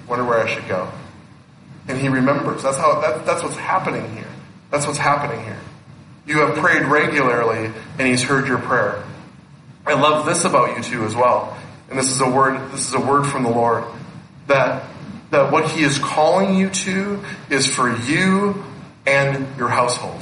Wonder 0.07 0.25
where 0.25 0.39
I 0.39 0.53
should 0.53 0.67
go. 0.67 0.89
And 1.87 1.97
he 1.97 2.09
remembers. 2.09 2.63
That's 2.63 2.77
how, 2.77 3.01
that, 3.01 3.25
that's 3.25 3.43
what's 3.43 3.57
happening 3.57 4.15
here. 4.15 4.27
That's 4.71 4.87
what's 4.87 4.97
happening 4.97 5.43
here. 5.43 5.59
You 6.25 6.39
have 6.39 6.57
prayed 6.57 6.83
regularly 6.83 7.71
and 7.99 8.07
he's 8.07 8.23
heard 8.23 8.47
your 8.47 8.57
prayer. 8.57 9.03
I 9.85 9.93
love 9.93 10.25
this 10.25 10.45
about 10.45 10.77
you 10.77 10.83
too 10.83 11.03
as 11.03 11.15
well. 11.15 11.57
And 11.89 11.99
this 11.99 12.09
is 12.09 12.21
a 12.21 12.29
word, 12.29 12.71
this 12.71 12.87
is 12.87 12.93
a 12.93 12.99
word 12.99 13.25
from 13.25 13.43
the 13.43 13.49
Lord 13.49 13.83
that, 14.47 14.83
that 15.33 15.51
what 15.51 15.69
he 15.71 15.83
is 15.83 15.97
calling 15.99 16.55
you 16.55 16.69
to 16.69 17.23
is 17.49 17.65
for 17.65 17.95
you 18.05 18.63
and 19.05 19.57
your 19.57 19.67
household. 19.67 20.21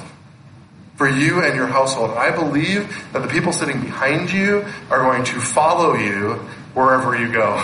For 0.96 1.08
you 1.08 1.42
and 1.42 1.56
your 1.56 1.68
household. 1.68 2.12
I 2.12 2.32
believe 2.32 3.12
that 3.12 3.22
the 3.22 3.28
people 3.28 3.52
sitting 3.52 3.82
behind 3.82 4.32
you 4.32 4.66
are 4.90 5.00
going 5.00 5.24
to 5.26 5.40
follow 5.40 5.96
you 5.96 6.34
wherever 6.74 7.18
you 7.18 7.32
go. 7.32 7.62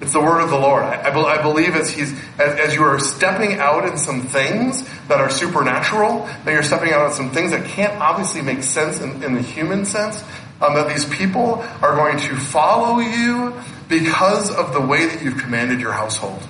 It's 0.00 0.12
the 0.12 0.20
word 0.20 0.40
of 0.40 0.50
the 0.50 0.58
Lord. 0.58 0.82
I, 0.82 0.94
I, 0.96 1.38
I 1.38 1.42
believe 1.42 1.76
as 1.76 1.90
he's 1.90 2.12
as, 2.38 2.58
as, 2.58 2.74
you 2.74 2.82
are 2.82 2.98
stepping 2.98 3.60
out 3.60 3.84
in 3.86 3.96
some 3.96 4.22
things 4.22 4.82
that 5.06 5.20
are 5.20 5.30
supernatural, 5.30 6.28
that 6.44 6.50
you're 6.50 6.64
stepping 6.64 6.92
out 6.92 7.06
in 7.06 7.12
some 7.12 7.30
things 7.30 7.52
that 7.52 7.66
can't 7.66 8.00
obviously 8.00 8.42
make 8.42 8.64
sense 8.64 9.00
in, 9.00 9.22
in 9.22 9.34
the 9.34 9.42
human 9.42 9.84
sense. 9.84 10.22
Um, 10.60 10.74
that 10.74 10.88
these 10.88 11.04
people 11.04 11.64
are 11.82 11.96
going 11.96 12.18
to 12.18 12.36
follow 12.36 12.98
you 13.00 13.60
because 13.88 14.54
of 14.54 14.72
the 14.72 14.80
way 14.80 15.06
that 15.06 15.22
you've 15.22 15.38
commanded 15.38 15.80
your 15.80 15.92
household. 15.92 16.40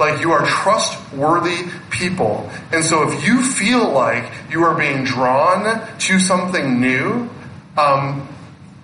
Like 0.00 0.22
you 0.22 0.32
are 0.32 0.46
trustworthy 0.46 1.70
people. 1.90 2.50
And 2.72 2.82
so 2.82 3.12
if 3.12 3.22
you 3.26 3.42
feel 3.44 3.90
like 3.90 4.32
you 4.50 4.64
are 4.64 4.74
being 4.74 5.04
drawn 5.04 5.86
to 5.98 6.18
something 6.18 6.80
new, 6.80 7.28
um, 7.76 8.26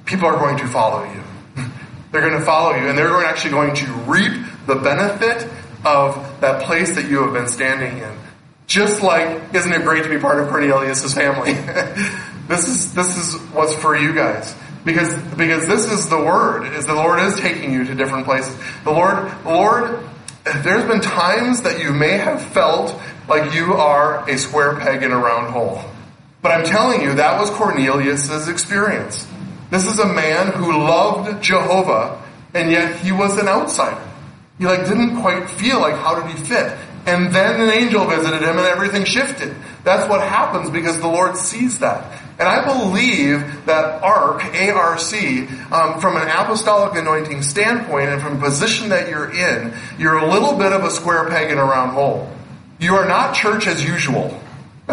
people 0.05 0.27
are 0.27 0.39
going 0.39 0.59
to 0.59 0.69
follow 0.69 1.05
you. 1.05 1.23
they're 2.13 2.21
going 2.21 2.39
to 2.39 2.45
follow 2.45 2.77
you 2.77 2.91
and 2.91 2.99
they're 2.99 3.25
actually 3.25 3.53
going 3.53 3.75
to 3.77 3.87
reap 4.07 4.45
the 4.67 4.75
benefit 4.75 5.51
of 5.87 6.41
that 6.43 6.65
place 6.65 6.97
that 6.97 7.09
you 7.09 7.23
have 7.23 7.33
been 7.33 7.49
standing 7.49 7.97
in. 7.97 8.19
Just 8.67 9.03
like, 9.03 9.55
isn't 9.55 9.73
it 9.73 9.85
great 9.85 10.05
to 10.05 10.11
be 10.11 10.19
part 10.19 10.39
of 10.39 10.51
Cornelius' 10.51 11.15
family? 11.15 11.53
this 12.47 12.69
is, 12.69 12.93
this 12.93 13.17
is 13.17 13.41
what's 13.53 13.73
for 13.73 13.97
you 13.97 14.13
guys. 14.13 14.55
Because, 14.85 15.17
because 15.35 15.67
this 15.67 15.91
is 15.91 16.11
the 16.11 16.19
word, 16.19 16.67
is 16.75 16.85
the 16.85 16.95
Lord 16.95 17.21
is 17.21 17.41
taking 17.41 17.73
you 17.73 17.85
to 17.87 17.95
different 17.95 18.27
places. 18.27 18.55
The 18.85 18.91
Lord, 18.91 19.31
the 19.45 19.49
Lord, 19.49 20.09
there's 20.63 20.85
been 20.85 21.01
times 21.01 21.63
that 21.63 21.81
you 21.81 21.93
may 21.93 22.19
have 22.19 22.41
felt 22.41 22.99
like 23.29 23.55
you 23.55 23.75
are 23.75 24.29
a 24.29 24.39
square 24.39 24.77
peg 24.77 25.03
in 25.03 25.11
a 25.11 25.19
round 25.19 25.53
hole. 25.53 25.83
But 26.41 26.53
I'm 26.53 26.65
telling 26.65 27.03
you, 27.03 27.15
that 27.15 27.41
was 27.41 27.51
Cornelius' 27.51 28.47
experience. 28.47 29.27
This 29.71 29.87
is 29.87 29.99
a 29.99 30.07
man 30.07 30.53
who 30.53 30.73
loved 30.73 31.43
Jehovah, 31.43 32.23
and 32.55 32.71
yet 32.71 33.01
he 33.01 33.11
was 33.11 33.37
an 33.39 33.49
outsider. 33.49 34.01
He 34.59 34.67
like 34.67 34.87
didn't 34.87 35.21
quite 35.21 35.51
feel 35.51 35.81
like 35.81 35.97
how 35.97 36.15
did 36.15 36.31
he 36.37 36.45
fit. 36.45 36.79
And 37.07 37.33
then 37.33 37.61
an 37.61 37.71
angel 37.71 38.05
visited 38.05 38.43
him 38.43 38.59
and 38.59 38.67
everything 38.67 39.05
shifted. 39.05 39.55
That's 39.85 40.09
what 40.09 40.21
happens 40.21 40.71
because 40.71 41.01
the 41.01 41.09
Lord 41.09 41.37
sees 41.37 41.81
that. 41.81 42.21
And 42.39 42.49
I 42.49 42.65
believe 42.65 43.65
that 43.65 44.03
ARC, 44.03 44.45
A-R-C, 44.55 45.47
um, 45.73 46.01
from 46.01 46.17
an 46.17 46.29
apostolic 46.29 46.99
anointing 46.99 47.41
standpoint 47.43 48.11
and 48.11 48.21
from 48.21 48.37
a 48.37 48.41
position 48.41 48.91
that 48.91 49.09
you're 49.09 49.33
in, 49.33 49.73
you're 49.99 50.19
a 50.19 50.31
little 50.31 50.57
bit 50.59 50.73
of 50.73 50.85
a 50.85 50.91
square 50.91 51.29
peg 51.31 51.51
in 51.51 51.57
a 51.57 51.65
round 51.65 51.93
hole. 51.93 52.31
You 52.79 52.95
are 52.97 53.09
not 53.09 53.35
church 53.35 53.67
as 53.67 53.83
usual. 53.83 54.39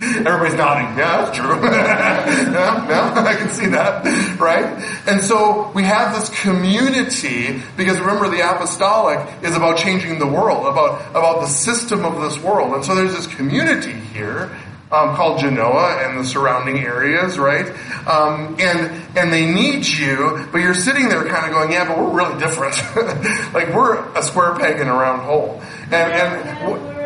Everybody's 0.00 0.54
nodding. 0.54 0.96
Yeah, 0.96 1.24
that's 1.24 1.36
true. 1.36 1.54
yeah, 1.62 2.88
yeah, 2.88 3.24
I 3.26 3.34
can 3.34 3.50
see 3.50 3.66
that. 3.66 4.38
Right? 4.38 4.64
And 5.06 5.22
so 5.22 5.70
we 5.74 5.84
have 5.84 6.18
this 6.18 6.28
community 6.40 7.62
because 7.76 7.98
remember 7.98 8.28
the 8.28 8.40
apostolic 8.40 9.26
is 9.42 9.54
about 9.54 9.76
changing 9.76 10.18
the 10.18 10.26
world, 10.26 10.66
about, 10.66 11.10
about 11.10 11.40
the 11.40 11.46
system 11.46 12.04
of 12.04 12.22
this 12.22 12.38
world. 12.42 12.74
And 12.74 12.84
so 12.84 12.94
there's 12.94 13.14
this 13.14 13.26
community 13.26 13.92
here 13.92 14.50
um, 14.92 15.16
called 15.16 15.40
Genoa 15.40 15.98
and 16.02 16.18
the 16.18 16.24
surrounding 16.24 16.78
areas, 16.78 17.38
right? 17.38 17.66
Um, 18.06 18.56
and 18.60 19.16
and 19.16 19.32
they 19.32 19.50
need 19.50 19.86
you, 19.86 20.46
but 20.52 20.58
you're 20.58 20.74
sitting 20.74 21.08
there 21.08 21.24
kind 21.24 21.46
of 21.46 21.52
going, 21.52 21.72
yeah, 21.72 21.88
but 21.88 21.98
we're 21.98 22.10
really 22.10 22.38
different. 22.38 22.76
like 23.54 23.74
we're 23.74 23.98
a 24.16 24.22
square 24.22 24.54
peg 24.54 24.80
in 24.80 24.86
a 24.86 24.92
round 24.92 25.22
hole. 25.22 25.60
And 25.90 25.94
and 25.94 26.96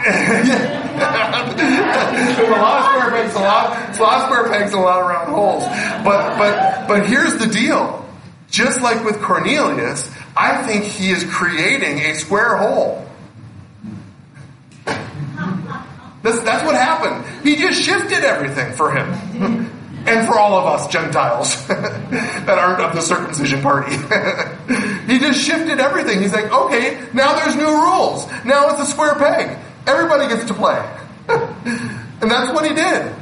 There's 0.90 2.48
a 2.48 2.50
lot 2.50 2.80
of 2.80 2.86
square 2.86 3.10
pegs, 3.10 3.34
a 3.34 3.38
lot, 3.38 3.98
a 3.98 4.02
lot 4.02 4.20
of 4.20 4.26
square 4.26 4.48
pegs, 4.50 4.72
and 4.72 4.80
a 4.80 4.84
lot 4.84 5.00
of 5.02 5.06
round 5.06 5.28
holes. 5.28 5.64
But 6.04 6.38
but 6.38 6.88
but 6.88 7.06
here's 7.06 7.36
the 7.36 7.46
deal. 7.46 7.98
Just 8.50 8.80
like 8.80 9.04
with 9.04 9.20
Cornelius, 9.20 10.10
I 10.36 10.64
think 10.64 10.84
he 10.84 11.10
is 11.10 11.24
creating 11.24 11.98
a 12.00 12.14
square 12.14 12.56
hole. 12.56 13.06
That's, 16.22 16.64
what 16.64 16.74
happened. 16.74 17.24
He 17.42 17.56
just 17.56 17.82
shifted 17.82 18.24
everything 18.24 18.72
for 18.74 18.92
him. 18.92 19.70
and 20.06 20.26
for 20.26 20.38
all 20.38 20.58
of 20.58 20.66
us 20.66 20.86
Gentiles 20.88 21.66
that 21.68 22.48
aren't 22.48 22.80
of 22.80 22.94
the 22.94 23.00
circumcision 23.00 23.60
party. 23.60 23.92
he 25.06 25.18
just 25.18 25.40
shifted 25.40 25.78
everything. 25.78 26.20
He's 26.20 26.32
like, 26.32 26.50
okay, 26.50 27.06
now 27.12 27.34
there's 27.34 27.56
new 27.56 27.68
rules. 27.68 28.26
Now 28.44 28.70
it's 28.70 28.80
a 28.80 28.86
square 28.86 29.14
peg. 29.14 29.58
Everybody 29.86 30.28
gets 30.28 30.46
to 30.46 30.54
play. 30.54 30.78
and 31.28 32.30
that's 32.30 32.52
what 32.52 32.66
he 32.66 32.74
did. 32.74 33.14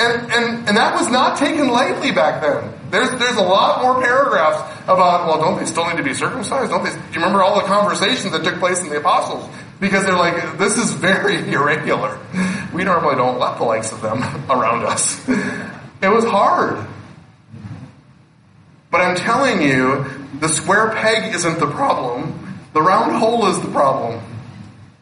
And, 0.00 0.32
and, 0.32 0.68
and 0.68 0.76
that 0.76 0.94
was 0.94 1.10
not 1.10 1.38
taken 1.38 1.68
lightly 1.68 2.12
back 2.12 2.40
then. 2.40 2.72
There's, 2.90 3.10
there's 3.18 3.36
a 3.36 3.42
lot 3.42 3.82
more 3.82 4.00
paragraphs 4.00 4.58
about, 4.84 5.26
well, 5.26 5.38
don't 5.38 5.58
they 5.58 5.66
still 5.66 5.88
need 5.90 5.96
to 5.96 6.02
be 6.02 6.14
circumcised? 6.14 6.70
Don't 6.70 6.84
they, 6.84 6.90
do 6.90 6.96
you 6.96 7.14
remember 7.14 7.42
all 7.42 7.60
the 7.60 7.66
conversations 7.66 8.32
that 8.32 8.44
took 8.44 8.58
place 8.58 8.80
in 8.80 8.88
the 8.88 8.98
apostles? 8.98 9.44
Because 9.80 10.04
they're 10.04 10.16
like, 10.16 10.58
this 10.58 10.76
is 10.76 10.92
very 10.92 11.36
irregular. 11.52 12.18
We 12.72 12.84
normally 12.84 13.16
don't 13.16 13.38
let 13.38 13.58
the 13.58 13.64
likes 13.64 13.92
of 13.92 14.02
them 14.02 14.22
around 14.50 14.84
us. 14.84 15.26
It 15.28 16.08
was 16.08 16.24
hard. 16.24 16.86
But 18.90 19.02
I'm 19.02 19.16
telling 19.16 19.62
you, 19.62 20.06
the 20.40 20.48
square 20.48 20.90
peg 20.90 21.34
isn't 21.34 21.58
the 21.58 21.66
problem. 21.66 22.58
The 22.72 22.82
round 22.82 23.16
hole 23.16 23.46
is 23.46 23.60
the 23.60 23.68
problem. 23.68 24.22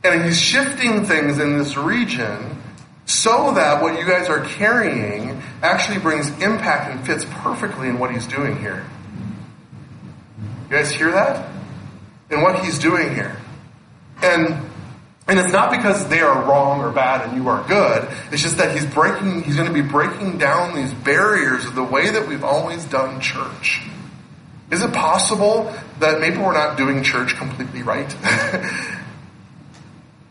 And 0.02 0.24
he's 0.24 0.40
shifting 0.40 1.04
things 1.04 1.38
in 1.38 1.58
this 1.58 1.76
region 1.76 2.62
so 3.06 3.54
that 3.54 3.82
what 3.82 3.98
you 3.98 4.06
guys 4.06 4.28
are 4.28 4.44
carrying 4.44 5.40
actually 5.62 5.98
brings 5.98 6.28
impact 6.42 6.90
and 6.90 7.06
fits 7.06 7.24
perfectly 7.28 7.88
in 7.88 7.98
what 7.98 8.10
he's 8.12 8.26
doing 8.26 8.58
here. 8.58 8.84
You 10.68 10.76
guys 10.76 10.90
hear 10.90 11.12
that? 11.12 11.48
And 12.30 12.42
what 12.42 12.64
he's 12.64 12.78
doing 12.78 13.14
here. 13.14 13.36
And 14.22 14.70
and 15.28 15.40
it's 15.40 15.52
not 15.52 15.72
because 15.72 16.06
they 16.08 16.20
are 16.20 16.44
wrong 16.44 16.80
or 16.80 16.92
bad 16.92 17.28
and 17.28 17.36
you 17.36 17.48
are 17.48 17.66
good. 17.66 18.08
It's 18.30 18.42
just 18.42 18.58
that 18.58 18.76
he's 18.76 18.86
breaking 18.86 19.42
he's 19.42 19.56
going 19.56 19.68
to 19.68 19.74
be 19.74 19.86
breaking 19.86 20.38
down 20.38 20.76
these 20.76 20.92
barriers 20.92 21.64
of 21.64 21.74
the 21.74 21.82
way 21.82 22.10
that 22.10 22.28
we've 22.28 22.44
always 22.44 22.84
done 22.84 23.20
church. 23.20 23.82
Is 24.70 24.82
it 24.82 24.92
possible 24.92 25.72
that 26.00 26.20
maybe 26.20 26.38
we're 26.38 26.52
not 26.52 26.76
doing 26.76 27.02
church 27.02 27.36
completely 27.36 27.82
right? 27.82 28.14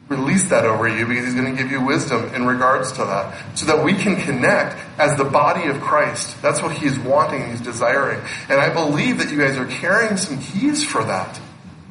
release 0.07 0.49
that 0.49 0.65
over 0.65 0.87
you 0.87 1.05
because 1.05 1.25
he's 1.25 1.33
going 1.33 1.55
to 1.55 1.61
give 1.61 1.71
you 1.71 1.81
wisdom 1.81 2.33
in 2.35 2.45
regards 2.45 2.91
to 2.91 2.99
that 2.99 3.57
so 3.57 3.65
that 3.65 3.83
we 3.83 3.93
can 3.93 4.15
connect 4.21 4.77
as 4.99 5.17
the 5.17 5.23
body 5.23 5.67
of 5.67 5.81
Christ. 5.81 6.41
That's 6.41 6.61
what 6.61 6.71
he's 6.77 6.97
wanting, 6.99 7.49
he's 7.49 7.61
desiring. 7.61 8.21
And 8.49 8.59
I 8.59 8.71
believe 8.71 9.17
that 9.17 9.31
you 9.31 9.37
guys 9.37 9.57
are 9.57 9.65
carrying 9.65 10.17
some 10.17 10.39
keys 10.39 10.83
for 10.83 11.03
that. 11.03 11.39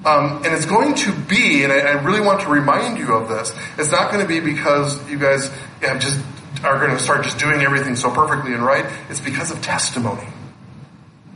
Um, 0.05 0.42
and 0.44 0.55
it's 0.55 0.66
going 0.66 0.94
to 0.96 1.12
be, 1.12 1.64
and 1.64 1.72
I, 1.72 1.78
I, 1.78 2.02
really 2.02 2.20
want 2.20 2.42
to 2.42 2.48
remind 2.48 2.98
you 2.98 3.14
of 3.14 3.26
this, 3.26 3.52
it's 3.78 3.90
not 3.90 4.12
going 4.12 4.20
to 4.20 4.28
be 4.28 4.38
because 4.38 5.00
you 5.11 5.18
guys 5.18 5.48
have 5.80 5.98
just 5.98 6.20
are 6.62 6.78
going 6.78 6.90
to 6.90 7.02
start 7.02 7.24
just 7.24 7.38
doing 7.38 7.62
everything 7.62 7.96
so 7.96 8.11
perfectly 8.11 8.52
and 8.52 8.62
right. 8.62 8.84
It's 9.09 9.20
because 9.20 9.50
of 9.50 9.62
testimony. 9.62 10.26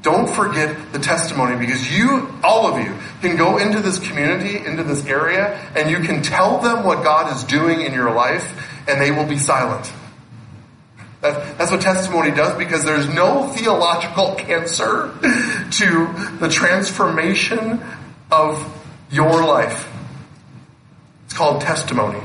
Don't 0.02 0.28
forget 0.28 0.92
the 0.92 0.98
testimony 0.98 1.56
because 1.58 1.90
you, 1.90 2.32
all 2.44 2.66
of 2.66 2.84
you, 2.84 2.94
can 3.20 3.36
go 3.36 3.58
into 3.58 3.80
this 3.80 3.98
community, 3.98 4.64
into 4.64 4.84
this 4.84 5.04
area, 5.06 5.58
and 5.74 5.90
you 5.90 6.00
can 6.00 6.22
tell 6.22 6.58
them 6.58 6.84
what 6.84 7.02
God 7.02 7.34
is 7.34 7.44
doing 7.44 7.80
in 7.80 7.92
your 7.92 8.12
life, 8.12 8.52
and 8.86 9.00
they 9.00 9.10
will 9.10 9.26
be 9.26 9.38
silent. 9.38 9.92
That, 11.20 11.58
that's 11.58 11.72
what 11.72 11.80
testimony 11.80 12.30
does 12.30 12.56
because 12.56 12.84
there's 12.84 13.08
no 13.08 13.48
theological 13.48 14.34
cancer 14.38 15.12
to 15.20 16.38
the 16.38 16.48
transformation 16.48 17.82
of 18.30 18.86
your 19.10 19.44
life. 19.44 19.88
It's 21.24 21.34
called 21.34 21.60
testimony. 21.60 22.20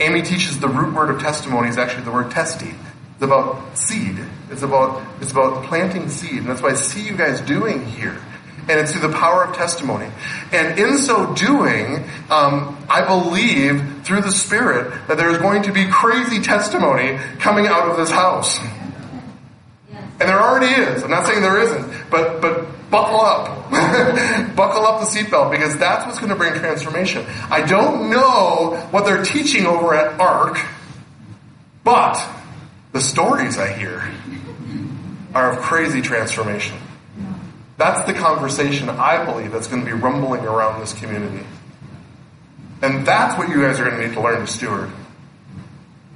Amy 0.00 0.22
teaches 0.22 0.58
the 0.58 0.68
root 0.68 0.94
word 0.94 1.10
of 1.10 1.20
testimony 1.20 1.68
is 1.68 1.78
actually 1.78 2.04
the 2.04 2.12
word 2.12 2.30
testy. 2.30 2.74
It's 3.14 3.22
about 3.22 3.78
seed. 3.78 4.18
It's 4.50 4.62
about, 4.62 5.02
it's 5.20 5.32
about 5.32 5.64
planting 5.64 6.08
seed. 6.08 6.38
And 6.38 6.48
that's 6.48 6.60
what 6.60 6.72
I 6.72 6.74
see 6.74 7.06
you 7.06 7.16
guys 7.16 7.40
doing 7.40 7.86
here. 7.86 8.20
And 8.68 8.80
it's 8.80 8.92
through 8.92 9.08
the 9.08 9.16
power 9.16 9.44
of 9.44 9.56
testimony. 9.56 10.10
And 10.52 10.78
in 10.78 10.98
so 10.98 11.34
doing, 11.34 12.04
um, 12.30 12.76
I 12.90 13.04
believe 13.06 14.04
through 14.04 14.22
the 14.22 14.32
Spirit 14.32 15.06
that 15.08 15.16
there 15.16 15.30
is 15.30 15.38
going 15.38 15.62
to 15.62 15.72
be 15.72 15.86
crazy 15.86 16.40
testimony 16.40 17.16
coming 17.38 17.66
out 17.66 17.88
of 17.88 17.96
this 17.96 18.10
house. 18.10 18.58
And 20.18 20.28
there 20.28 20.40
already 20.40 20.72
is. 20.72 21.02
I'm 21.02 21.10
not 21.10 21.26
saying 21.26 21.42
there 21.42 21.60
isn't, 21.60 22.10
but 22.10 22.40
but 22.40 22.66
buckle 22.90 23.20
up, 23.20 23.70
buckle 24.56 24.86
up 24.86 25.00
the 25.00 25.06
seatbelt 25.06 25.50
because 25.50 25.76
that's 25.78 26.06
what's 26.06 26.18
going 26.18 26.30
to 26.30 26.36
bring 26.36 26.54
transformation. 26.54 27.24
I 27.50 27.66
don't 27.66 28.10
know 28.10 28.76
what 28.90 29.04
they're 29.04 29.24
teaching 29.24 29.66
over 29.66 29.94
at 29.94 30.20
ARC, 30.20 30.58
but 31.84 32.24
the 32.92 33.00
stories 33.00 33.58
I 33.58 33.72
hear 33.72 34.02
are 35.34 35.52
of 35.52 35.58
crazy 35.58 36.00
transformation. 36.00 36.76
That's 37.76 38.06
the 38.06 38.14
conversation 38.14 38.88
I 38.88 39.24
believe 39.24 39.52
that's 39.52 39.66
going 39.66 39.84
to 39.84 39.86
be 39.86 39.92
rumbling 39.92 40.44
around 40.44 40.80
this 40.80 40.94
community. 40.94 41.44
And 42.80 43.06
that's 43.06 43.38
what 43.38 43.48
you 43.48 43.62
guys 43.62 43.78
are 43.80 43.84
going 43.84 44.00
to 44.00 44.06
need 44.06 44.14
to 44.14 44.20
learn 44.20 44.40
to 44.40 44.46
steward. 44.46 44.90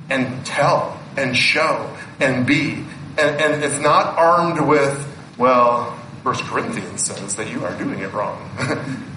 And 0.09 0.45
tell, 0.45 0.99
and 1.17 1.37
show, 1.37 1.97
and 2.19 2.47
be. 2.47 2.85
And, 3.19 3.41
and 3.41 3.65
it's 3.65 3.79
not 3.79 4.17
armed 4.17 4.67
with, 4.67 5.07
well, 5.37 6.00
First 6.23 6.43
Corinthians 6.45 7.05
says 7.05 7.37
that 7.37 7.51
you 7.51 7.65
are 7.65 7.77
doing 7.79 8.01
it 8.01 8.13
wrong. 8.13 8.51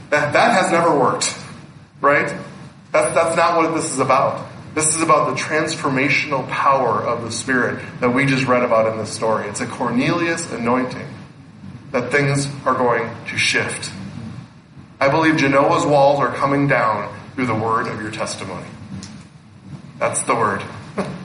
that, 0.10 0.34
that 0.34 0.62
has 0.62 0.72
never 0.72 0.98
worked. 0.98 1.38
Right? 2.02 2.28
That's, 2.92 3.14
that's 3.14 3.36
not 3.36 3.58
what 3.58 3.74
this 3.76 3.92
is 3.92 4.00
about. 4.00 4.50
This 4.76 4.96
is 4.96 5.02
about 5.02 5.36
the 5.36 5.42
transformational 5.42 6.48
power 6.50 7.02
of 7.02 7.24
the 7.24 7.32
Spirit 7.32 7.84
that 8.00 8.10
we 8.10 8.26
just 8.26 8.46
read 8.46 8.64
about 8.64 8.92
in 8.92 8.98
this 8.98 9.12
story. 9.12 9.48
It's 9.48 9.62
a 9.62 9.68
Cornelius 9.68 10.52
anointing 10.52 11.08
that 11.92 12.12
things 12.12 12.48
are 12.66 12.74
going 12.74 13.10
to 13.28 13.38
shift. 13.38 13.92
I 15.00 15.10
believe 15.10 15.38
Genoa's 15.38 15.86
walls 15.86 16.20
are 16.20 16.34
coming 16.34 16.68
down 16.68 17.14
through 17.36 17.46
the 17.46 17.56
word 17.56 17.88
of 17.88 18.02
your 18.02 18.10
testimony. 18.10 18.68
That's 20.00 20.24
the 20.24 20.36
word. 20.36 20.64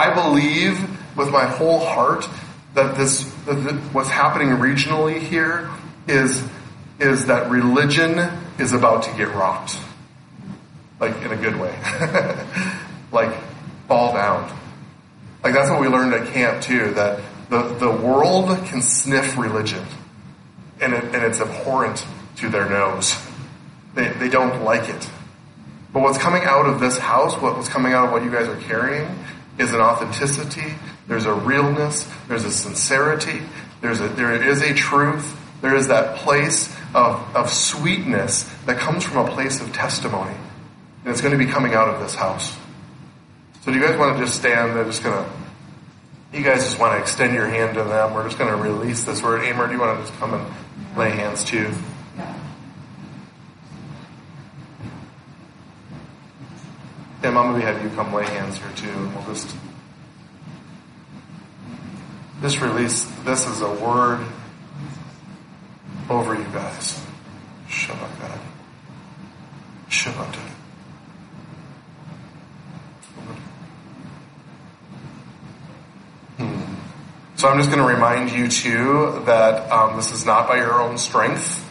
I 0.00 0.14
believe 0.14 0.80
with 1.14 1.30
my 1.30 1.44
whole 1.44 1.78
heart 1.78 2.26
that 2.72 2.96
this, 2.96 3.24
that 3.44 3.54
what's 3.92 4.08
happening 4.08 4.48
regionally 4.48 5.20
here 5.20 5.68
is, 6.08 6.42
is 6.98 7.26
that 7.26 7.50
religion 7.50 8.18
is 8.58 8.72
about 8.72 9.02
to 9.02 9.16
get 9.18 9.28
rocked. 9.34 9.78
Like 10.98 11.20
in 11.20 11.32
a 11.32 11.36
good 11.36 11.54
way. 11.56 11.78
like 13.12 13.36
fall 13.88 14.14
down. 14.14 14.50
Like 15.44 15.52
that's 15.52 15.68
what 15.68 15.82
we 15.82 15.88
learned 15.88 16.14
at 16.14 16.32
camp 16.32 16.62
too, 16.62 16.94
that 16.94 17.20
the, 17.50 17.62
the 17.74 17.90
world 17.90 18.48
can 18.68 18.80
sniff 18.80 19.36
religion. 19.36 19.84
And, 20.80 20.94
it, 20.94 21.04
and 21.04 21.16
it's 21.16 21.42
abhorrent 21.42 22.06
to 22.36 22.48
their 22.48 22.70
nose. 22.70 23.14
They, 23.94 24.08
they 24.08 24.30
don't 24.30 24.64
like 24.64 24.88
it. 24.88 25.10
But 25.92 26.00
what's 26.00 26.16
coming 26.16 26.44
out 26.44 26.64
of 26.64 26.80
this 26.80 26.96
house, 26.96 27.34
what 27.34 27.58
was 27.58 27.68
coming 27.68 27.92
out 27.92 28.06
of 28.06 28.12
what 28.12 28.24
you 28.24 28.30
guys 28.30 28.48
are 28.48 28.60
carrying, 28.62 29.06
is 29.60 29.74
an 29.74 29.80
authenticity. 29.80 30.74
There's 31.06 31.26
a 31.26 31.34
realness. 31.34 32.08
There's 32.28 32.44
a 32.44 32.50
sincerity. 32.50 33.40
There's 33.80 34.00
a, 34.00 34.08
there 34.08 34.32
is 34.42 34.62
a 34.62 34.72
truth. 34.72 35.36
There 35.60 35.76
is 35.76 35.88
that 35.88 36.16
place 36.16 36.74
of, 36.94 37.36
of 37.36 37.50
sweetness 37.50 38.44
that 38.64 38.78
comes 38.78 39.04
from 39.04 39.28
a 39.28 39.30
place 39.30 39.60
of 39.60 39.72
testimony. 39.72 40.34
And 41.04 41.12
it's 41.12 41.20
going 41.20 41.38
to 41.38 41.44
be 41.44 41.50
coming 41.50 41.74
out 41.74 41.88
of 41.88 42.00
this 42.00 42.14
house. 42.14 42.56
So 43.60 43.70
do 43.70 43.78
you 43.78 43.84
guys 43.84 43.98
want 43.98 44.16
to 44.16 44.24
just 44.24 44.38
stand? 44.38 44.74
They're 44.74 44.84
just 44.84 45.02
going 45.02 45.22
to, 45.22 45.30
you 46.32 46.42
guys 46.42 46.64
just 46.64 46.78
want 46.78 46.94
to 46.94 47.00
extend 47.00 47.34
your 47.34 47.46
hand 47.46 47.74
to 47.74 47.84
them. 47.84 48.14
We're 48.14 48.24
just 48.24 48.38
going 48.38 48.50
to 48.50 48.56
release 48.56 49.04
this 49.04 49.22
word. 49.22 49.42
Amer, 49.42 49.66
do 49.66 49.74
you 49.74 49.80
want 49.80 49.98
to 49.98 50.06
just 50.06 50.18
come 50.18 50.32
and 50.32 50.96
lay 50.96 51.10
hands 51.10 51.44
too? 51.44 51.70
Tim, 57.22 57.36
I'm 57.36 57.50
going 57.50 57.60
to 57.60 57.66
have 57.66 57.82
you 57.82 57.90
come 57.90 58.14
lay 58.14 58.24
hands 58.24 58.56
here 58.56 58.70
too. 58.76 58.88
And 58.88 59.14
we'll 59.14 59.26
just, 59.26 59.54
this 62.40 62.58
release, 62.60 63.04
this 63.24 63.46
is 63.46 63.60
a 63.60 63.70
word 63.70 64.26
over 66.08 66.34
you 66.34 66.44
guys. 66.44 66.98
Shabbat. 67.68 68.38
Shabbat. 69.90 70.36
Hmm. 76.38 76.74
So 77.36 77.48
I'm 77.48 77.58
just 77.58 77.70
going 77.70 77.82
to 77.82 77.86
remind 77.86 78.32
you 78.32 78.48
too 78.48 79.22
that 79.26 79.70
um, 79.70 79.96
this 79.96 80.10
is 80.10 80.24
not 80.24 80.48
by 80.48 80.56
your 80.56 80.80
own 80.80 80.96
strength, 80.96 81.66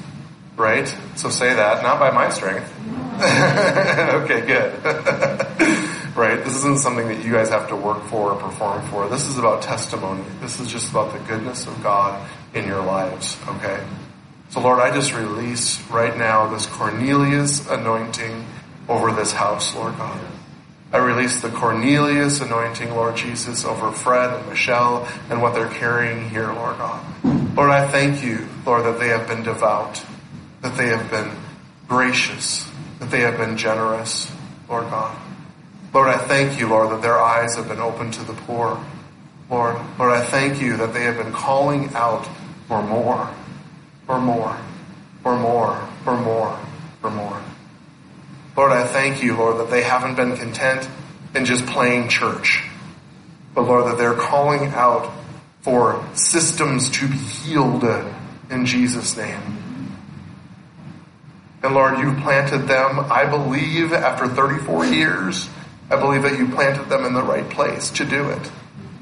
right? 0.60 0.94
So 1.16 1.30
say 1.30 1.56
that, 1.56 1.82
not 1.82 2.00
by 2.00 2.12
my 2.12 2.30
strength. 2.30 2.72
okay, 3.20 4.46
good. 4.46 4.74
right? 6.16 6.44
This 6.44 6.56
isn't 6.58 6.80
something 6.80 7.08
that 7.08 7.24
you 7.24 7.32
guys 7.32 7.50
have 7.50 7.70
to 7.70 7.76
work 7.76 8.04
for 8.04 8.34
or 8.34 8.36
perform 8.36 8.86
for. 8.90 9.08
This 9.08 9.26
is 9.26 9.38
about 9.38 9.62
testimony. 9.62 10.24
This 10.42 10.60
is 10.60 10.68
just 10.68 10.92
about 10.92 11.14
the 11.14 11.20
goodness 11.20 11.66
of 11.66 11.82
God 11.82 12.30
in 12.54 12.68
your 12.68 12.84
lives, 12.84 13.38
okay? 13.48 13.84
So 14.50 14.62
Lord, 14.62 14.80
I 14.80 14.94
just 14.94 15.14
release 15.14 15.82
right 15.90 16.16
now 16.18 16.48
this 16.48 16.66
Cornelius 16.66 17.68
anointing 17.70 18.46
over 18.88 19.12
this 19.12 19.32
house, 19.32 19.74
Lord 19.76 19.98
God. 19.98 20.20
I 20.92 20.98
release 20.98 21.42
the 21.42 21.50
Cornelius 21.50 22.42
anointing, 22.42 22.90
Lord 22.90 23.16
Jesus, 23.16 23.64
over 23.64 23.92
Fred 23.92 24.34
and 24.34 24.50
Michelle 24.50 25.08
and 25.30 25.40
what 25.40 25.54
they're 25.54 25.70
carrying 25.70 26.30
here, 26.32 26.52
Lord 26.52 26.80
God. 26.80 27.06
Lord, 27.56 27.70
I 27.70 27.88
thank 27.88 28.24
you, 28.24 28.48
Lord, 28.66 28.86
that 28.86 29.00
they 29.00 29.10
have 29.10 29.28
been 29.28 29.44
devout, 29.44 30.04
that 30.62 30.78
they 30.78 30.88
have 30.88 31.10
been 31.10 31.32
gracious, 31.88 32.70
that 33.00 33.12
they 33.12 33.22
have 33.22 33.38
been 33.38 33.58
generous, 33.58 34.32
Lord 34.68 34.90
God. 34.90 35.18
Lord, 35.94 36.08
I 36.08 36.18
thank 36.18 36.60
you, 36.60 36.68
Lord, 36.68 36.92
that 36.92 37.02
their 37.02 37.20
eyes 37.20 37.56
have 37.56 37.68
been 37.68 37.80
opened 37.80 38.14
to 38.16 38.24
the 38.24 38.34
poor. 38.34 38.84
Lord, 39.50 39.76
Lord, 39.98 40.12
I 40.12 40.24
thank 40.24 40.62
you 40.62 40.78
that 40.78 40.94
they 40.94 41.04
have 41.04 41.18
been 41.18 41.34
calling 41.34 41.94
out 41.96 42.28
for 42.68 42.84
more, 42.84 43.34
for 44.06 44.20
more, 44.20 44.56
for 45.24 45.36
more, 45.38 45.90
for 46.04 46.16
more, 46.16 46.60
for 47.02 47.10
more. 47.10 47.42
Lord, 48.56 48.72
I 48.72 48.86
thank 48.86 49.24
you, 49.24 49.36
Lord, 49.36 49.60
that 49.60 49.72
they 49.72 49.82
haven't 49.82 50.16
been 50.16 50.36
content 50.36 50.88
in 51.34 51.46
just 51.46 51.66
playing 51.66 52.10
church, 52.10 52.64
but 53.56 53.64
Lord, 53.64 53.92
that 53.92 53.98
they're 53.98 54.14
calling 54.14 54.68
out 54.74 55.12
for 55.62 56.06
systems 56.14 56.90
to 56.92 57.08
be 57.08 57.18
healed 57.18 57.84
in 58.50 58.66
Jesus' 58.66 59.18
name. 59.18 59.59
And 61.62 61.74
Lord, 61.74 62.00
you've 62.00 62.20
planted 62.20 62.68
them, 62.68 63.00
I 63.00 63.26
believe, 63.26 63.92
after 63.92 64.28
34 64.28 64.86
years, 64.86 65.50
I 65.90 66.00
believe 66.00 66.24
that 66.24 66.38
you 66.38 66.48
planted 66.50 66.86
them 66.86 67.06
in 67.06 67.14
the 67.14 67.24
right 67.24 67.50
place 67.50 67.90
to 67.92 68.06
do 68.06 68.30
it. 68.30 68.52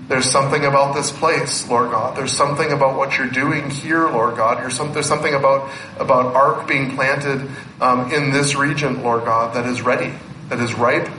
There's 0.07 0.29
something 0.29 0.63
about 0.63 0.95
this 0.95 1.11
place, 1.11 1.67
Lord 1.69 1.91
God. 1.91 2.17
There's 2.17 2.31
something 2.31 2.71
about 2.71 2.95
what 2.97 3.17
you're 3.17 3.27
doing 3.29 3.69
here, 3.69 4.07
Lord 4.07 4.37
God. 4.37 4.71
Some, 4.71 4.93
there's 4.93 5.05
something 5.05 5.33
about, 5.33 5.69
about 5.99 6.33
ARC 6.33 6.67
being 6.67 6.95
planted 6.95 7.49
um, 7.81 8.11
in 8.13 8.31
this 8.31 8.55
region, 8.55 9.03
Lord 9.03 9.25
God, 9.25 9.53
that 9.55 9.65
is 9.65 9.81
ready, 9.81 10.13
that 10.47 10.59
is 10.59 10.73
ripe. 10.75 11.09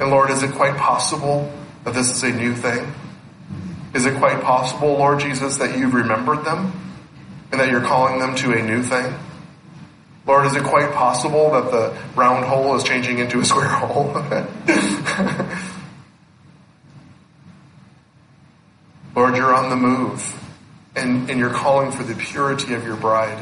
And 0.00 0.10
Lord, 0.10 0.30
is 0.30 0.42
it 0.42 0.52
quite 0.52 0.76
possible 0.76 1.52
that 1.84 1.92
this 1.92 2.10
is 2.10 2.22
a 2.22 2.32
new 2.32 2.54
thing? 2.54 2.92
Is 3.94 4.06
it 4.06 4.16
quite 4.16 4.42
possible, 4.42 4.94
Lord 4.94 5.20
Jesus, 5.20 5.58
that 5.58 5.78
you've 5.78 5.94
remembered 5.94 6.44
them? 6.44 6.83
And 7.54 7.60
that 7.60 7.70
you're 7.70 7.80
calling 7.80 8.18
them 8.18 8.34
to 8.34 8.52
a 8.52 8.60
new 8.60 8.82
thing? 8.82 9.14
Lord, 10.26 10.46
is 10.46 10.56
it 10.56 10.64
quite 10.64 10.92
possible 10.92 11.52
that 11.52 11.70
the 11.70 11.96
round 12.16 12.44
hole 12.46 12.74
is 12.74 12.82
changing 12.82 13.18
into 13.18 13.38
a 13.38 13.44
square 13.44 13.68
hole? 13.68 14.12
Lord, 19.14 19.36
you're 19.36 19.54
on 19.54 19.70
the 19.70 19.76
move 19.76 20.34
and, 20.96 21.30
and 21.30 21.38
you're 21.38 21.54
calling 21.54 21.92
for 21.92 22.02
the 22.02 22.16
purity 22.16 22.74
of 22.74 22.84
your 22.84 22.96
bride. 22.96 23.38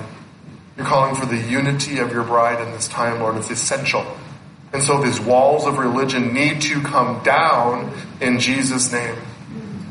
You're 0.77 0.85
calling 0.85 1.15
for 1.15 1.25
the 1.25 1.39
unity 1.39 1.99
of 1.99 2.13
your 2.13 2.25
bride 2.25 2.61
in 2.61 2.71
this 2.73 2.89
time, 2.89 3.21
Lord. 3.21 3.39
It's 3.39 3.51
essential. 3.51 4.05
And 4.75 4.83
so 4.83 5.01
these 5.01 5.21
walls 5.21 5.67
of 5.67 5.79
religion 5.79 6.35
need 6.35 6.61
to 6.63 6.83
come 6.83 7.23
down 7.23 7.97
in 8.21 8.41
Jesus' 8.41 8.93
name. 8.93 9.17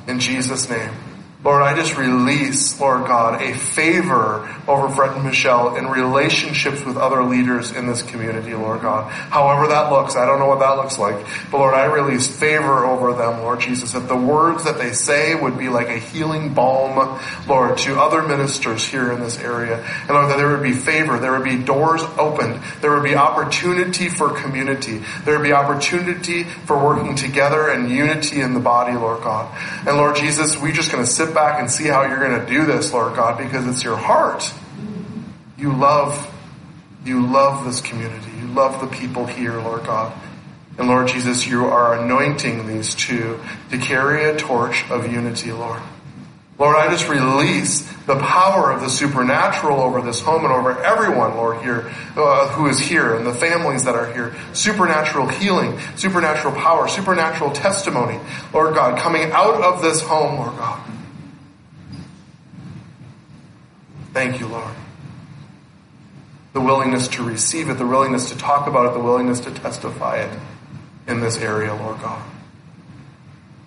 In 0.08 0.20
Jesus' 0.20 0.70
name. 0.70 0.92
Lord, 1.44 1.64
I 1.64 1.76
just 1.76 1.98
release, 1.98 2.80
Lord 2.80 3.08
God, 3.08 3.42
a 3.42 3.58
favor 3.58 4.48
over 4.68 4.90
Fred 4.90 5.16
and 5.16 5.26
Michelle 5.26 5.76
in 5.76 5.88
relationships 5.88 6.86
with 6.86 6.98
other 6.98 7.24
leaders 7.24 7.72
in 7.72 7.88
this 7.88 8.04
community, 8.04 8.54
Lord 8.54 8.82
God. 8.82 9.12
However 9.12 9.68
that 9.70 9.92
looks, 9.92 10.16
I 10.16 10.28
don't 10.28 10.38
know 10.38 10.46
what 10.46 10.60
that 10.60 10.78
looks 10.78 11.00
like. 11.00 11.16
But 11.50 11.58
Lord, 11.58 11.74
I 11.74 11.86
release 11.86 12.28
favor 12.28 12.86
over 12.86 13.14
them, 13.16 13.42
Lord 13.42 13.60
Jesus, 13.60 13.94
that 13.94 14.08
the 14.08 14.16
words 14.16 14.66
that 14.66 14.78
they 14.78 14.92
say 14.92 15.34
would 15.34 15.58
be 15.58 15.68
like 15.68 15.88
a 15.88 15.98
healing 15.98 16.54
balm, 16.54 17.20
Lord, 17.48 17.76
to 17.80 18.00
other 18.00 18.22
ministers 18.22 18.86
here 18.86 19.12
in 19.12 19.20
this 19.20 19.40
area. 19.40 19.84
And 20.02 20.10
Lord, 20.10 20.30
that 20.30 20.38
there 20.38 20.50
would 20.50 20.62
be 20.62 20.74
favor, 20.74 21.18
there 21.18 21.32
would 21.32 21.44
be 21.44 21.58
doors 21.58 22.04
opened, 22.20 22.62
there 22.82 22.92
would 22.92 23.04
be 23.04 23.16
opportunity 23.16 24.10
for 24.10 24.30
community, 24.30 25.02
there 25.26 25.40
would 25.40 25.44
be 25.44 25.54
opportunity 25.54 26.44
for 26.44 26.78
working 26.78 27.16
together 27.16 27.70
and 27.70 27.90
unity 27.90 28.42
in 28.42 28.54
the 28.54 28.60
body, 28.60 28.94
Lord 28.94 29.24
God. 29.24 29.52
And 29.88 29.98
Lord 29.98 30.16
Jesus, 30.16 30.56
we're 30.56 30.72
just 30.72 30.92
going 30.92 31.04
to 31.04 31.10
sit 31.10 31.31
back 31.34 31.60
and 31.60 31.70
see 31.70 31.88
how 31.88 32.04
you're 32.04 32.20
going 32.20 32.40
to 32.40 32.46
do 32.46 32.66
this, 32.66 32.94
Lord 32.94 33.16
God, 33.16 33.38
because 33.38 33.68
it's 33.68 33.84
your 33.84 33.98
heart. 33.98 34.54
You 35.58 35.74
love, 35.74 36.32
you 37.06 37.26
love 37.26 37.66
this 37.66 37.82
community. 37.82 38.32
You 38.40 38.48
love 38.48 38.82
the 38.82 38.88
people 38.88 39.26
here, 39.26 39.60
Lord 39.62 39.86
God. 39.86 40.14
And 40.78 40.88
Lord 40.88 41.08
Jesus, 41.08 41.46
you 41.46 41.66
are 41.66 42.00
anointing 42.00 42.68
these 42.68 42.96
two 42.96 43.40
to 43.70 43.78
carry 43.78 44.30
a 44.30 44.38
torch 44.38 44.90
of 44.90 45.12
unity, 45.12 45.52
Lord. 45.52 45.82
Lord, 46.58 46.76
I 46.76 46.90
just 46.90 47.10
release 47.10 47.82
the 48.06 48.18
power 48.18 48.72
of 48.72 48.82
the 48.82 48.90
supernatural 48.90 49.80
over 49.80 50.00
this 50.02 50.22
home 50.22 50.44
and 50.44 50.54
over 50.54 50.80
everyone, 50.84 51.36
Lord, 51.36 51.62
here, 51.64 51.92
uh, 52.16 52.50
who 52.50 52.68
is 52.68 52.78
here 52.78 53.16
and 53.16 53.26
the 53.26 53.34
families 53.34 53.84
that 53.86 53.96
are 53.96 54.14
here. 54.14 54.36
Supernatural 54.54 55.28
healing, 55.28 55.80
supernatural 55.96 56.54
power, 56.54 56.88
supernatural 56.88 57.52
testimony, 57.52 58.20
Lord 58.54 58.76
God, 58.76 59.00
coming 59.00 59.32
out 59.32 59.62
of 59.64 59.82
this 59.82 60.02
home, 60.02 60.38
Lord 60.38 60.56
God. 60.58 60.91
Thank 64.14 64.40
you, 64.40 64.48
Lord. 64.48 64.74
The 66.54 66.62
willingness 66.62 67.08
to 67.10 67.24
receive 67.24 67.70
it, 67.70 67.76
the 67.76 67.86
willingness 67.86 68.30
to 68.32 68.38
talk 68.38 68.68
about 68.68 68.88
it, 68.88 68.94
the 68.94 69.00
willingness 69.00 69.40
to 69.42 69.52
testify 69.52 70.18
it 70.18 70.40
in 71.08 71.22
this 71.22 71.38
area, 71.38 71.74
Lord 71.74 72.02
God. 72.02 72.22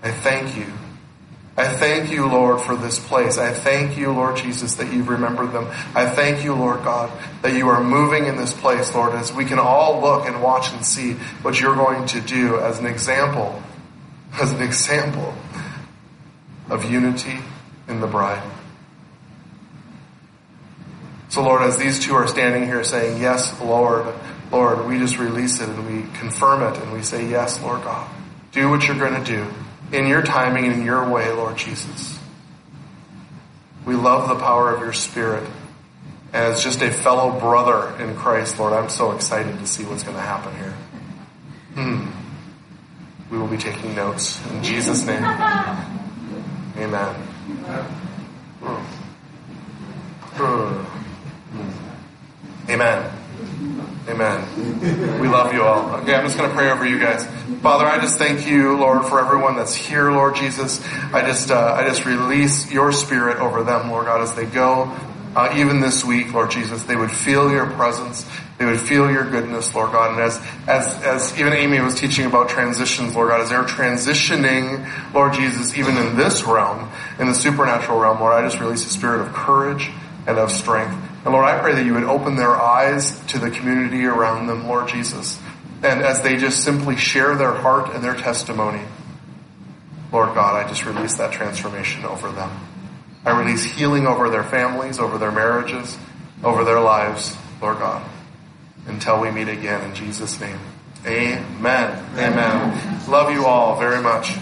I 0.03 0.11
thank 0.11 0.57
you. 0.57 0.67
I 1.57 1.69
thank 1.69 2.11
you, 2.11 2.27
Lord, 2.27 2.61
for 2.61 2.75
this 2.75 2.99
place. 2.99 3.39
I 3.39 3.53
thank 3.53 3.97
you, 3.97 4.13
Lord 4.13 4.37
Jesus, 4.37 4.75
that 4.75 4.93
you've 4.93 5.09
remembered 5.09 5.53
them. 5.53 5.69
I 5.95 6.07
thank 6.07 6.45
you, 6.45 6.53
Lord 6.53 6.83
God, 6.83 7.11
that 7.43 7.55
you 7.55 7.69
are 7.69 7.83
moving 7.83 8.27
in 8.27 8.37
this 8.37 8.53
place, 8.53 8.93
Lord, 8.93 9.15
as 9.15 9.33
we 9.33 9.45
can 9.45 9.61
all 9.61 10.01
look 10.01 10.27
and 10.27 10.43
watch 10.43 10.73
and 10.73 10.85
see 10.85 11.13
what 11.43 11.61
you're 11.61 11.77
going 11.77 12.07
to 12.09 12.21
do 12.21 12.59
as 12.59 12.81
an 12.81 12.87
example, 12.87 13.63
as 14.41 14.53
an 14.53 14.63
example 14.63 15.33
of 16.69 16.91
unity 16.91 17.39
in 17.87 18.01
the 18.01 18.09
bride. 18.09 18.43
So, 21.35 21.43
Lord, 21.43 21.63
as 21.63 21.77
these 21.77 21.99
two 21.99 22.15
are 22.15 22.29
standing 22.29 22.65
here 22.65 22.85
saying, 22.85 23.21
Yes, 23.21 23.61
Lord, 23.61 24.07
Lord, 24.53 24.87
we 24.87 24.99
just 24.99 25.19
release 25.19 25.61
it 25.61 25.69
and 25.69 25.85
we 25.85 26.09
confirm 26.17 26.63
it 26.63 26.81
and 26.81 26.93
we 26.93 27.03
say, 27.03 27.29
Yes, 27.29 27.61
Lord 27.61 27.83
God. 27.83 28.09
Do 28.53 28.71
what 28.71 28.87
you're 28.87 28.97
going 28.97 29.21
to 29.21 29.25
do 29.29 29.45
in 29.91 30.07
your 30.07 30.23
timing 30.23 30.67
and 30.67 30.75
in 30.75 30.85
your 30.85 31.11
way, 31.11 31.33
Lord 31.33 31.57
Jesus. 31.57 32.21
We 33.85 33.97
love 33.97 34.29
the 34.29 34.37
power 34.37 34.73
of 34.73 34.81
your 34.81 34.93
Spirit. 34.93 35.43
As 36.33 36.63
just 36.63 36.81
a 36.83 36.93
fellow 36.93 37.41
brother 37.41 38.01
in 38.01 38.15
Christ, 38.15 38.61
Lord, 38.61 38.73
I'm 38.73 38.89
so 38.89 39.11
excited 39.11 39.59
to 39.59 39.67
see 39.67 39.83
what's 39.83 40.05
going 40.05 40.17
to 40.17 40.23
happen 40.23 40.55
here. 40.55 40.75
Hmm. 41.75 42.11
We 43.33 43.39
will 43.39 43.49
be 43.49 43.59
taking 43.59 43.97
notes. 43.97 44.41
In 44.53 44.63
Jesus' 44.63 45.05
name. 45.05 45.25
Amen. 46.79 47.15
Hmm. 48.61 48.85
Hmm. 50.37 50.94
Amen. 52.69 53.13
Amen. 54.09 55.21
We 55.21 55.29
love 55.29 55.53
you 55.55 55.63
all. 55.63 55.97
Okay, 55.97 56.15
I'm 56.15 56.25
just 56.25 56.37
going 56.37 56.49
to 56.49 56.57
pray 56.57 56.71
over 56.71 56.87
you 56.87 56.99
guys. 56.99 57.27
Father, 57.63 57.87
I 57.87 57.99
just 57.99 58.19
thank 58.19 58.47
you, 58.47 58.77
Lord, 58.77 59.07
for 59.07 59.19
everyone 59.19 59.57
that's 59.57 59.75
here, 59.75 60.11
Lord 60.11 60.37
Jesus. 60.37 60.83
I 61.13 61.23
just, 61.23 61.51
uh, 61.51 61.75
I 61.75 61.87
just 61.87 62.05
release 62.05 62.71
your 62.71 62.93
spirit 62.93 63.39
over 63.39 63.63
them, 63.63 63.91
Lord 63.91 64.07
God, 64.07 64.21
as 64.21 64.35
they 64.35 64.47
go. 64.47 64.95
Uh, 65.35 65.53
even 65.57 65.81
this 65.81 66.05
week, 66.05 66.33
Lord 66.33 66.51
Jesus, 66.51 66.85
they 66.85 66.97
would 66.97 67.11
feel 67.11 67.51
your 67.51 67.67
presence. 67.67 68.27
They 68.59 68.67
would 68.67 68.81
feel 68.81 69.11
your 69.11 69.29
goodness, 69.29 69.75
Lord 69.75 69.93
God. 69.93 70.13
And 70.13 70.21
as, 70.21 70.39
as, 70.69 71.03
as 71.03 71.39
even 71.39 71.53
Amy 71.53 71.81
was 71.81 71.95
teaching 71.95 72.25
about 72.25 72.49
transitions, 72.49 73.15
Lord 73.15 73.31
God, 73.31 73.41
as 73.41 73.51
they're 73.51 73.65
transitioning, 73.65 75.13
Lord 75.13 75.33
Jesus, 75.35 75.77
even 75.77 75.97
in 75.97 76.17
this 76.17 76.45
realm, 76.45 76.89
in 77.19 77.27
the 77.27 77.35
supernatural 77.35 77.99
realm, 77.99 78.21
Lord, 78.21 78.35
I 78.35 78.43
just 78.47 78.61
release 78.61 78.87
a 78.87 78.91
spirit 78.91 79.21
of 79.23 79.33
courage 79.33 79.91
and 80.27 80.39
of 80.39 80.51
strength. 80.51 81.04
And 81.25 81.33
Lord, 81.33 81.47
I 81.47 81.59
pray 81.59 81.75
that 81.75 81.87
you 81.87 81.95
would 81.95 82.05
open 82.05 82.37
their 82.37 82.55
eyes 82.55 83.19
to 83.27 83.39
the 83.39 83.51
community 83.51 84.05
around 84.05 84.47
them, 84.47 84.69
Lord 84.69 84.89
Jesus. 84.89 85.41
And 85.83 86.03
as 86.03 86.23
they 86.23 86.37
just 86.37 86.63
simply 86.63 86.97
share 86.97 87.35
their 87.35 87.53
heart 87.53 87.95
and 87.95 88.05
their 88.05 88.15
testimony, 88.15 88.83
Lord 90.13 90.35
God, 90.35 90.65
I 90.65 90.69
just 90.69 90.85
release 90.85 91.15
that 91.17 91.33
transformation 91.33 92.05
over 92.05 92.31
them. 92.31 92.51
I 93.25 93.39
release 93.39 93.65
healing 93.65 94.07
over 94.07 94.29
their 94.29 94.45
families, 94.45 94.99
over 94.99 95.17
their 95.17 95.33
marriages, 95.33 95.97
over 96.43 96.63
their 96.63 96.81
lives, 96.81 97.35
Lord 97.61 97.79
God, 97.79 98.07
until 98.87 99.21
we 99.21 99.31
meet 99.31 99.49
again 99.49 99.83
in 99.83 99.95
Jesus' 99.95 100.39
name. 100.41 100.59
Amen. 101.07 102.05
Amen. 102.17 103.01
Love 103.09 103.33
you 103.33 103.47
all 103.47 103.79
very 103.79 104.03
much. 104.03 104.37